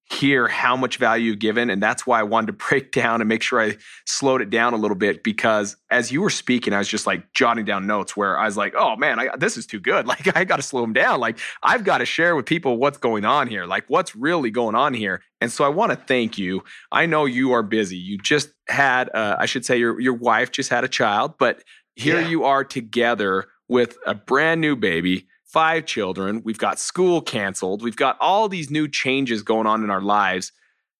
hear 0.10 0.47
how 0.47 0.78
much 0.78 0.97
value 0.97 1.32
you've 1.32 1.39
given. 1.39 1.69
And 1.69 1.84
that's 1.84 2.08
why 2.08 2.19
I 2.19 2.23
wanted 2.23 2.47
to 2.47 2.54
break 2.69 2.91
down 2.91 3.21
and 3.21 3.28
make 3.28 3.41
sure 3.41 3.60
I 3.60 3.78
slowed 4.06 4.41
it 4.41 4.50
down 4.50 4.73
a 4.73 4.78
little 4.78 4.95
bit 4.95 5.23
because 5.23 5.76
as 5.89 6.12
you 6.12 6.21
were 6.21 6.30
speaking, 6.30 6.73
I 6.73 6.78
was 6.78 6.88
just 6.88 7.06
like 7.06 7.34
jotting 7.34 7.65
down 7.65 7.88
notes 7.88 8.15
where 8.15 8.38
I 8.38 8.45
was 8.45 8.56
like, 8.56 8.73
oh 8.78 8.95
man, 8.95 9.19
I, 9.19 9.36
this 9.38 9.58
is 9.58 9.65
too 9.65 9.80
good. 9.80 10.08
Like, 10.17 10.38
I 10.38 10.45
got 10.45 10.56
to 10.56 10.62
slow 10.62 10.82
them 10.82 10.93
down. 10.93 11.19
Like, 11.19 11.38
I've 11.62 11.84
got 11.84 11.97
to 11.97 12.06
share 12.06 12.36
with 12.36 12.45
people 12.45 12.78
what's 12.78 12.97
going 12.97 13.26
on 13.26 13.47
here, 13.47 13.65
like, 13.65 13.84
what's 13.89 14.15
really 14.15 14.52
going 14.52 14.73
on 14.73 14.93
here. 14.93 15.21
And 15.41 15.52
so 15.52 15.65
I 15.65 15.67
want 15.67 15.91
to 15.91 15.97
thank 15.97 16.38
you. 16.38 16.63
I 16.93 17.08
know 17.08 17.26
you 17.26 17.52
are 17.52 17.62
busy. 17.62 17.97
You 17.97 18.17
just 18.17 18.50
had, 18.69 19.10
uh, 19.13 19.36
I 19.38 19.45
should 19.45 19.65
say, 19.65 19.78
your, 19.78 20.00
your 20.00 20.13
wife 20.13 20.52
just 20.52 20.69
had 20.69 20.86
a 20.86 20.88
child, 20.88 21.34
but 21.38 21.62
here 21.95 22.21
yeah. 22.21 22.28
you 22.30 22.45
are 22.45 22.63
together 22.63 23.47
with 23.67 23.97
a 24.06 24.15
brand 24.15 24.62
new 24.62 24.78
baby 24.78 25.28
five 25.58 25.88
children. 25.88 26.43
We've 26.46 26.60
got 26.60 26.78
school 26.78 27.20
canceled. 27.20 27.82
We've 27.82 27.96
got 27.96 28.15
all 28.20 28.48
these 28.48 28.70
new 28.70 28.88
changes 28.88 29.41
going 29.41 29.65
on 29.65 29.84
in 29.84 29.89
our 29.89 30.02
lives. 30.02 30.52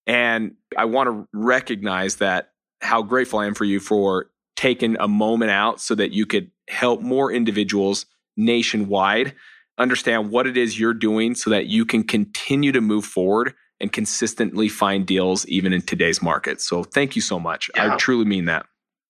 And 0.08 0.56
I 0.76 0.86
want 0.86 1.10
to 1.10 1.28
recognize 1.32 2.16
that 2.16 2.54
how 2.82 3.04
grateful 3.04 3.38
I 3.38 3.46
am 3.46 3.54
for 3.54 3.66
you 3.66 3.80
for 3.80 4.32
taking 4.56 4.98
a 5.00 5.08
moment 5.08 5.52
out 5.52 5.80
so 5.80 5.94
that 5.94 6.12
you 6.12 6.26
could 6.26 6.50
help 6.68 7.02
more 7.02 7.32
individuals 7.32 8.08
nationwide 8.36 9.36
understand 9.78 10.32
what 10.32 10.48
it 10.48 10.58
is 10.58 10.80
you're 10.80 10.96
doing 10.96 11.36
so 11.36 11.52
that 11.52 11.68
you 11.68 11.86
can 11.86 12.04
continue 12.04 12.72
to 12.72 12.82
move 12.82 13.06
forward 13.06 13.54
and 13.80 13.94
consistently 13.94 14.70
find 14.70 15.06
deals 15.06 15.46
even 15.46 15.72
in 15.72 15.84
today's 15.84 16.20
market. 16.20 16.62
So 16.62 16.84
thank 16.84 17.16
you 17.16 17.22
so 17.22 17.40
much. 17.40 17.70
Yeah. 17.76 17.94
I 17.94 17.98
truly 17.98 18.26
mean 18.26 18.46
that. 18.46 18.66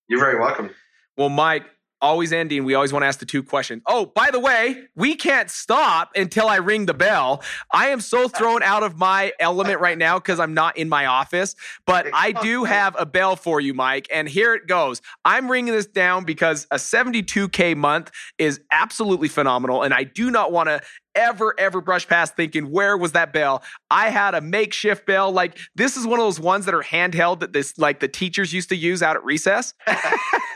You're 0.09 0.19
very 0.19 0.37
welcome. 0.37 0.71
Well, 1.15 1.29
Mike, 1.29 1.63
always 2.01 2.31
ending, 2.33 2.63
we 2.63 2.73
always 2.73 2.93
want 2.93 3.03
to 3.03 3.07
ask 3.07 3.19
the 3.19 3.25
two 3.25 3.43
questions. 3.43 3.81
Oh, 3.87 4.07
by 4.07 4.31
the 4.31 4.39
way, 4.39 4.83
we 4.95 5.15
can't 5.15 5.49
stop 5.49 6.11
until 6.15 6.47
I 6.47 6.57
ring 6.57 6.85
the 6.85 6.93
bell. 6.93 7.43
I 7.71 7.89
am 7.89 8.01
so 8.01 8.27
thrown 8.27 8.63
out 8.63 8.83
of 8.83 8.97
my 8.97 9.33
element 9.39 9.79
right 9.79 9.97
now 9.97 10.19
because 10.19 10.39
I'm 10.39 10.53
not 10.53 10.77
in 10.77 10.89
my 10.89 11.05
office, 11.05 11.55
but 11.85 12.07
I 12.13 12.31
do 12.31 12.63
have 12.63 12.95
a 12.99 13.05
bell 13.05 13.35
for 13.35 13.59
you, 13.59 13.73
Mike. 13.73 14.07
And 14.11 14.27
here 14.27 14.53
it 14.53 14.67
goes. 14.67 15.01
I'm 15.25 15.49
ringing 15.49 15.73
this 15.73 15.87
down 15.87 16.23
because 16.23 16.67
a 16.71 16.77
72K 16.77 17.75
month 17.75 18.11
is 18.37 18.61
absolutely 18.71 19.27
phenomenal. 19.27 19.83
And 19.83 19.93
I 19.93 20.03
do 20.03 20.31
not 20.31 20.51
want 20.51 20.69
to 20.69 20.81
ever, 21.17 21.55
ever 21.57 21.81
brush 21.81 22.07
past 22.07 22.35
thinking, 22.35 22.71
where 22.71 22.95
was 22.95 23.13
that 23.13 23.33
bell? 23.33 23.63
I 23.89 24.09
had 24.09 24.35
a 24.35 24.41
makeshift 24.41 25.05
bell. 25.05 25.31
Like, 25.31 25.57
this 25.75 25.97
is 25.97 26.05
one 26.05 26.19
of 26.19 26.25
those 26.25 26.39
ones 26.39 26.65
that 26.65 26.75
are 26.75 26.83
handheld 26.83 27.39
that 27.39 27.53
this, 27.53 27.77
like, 27.77 27.99
the 27.99 28.07
teachers 28.07 28.53
used 28.53 28.69
to 28.69 28.75
use 28.75 29.01
out 29.01 29.15
at 29.15 29.23
recess. 29.25 29.73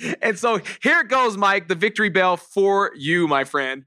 and 0.22 0.38
so 0.38 0.60
here 0.82 1.00
it 1.00 1.08
goes, 1.08 1.36
Mike, 1.36 1.68
the 1.68 1.74
victory 1.74 2.08
bell 2.08 2.36
for 2.36 2.92
you, 2.96 3.26
my 3.28 3.44
friend. 3.44 3.84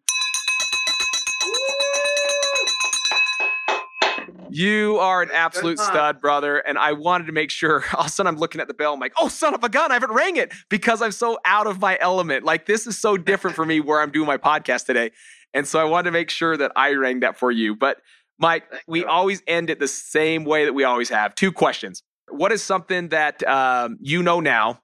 You 4.50 4.98
are 5.00 5.24
an 5.24 5.32
absolute 5.34 5.80
stud, 5.80 6.22
brother. 6.22 6.60
And 6.60 6.78
I 6.78 6.92
wanted 6.92 7.26
to 7.26 7.34
make 7.34 7.50
sure. 7.50 7.84
All 7.96 8.02
of 8.02 8.06
a 8.06 8.10
sudden, 8.10 8.32
I'm 8.32 8.40
looking 8.40 8.62
at 8.62 8.68
the 8.68 8.76
bell. 8.76 8.94
I'm 8.94 9.00
like, 9.00 9.14
oh, 9.20 9.28
son 9.28 9.56
of 9.56 9.64
a 9.64 9.70
gun, 9.70 9.90
I 9.90 9.96
haven't 9.96 10.12
rang 10.12 10.36
it 10.36 10.54
because 10.70 11.02
I'm 11.02 11.12
so 11.12 11.40
out 11.44 11.66
of 11.66 11.80
my 11.80 11.98
element. 12.00 12.46
Like, 12.46 12.68
this 12.68 12.86
is 12.86 13.00
so 13.00 13.18
different 13.18 13.56
for 13.56 13.66
me 13.66 13.80
where 13.80 14.00
I'm 14.00 14.12
doing 14.12 14.28
my 14.28 14.38
podcast 14.38 14.86
today. 14.86 15.12
And 15.56 15.68
so 15.68 15.80
I 15.80 15.86
wanted 15.86 16.06
to 16.06 16.12
make 16.12 16.30
sure 16.30 16.56
that 16.56 16.72
I 16.76 16.94
rang 16.94 17.22
that 17.22 17.36
for 17.36 17.52
you. 17.52 17.76
But, 17.76 17.98
Mike, 18.38 18.70
Thank 18.70 18.84
we 18.86 19.04
always 19.04 19.42
end 19.48 19.72
it 19.72 19.80
the 19.80 19.88
same 19.88 20.46
way 20.46 20.66
that 20.66 20.74
we 20.74 20.84
always 20.84 21.10
have. 21.10 21.34
Two 21.34 21.52
questions. 21.52 22.04
What 22.30 22.52
is 22.52 22.62
something 22.62 23.10
that 23.10 23.42
um, 23.48 23.98
you 24.02 24.22
know 24.22 24.40
now 24.40 24.83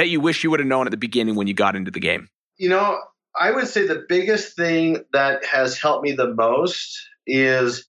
that 0.00 0.08
you 0.08 0.18
wish 0.18 0.42
you 0.42 0.50
would 0.50 0.60
have 0.60 0.66
known 0.66 0.86
at 0.86 0.90
the 0.90 0.96
beginning 0.96 1.34
when 1.34 1.46
you 1.46 1.52
got 1.52 1.76
into 1.76 1.90
the 1.90 2.00
game? 2.00 2.30
You 2.56 2.70
know, 2.70 2.98
I 3.38 3.50
would 3.50 3.68
say 3.68 3.86
the 3.86 4.02
biggest 4.08 4.56
thing 4.56 5.04
that 5.12 5.44
has 5.44 5.78
helped 5.78 6.02
me 6.02 6.12
the 6.12 6.32
most 6.32 6.98
is 7.26 7.86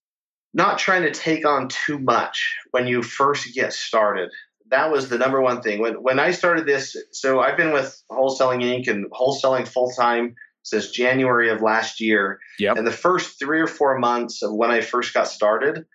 not 0.52 0.78
trying 0.78 1.04
to 1.04 1.10
take 1.10 1.46
on 1.46 1.68
too 1.68 1.98
much 1.98 2.54
when 2.72 2.86
you 2.86 3.00
first 3.02 3.54
get 3.54 3.72
started. 3.72 4.28
That 4.68 4.92
was 4.92 5.08
the 5.08 5.16
number 5.16 5.40
one 5.40 5.62
thing. 5.62 5.80
When 5.80 6.02
when 6.02 6.18
I 6.18 6.32
started 6.32 6.66
this, 6.66 6.94
so 7.12 7.40
I've 7.40 7.56
been 7.56 7.72
with 7.72 7.98
Wholesaling 8.10 8.62
Inc. 8.62 8.88
and 8.88 9.10
wholesaling 9.10 9.66
full 9.66 9.90
time 9.90 10.34
since 10.64 10.90
January 10.90 11.48
of 11.48 11.62
last 11.62 11.98
year. 11.98 12.40
Yep. 12.58 12.76
And 12.76 12.86
the 12.86 12.92
first 12.92 13.38
three 13.38 13.60
or 13.60 13.66
four 13.66 13.98
months 13.98 14.42
of 14.42 14.52
when 14.52 14.70
I 14.70 14.82
first 14.82 15.14
got 15.14 15.28
started, 15.28 15.86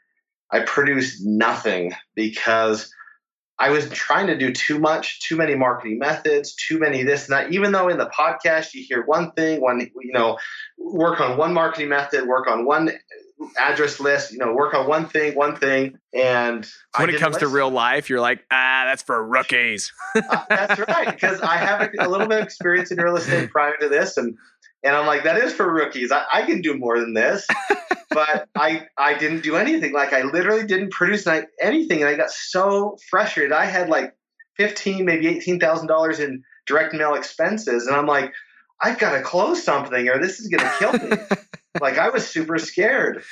I 0.51 0.61
produced 0.61 1.23
nothing 1.23 1.93
because 2.15 2.91
I 3.59 3.71
was 3.71 3.89
trying 3.89 4.27
to 4.27 4.37
do 4.37 4.51
too 4.51 4.77
much, 4.79 5.19
too 5.21 5.35
many 5.35 5.55
marketing 5.55 5.97
methods, 5.97 6.53
too 6.55 6.79
many 6.79 7.03
this 7.03 7.27
and 7.27 7.37
that. 7.37 7.51
Even 7.51 7.71
though 7.71 7.89
in 7.89 7.97
the 7.97 8.05
podcast 8.07 8.73
you 8.73 8.83
hear 8.87 9.03
one 9.03 9.31
thing, 9.31 9.61
one 9.61 9.79
you 9.79 10.11
know, 10.13 10.37
work 10.77 11.19
on 11.19 11.37
one 11.37 11.53
marketing 11.53 11.89
method, 11.89 12.27
work 12.27 12.47
on 12.47 12.65
one 12.65 12.91
address 13.59 13.99
list, 13.99 14.31
you 14.31 14.37
know, 14.37 14.53
work 14.53 14.73
on 14.73 14.87
one 14.87 15.07
thing, 15.07 15.35
one 15.35 15.55
thing, 15.55 15.97
and 16.13 16.67
when 16.97 17.09
it 17.09 17.19
comes 17.19 17.35
listen. 17.35 17.49
to 17.49 17.55
real 17.55 17.69
life, 17.69 18.09
you're 18.09 18.21
like, 18.21 18.43
ah, 18.51 18.83
that's 18.87 19.03
for 19.03 19.23
rookies. 19.23 19.91
uh, 20.15 20.43
that's 20.49 20.79
right, 20.87 21.11
because 21.11 21.41
I 21.41 21.57
have 21.57 21.81
a, 21.81 21.89
a, 21.99 22.07
little 22.09 22.27
bit 22.27 22.39
of 22.39 22.43
experience 22.45 22.91
in 22.91 22.99
real 22.99 23.15
estate 23.15 23.49
prior 23.49 23.75
to 23.79 23.89
this, 23.89 24.17
and 24.17 24.37
and 24.83 24.95
I'm 24.95 25.07
like, 25.07 25.23
that 25.23 25.37
is 25.37 25.53
for 25.53 25.71
rookies. 25.71 26.11
I, 26.11 26.23
I 26.31 26.41
can 26.43 26.61
do 26.61 26.77
more 26.77 26.99
than 26.99 27.13
this. 27.13 27.47
but 28.09 28.47
I 28.55 28.87
I 28.97 29.17
didn't 29.17 29.43
do 29.43 29.55
anything. 29.55 29.93
Like 29.93 30.13
I 30.13 30.23
literally 30.23 30.65
didn't 30.65 30.91
produce 30.91 31.27
anything, 31.61 32.01
and 32.01 32.09
I 32.09 32.15
got 32.15 32.31
so 32.31 32.97
frustrated. 33.09 33.51
I 33.51 33.65
had 33.65 33.89
like 33.89 34.13
fifteen, 34.55 35.05
maybe 35.05 35.27
eighteen 35.27 35.59
thousand 35.59 35.87
dollars 35.87 36.19
in 36.19 36.43
direct 36.65 36.93
mail 36.93 37.15
expenses, 37.15 37.87
and 37.87 37.95
I'm 37.95 38.07
like, 38.07 38.33
I've 38.81 38.99
got 38.99 39.13
to 39.13 39.21
close 39.21 39.63
something, 39.63 40.07
or 40.09 40.19
this 40.19 40.39
is 40.39 40.47
going 40.47 40.63
to 40.63 40.75
kill 40.77 40.93
me. 40.93 41.17
like 41.81 41.97
I 41.97 42.09
was 42.09 42.27
super 42.27 42.57
scared, 42.57 43.23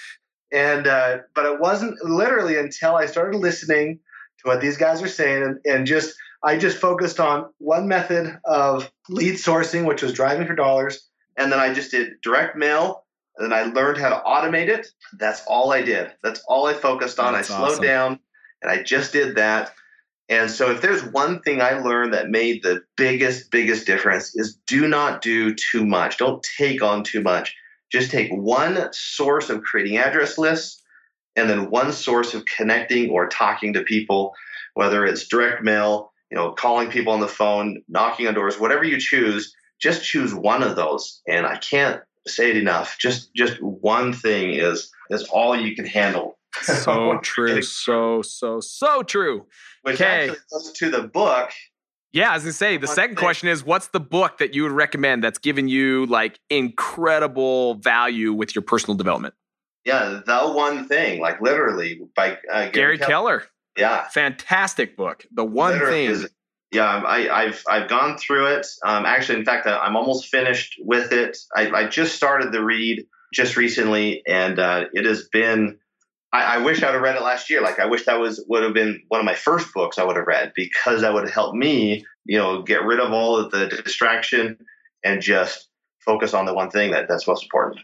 and 0.51 0.87
uh, 0.87 1.19
but 1.33 1.45
it 1.45 1.59
wasn't 1.59 2.03
literally 2.03 2.57
until 2.57 2.95
I 2.95 3.05
started 3.05 3.37
listening 3.37 3.99
to 4.39 4.49
what 4.49 4.61
these 4.61 4.77
guys 4.77 5.01
are 5.01 5.07
saying, 5.07 5.43
and, 5.43 5.59
and 5.65 5.87
just 5.87 6.15
I 6.43 6.57
just 6.57 6.77
focused 6.77 7.19
on 7.19 7.45
one 7.59 7.87
method 7.87 8.37
of 8.45 8.91
lead 9.09 9.35
sourcing, 9.35 9.85
which 9.85 10.01
was 10.01 10.13
driving 10.13 10.47
for 10.47 10.55
dollars, 10.55 11.07
and 11.37 11.51
then 11.51 11.59
I 11.59 11.73
just 11.73 11.91
did 11.91 12.21
direct 12.21 12.57
mail 12.57 13.04
and 13.37 13.51
then 13.51 13.53
I 13.53 13.63
learned 13.63 13.97
how 13.97 14.09
to 14.09 14.23
automate 14.25 14.69
it. 14.69 14.87
That's 15.17 15.41
all 15.47 15.71
I 15.71 15.81
did. 15.81 16.11
That's 16.23 16.41
all 16.47 16.67
I 16.67 16.73
focused 16.73 17.19
on. 17.19 17.33
That's 17.33 17.49
I 17.51 17.57
slowed 17.57 17.71
awesome. 17.71 17.83
down 17.83 18.19
and 18.61 18.71
I 18.71 18.83
just 18.83 19.13
did 19.13 19.35
that. 19.35 19.73
And 20.27 20.49
so 20.49 20.71
if 20.71 20.81
there's 20.81 21.03
one 21.03 21.41
thing 21.41 21.61
I 21.61 21.79
learned 21.79 22.13
that 22.13 22.29
made 22.29 22.63
the 22.63 22.81
biggest, 22.97 23.51
biggest 23.51 23.85
difference 23.85 24.35
is 24.35 24.57
do 24.65 24.87
not 24.87 25.21
do 25.21 25.53
too 25.53 25.85
much. 25.85 26.17
Don't 26.17 26.45
take 26.57 26.81
on 26.81 27.03
too 27.03 27.21
much. 27.21 27.55
Just 27.91 28.09
take 28.09 28.31
one 28.31 28.89
source 28.91 29.49
of 29.49 29.61
creating 29.61 29.97
address 29.97 30.37
lists 30.37 30.81
and 31.35 31.49
then 31.49 31.69
one 31.69 31.91
source 31.91 32.33
of 32.33 32.45
connecting 32.45 33.11
or 33.11 33.27
talking 33.27 33.73
to 33.73 33.83
people, 33.83 34.33
whether 34.73 35.05
it's 35.05 35.27
direct 35.27 35.63
mail, 35.63 36.11
you 36.31 36.37
know, 36.37 36.53
calling 36.53 36.89
people 36.89 37.13
on 37.13 37.19
the 37.19 37.27
phone, 37.27 37.83
knocking 37.87 38.27
on 38.27 38.33
doors, 38.33 38.59
whatever 38.59 38.83
you 38.83 38.99
choose, 38.99 39.55
just 39.79 40.03
choose 40.03 40.33
one 40.33 40.63
of 40.63 40.75
those. 40.75 41.21
And 41.27 41.45
I 41.45 41.57
can't 41.57 42.01
say 42.27 42.51
it 42.51 42.57
enough. 42.57 42.97
Just 42.99 43.33
just 43.35 43.61
one 43.61 44.13
thing 44.13 44.51
is 44.51 44.91
is 45.09 45.23
all 45.23 45.55
you 45.55 45.75
can 45.75 45.85
handle. 45.85 46.37
So 46.61 47.19
true. 47.23 47.61
So 47.61 48.21
so 48.21 48.59
so 48.61 49.03
true. 49.03 49.45
Which 49.81 49.95
okay. 49.95 50.29
actually 50.29 50.37
goes 50.51 50.71
to 50.71 50.89
the 50.89 51.03
book. 51.03 51.51
Yeah, 52.13 52.33
as 52.33 52.47
I 52.47 52.51
say 52.51 52.77
the 52.77 52.87
second 52.87 53.17
thing. 53.17 53.23
question 53.23 53.49
is 53.49 53.65
what's 53.65 53.87
the 53.87 53.99
book 53.99 54.37
that 54.37 54.55
you 54.55 54.63
would 54.63 54.71
recommend 54.71 55.21
that's 55.21 55.37
given 55.37 55.67
you 55.67 56.05
like 56.05 56.39
incredible 56.49 57.75
value 57.75 58.31
with 58.31 58.55
your 58.55 58.61
personal 58.61 58.95
development? 58.95 59.33
Yeah, 59.83 60.21
the 60.25 60.51
one 60.51 60.87
thing, 60.87 61.19
like 61.19 61.41
literally 61.41 61.99
by 62.15 62.37
uh, 62.51 62.69
Gary, 62.69 62.71
Gary 62.71 62.97
Keller. 62.99 63.39
Keller. 63.39 63.43
Yeah, 63.77 64.07
fantastic 64.07 64.95
book. 64.95 65.25
The 65.33 65.43
one 65.43 65.73
literally 65.73 66.07
thing. 66.07 66.11
Is, 66.11 66.29
yeah, 66.71 67.03
I, 67.05 67.45
have 67.45 67.63
I've 67.69 67.89
gone 67.89 68.17
through 68.17 68.47
it. 68.47 68.67
Um, 68.85 69.05
actually, 69.05 69.39
in 69.39 69.45
fact, 69.45 69.67
I'm 69.67 69.95
almost 69.95 70.27
finished 70.27 70.75
with 70.79 71.11
it. 71.11 71.37
I, 71.55 71.69
I 71.69 71.87
just 71.87 72.15
started 72.15 72.51
the 72.51 72.63
read 72.63 73.05
just 73.33 73.55
recently, 73.55 74.23
and 74.27 74.59
uh, 74.59 74.85
it 74.93 75.05
has 75.05 75.27
been. 75.31 75.77
I, 76.33 76.55
I, 76.55 76.57
wish 76.57 76.83
I 76.83 76.87
would 76.87 76.95
have 76.95 77.01
read 77.01 77.15
it 77.15 77.21
last 77.21 77.49
year. 77.49 77.61
Like 77.61 77.79
I 77.79 77.85
wish 77.85 78.05
that 78.05 78.19
was 78.19 78.43
would 78.49 78.63
have 78.63 78.73
been 78.73 79.01
one 79.07 79.21
of 79.21 79.25
my 79.25 79.35
first 79.35 79.73
books 79.73 79.97
I 79.97 80.03
would 80.03 80.17
have 80.17 80.27
read 80.27 80.51
because 80.55 81.01
that 81.01 81.13
would 81.13 81.23
have 81.23 81.33
helped 81.33 81.55
me, 81.55 82.05
you 82.25 82.37
know, 82.37 82.61
get 82.61 82.83
rid 82.83 82.99
of 82.99 83.13
all 83.13 83.37
of 83.37 83.51
the 83.51 83.67
distraction 83.67 84.57
and 85.03 85.21
just 85.21 85.69
focus 85.99 86.33
on 86.33 86.45
the 86.45 86.53
one 86.53 86.69
thing 86.69 86.91
that 86.91 87.07
that's 87.07 87.27
most 87.27 87.43
important. 87.43 87.79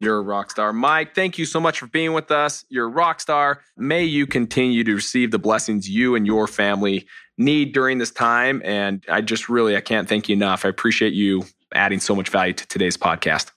You're 0.00 0.18
a 0.18 0.22
rock 0.22 0.50
star. 0.50 0.72
Mike, 0.72 1.14
thank 1.14 1.38
you 1.38 1.44
so 1.44 1.60
much 1.60 1.80
for 1.80 1.86
being 1.88 2.12
with 2.12 2.30
us. 2.30 2.64
You're 2.68 2.86
a 2.86 2.90
rock 2.90 3.20
star. 3.20 3.62
May 3.76 4.04
you 4.04 4.26
continue 4.26 4.84
to 4.84 4.94
receive 4.94 5.32
the 5.32 5.38
blessings 5.38 5.90
you 5.90 6.14
and 6.14 6.26
your 6.26 6.46
family 6.46 7.06
need 7.36 7.72
during 7.72 7.98
this 7.98 8.10
time. 8.10 8.62
And 8.64 9.04
I 9.08 9.20
just 9.20 9.48
really, 9.48 9.76
I 9.76 9.80
can't 9.80 10.08
thank 10.08 10.28
you 10.28 10.36
enough. 10.36 10.64
I 10.64 10.68
appreciate 10.68 11.14
you 11.14 11.44
adding 11.74 12.00
so 12.00 12.14
much 12.14 12.28
value 12.28 12.52
to 12.52 12.66
today's 12.68 12.96
podcast. 12.96 13.50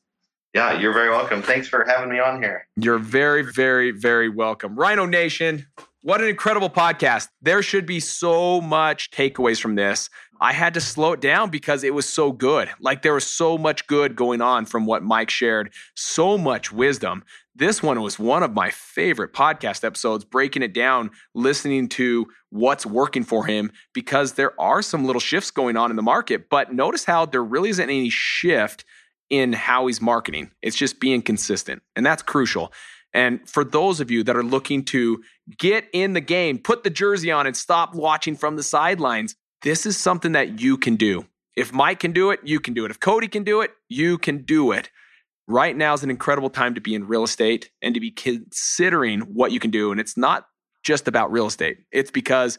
Yeah, 0.53 0.77
you're 0.77 0.93
very 0.93 1.09
welcome. 1.09 1.41
Thanks 1.41 1.67
for 1.67 1.85
having 1.87 2.09
me 2.09 2.19
on 2.19 2.41
here. 2.41 2.67
You're 2.75 2.97
very, 2.97 3.43
very, 3.43 3.91
very 3.91 4.27
welcome. 4.27 4.75
Rhino 4.75 5.05
Nation, 5.05 5.65
what 6.01 6.21
an 6.21 6.27
incredible 6.27 6.69
podcast. 6.69 7.29
There 7.41 7.61
should 7.61 7.85
be 7.85 7.99
so 7.99 8.59
much 8.59 9.11
takeaways 9.11 9.61
from 9.61 9.75
this. 9.75 10.09
I 10.43 10.53
had 10.53 10.73
to 10.73 10.81
slow 10.81 11.13
it 11.13 11.21
down 11.21 11.51
because 11.51 11.83
it 11.83 11.93
was 11.93 12.09
so 12.09 12.31
good. 12.31 12.67
Like 12.79 13.03
there 13.03 13.13
was 13.13 13.27
so 13.27 13.59
much 13.59 13.85
good 13.85 14.15
going 14.15 14.41
on 14.41 14.65
from 14.65 14.87
what 14.87 15.03
Mike 15.03 15.29
shared, 15.29 15.71
so 15.95 16.35
much 16.35 16.71
wisdom. 16.71 17.23
This 17.53 17.83
one 17.83 18.01
was 18.01 18.17
one 18.17 18.41
of 18.41 18.53
my 18.53 18.71
favorite 18.71 19.33
podcast 19.33 19.83
episodes, 19.83 20.25
breaking 20.25 20.63
it 20.63 20.73
down, 20.73 21.11
listening 21.35 21.89
to 21.89 22.25
what's 22.49 22.87
working 22.87 23.23
for 23.23 23.45
him 23.45 23.71
because 23.93 24.33
there 24.33 24.59
are 24.59 24.81
some 24.81 25.05
little 25.05 25.19
shifts 25.19 25.51
going 25.51 25.77
on 25.77 25.91
in 25.91 25.95
the 25.95 26.01
market. 26.01 26.49
But 26.49 26.73
notice 26.73 27.05
how 27.05 27.27
there 27.27 27.43
really 27.43 27.69
isn't 27.69 27.89
any 27.89 28.09
shift 28.09 28.83
in 29.29 29.53
how 29.53 29.85
he's 29.85 30.01
marketing. 30.01 30.49
It's 30.63 30.75
just 30.75 30.99
being 30.99 31.21
consistent, 31.21 31.83
and 31.95 32.03
that's 32.03 32.23
crucial. 32.23 32.73
And 33.13 33.47
for 33.47 33.63
those 33.63 33.99
of 33.99 34.09
you 34.09 34.23
that 34.23 34.35
are 34.35 34.43
looking 34.43 34.85
to 34.85 35.21
get 35.57 35.85
in 35.93 36.13
the 36.13 36.21
game, 36.21 36.57
put 36.57 36.83
the 36.83 36.89
jersey 36.89 37.31
on 37.31 37.45
and 37.45 37.55
stop 37.55 37.93
watching 37.93 38.35
from 38.35 38.55
the 38.55 38.63
sidelines, 38.63 39.35
this 39.61 39.85
is 39.85 39.97
something 39.97 40.33
that 40.33 40.59
you 40.59 40.77
can 40.77 40.95
do. 40.95 41.25
If 41.55 41.73
Mike 41.73 41.99
can 41.99 42.11
do 42.11 42.31
it, 42.31 42.39
you 42.43 42.59
can 42.59 42.73
do 42.73 42.85
it. 42.85 42.91
If 42.91 42.99
Cody 42.99 43.27
can 43.27 43.43
do 43.43 43.61
it, 43.61 43.71
you 43.89 44.17
can 44.17 44.43
do 44.43 44.71
it. 44.71 44.89
Right 45.47 45.75
now 45.75 45.93
is 45.93 46.03
an 46.03 46.09
incredible 46.09 46.49
time 46.49 46.75
to 46.75 46.81
be 46.81 46.95
in 46.95 47.07
real 47.07 47.23
estate 47.23 47.69
and 47.81 47.93
to 47.93 47.99
be 47.99 48.11
considering 48.11 49.21
what 49.21 49.51
you 49.51 49.59
can 49.59 49.71
do. 49.71 49.91
And 49.91 49.99
it's 49.99 50.17
not 50.17 50.45
just 50.83 51.07
about 51.07 51.31
real 51.31 51.47
estate, 51.47 51.77
it's 51.91 52.11
because 52.11 52.57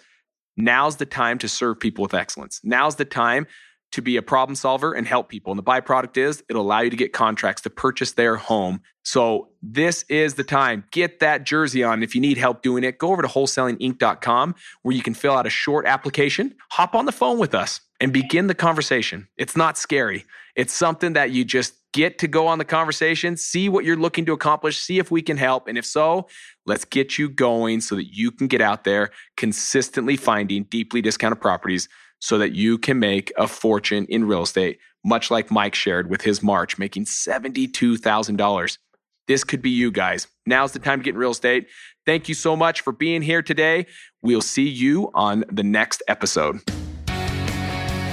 now's 0.56 0.96
the 0.96 1.06
time 1.06 1.38
to 1.38 1.48
serve 1.48 1.80
people 1.80 2.02
with 2.02 2.14
excellence. 2.14 2.60
Now's 2.62 2.96
the 2.96 3.04
time 3.04 3.46
to 3.92 4.02
be 4.02 4.16
a 4.16 4.22
problem 4.22 4.54
solver 4.54 4.92
and 4.92 5.06
help 5.06 5.28
people. 5.28 5.52
And 5.52 5.58
the 5.58 5.62
byproduct 5.62 6.16
is 6.16 6.42
it'll 6.48 6.62
allow 6.62 6.80
you 6.80 6.90
to 6.90 6.96
get 6.96 7.12
contracts 7.12 7.62
to 7.62 7.70
purchase 7.70 8.12
their 8.12 8.36
home. 8.36 8.80
So 9.04 9.48
this 9.62 10.04
is 10.08 10.34
the 10.34 10.44
time. 10.44 10.84
Get 10.90 11.20
that 11.20 11.44
jersey 11.44 11.82
on. 11.82 12.02
If 12.02 12.14
you 12.14 12.20
need 12.20 12.38
help 12.38 12.62
doing 12.62 12.84
it, 12.84 12.98
go 12.98 13.12
over 13.12 13.22
to 13.22 13.28
wholesalinginc.com 13.28 14.54
where 14.82 14.94
you 14.94 15.02
can 15.02 15.14
fill 15.14 15.34
out 15.34 15.46
a 15.46 15.50
short 15.50 15.86
application, 15.86 16.54
hop 16.70 16.94
on 16.94 17.06
the 17.06 17.12
phone 17.12 17.38
with 17.38 17.54
us 17.54 17.80
and 18.00 18.12
begin 18.12 18.46
the 18.46 18.54
conversation. 18.54 19.28
It's 19.36 19.56
not 19.56 19.78
scary. 19.78 20.24
It's 20.56 20.72
something 20.72 21.14
that 21.14 21.30
you 21.30 21.44
just 21.44 21.74
get 21.92 22.18
to 22.18 22.28
go 22.28 22.46
on 22.46 22.58
the 22.58 22.64
conversation, 22.64 23.36
see 23.36 23.68
what 23.68 23.84
you're 23.84 23.96
looking 23.96 24.24
to 24.26 24.32
accomplish, 24.32 24.78
see 24.78 24.98
if 24.98 25.10
we 25.10 25.22
can 25.22 25.36
help. 25.36 25.68
And 25.68 25.76
if 25.76 25.84
so, 25.84 26.28
let's 26.66 26.84
get 26.84 27.18
you 27.18 27.28
going 27.28 27.80
so 27.80 27.96
that 27.96 28.14
you 28.14 28.30
can 28.30 28.46
get 28.46 28.60
out 28.60 28.84
there 28.84 29.10
consistently 29.36 30.16
finding 30.16 30.64
deeply 30.64 31.02
discounted 31.02 31.40
properties 31.40 31.88
so 32.22 32.38
that 32.38 32.52
you 32.52 32.78
can 32.78 33.00
make 33.00 33.32
a 33.36 33.48
fortune 33.48 34.06
in 34.08 34.24
real 34.24 34.44
estate, 34.44 34.78
much 35.04 35.28
like 35.28 35.50
Mike 35.50 35.74
shared 35.74 36.08
with 36.08 36.22
his 36.22 36.40
March, 36.40 36.78
making 36.78 37.04
$72,000. 37.04 38.78
This 39.26 39.42
could 39.42 39.60
be 39.60 39.70
you 39.70 39.90
guys. 39.90 40.28
Now's 40.46 40.70
the 40.70 40.78
time 40.78 41.00
to 41.00 41.04
get 41.04 41.14
in 41.14 41.18
real 41.18 41.32
estate. 41.32 41.66
Thank 42.06 42.28
you 42.28 42.36
so 42.36 42.54
much 42.54 42.82
for 42.82 42.92
being 42.92 43.22
here 43.22 43.42
today. 43.42 43.86
We'll 44.22 44.40
see 44.40 44.68
you 44.68 45.10
on 45.14 45.44
the 45.50 45.64
next 45.64 46.00
episode. 46.06 46.60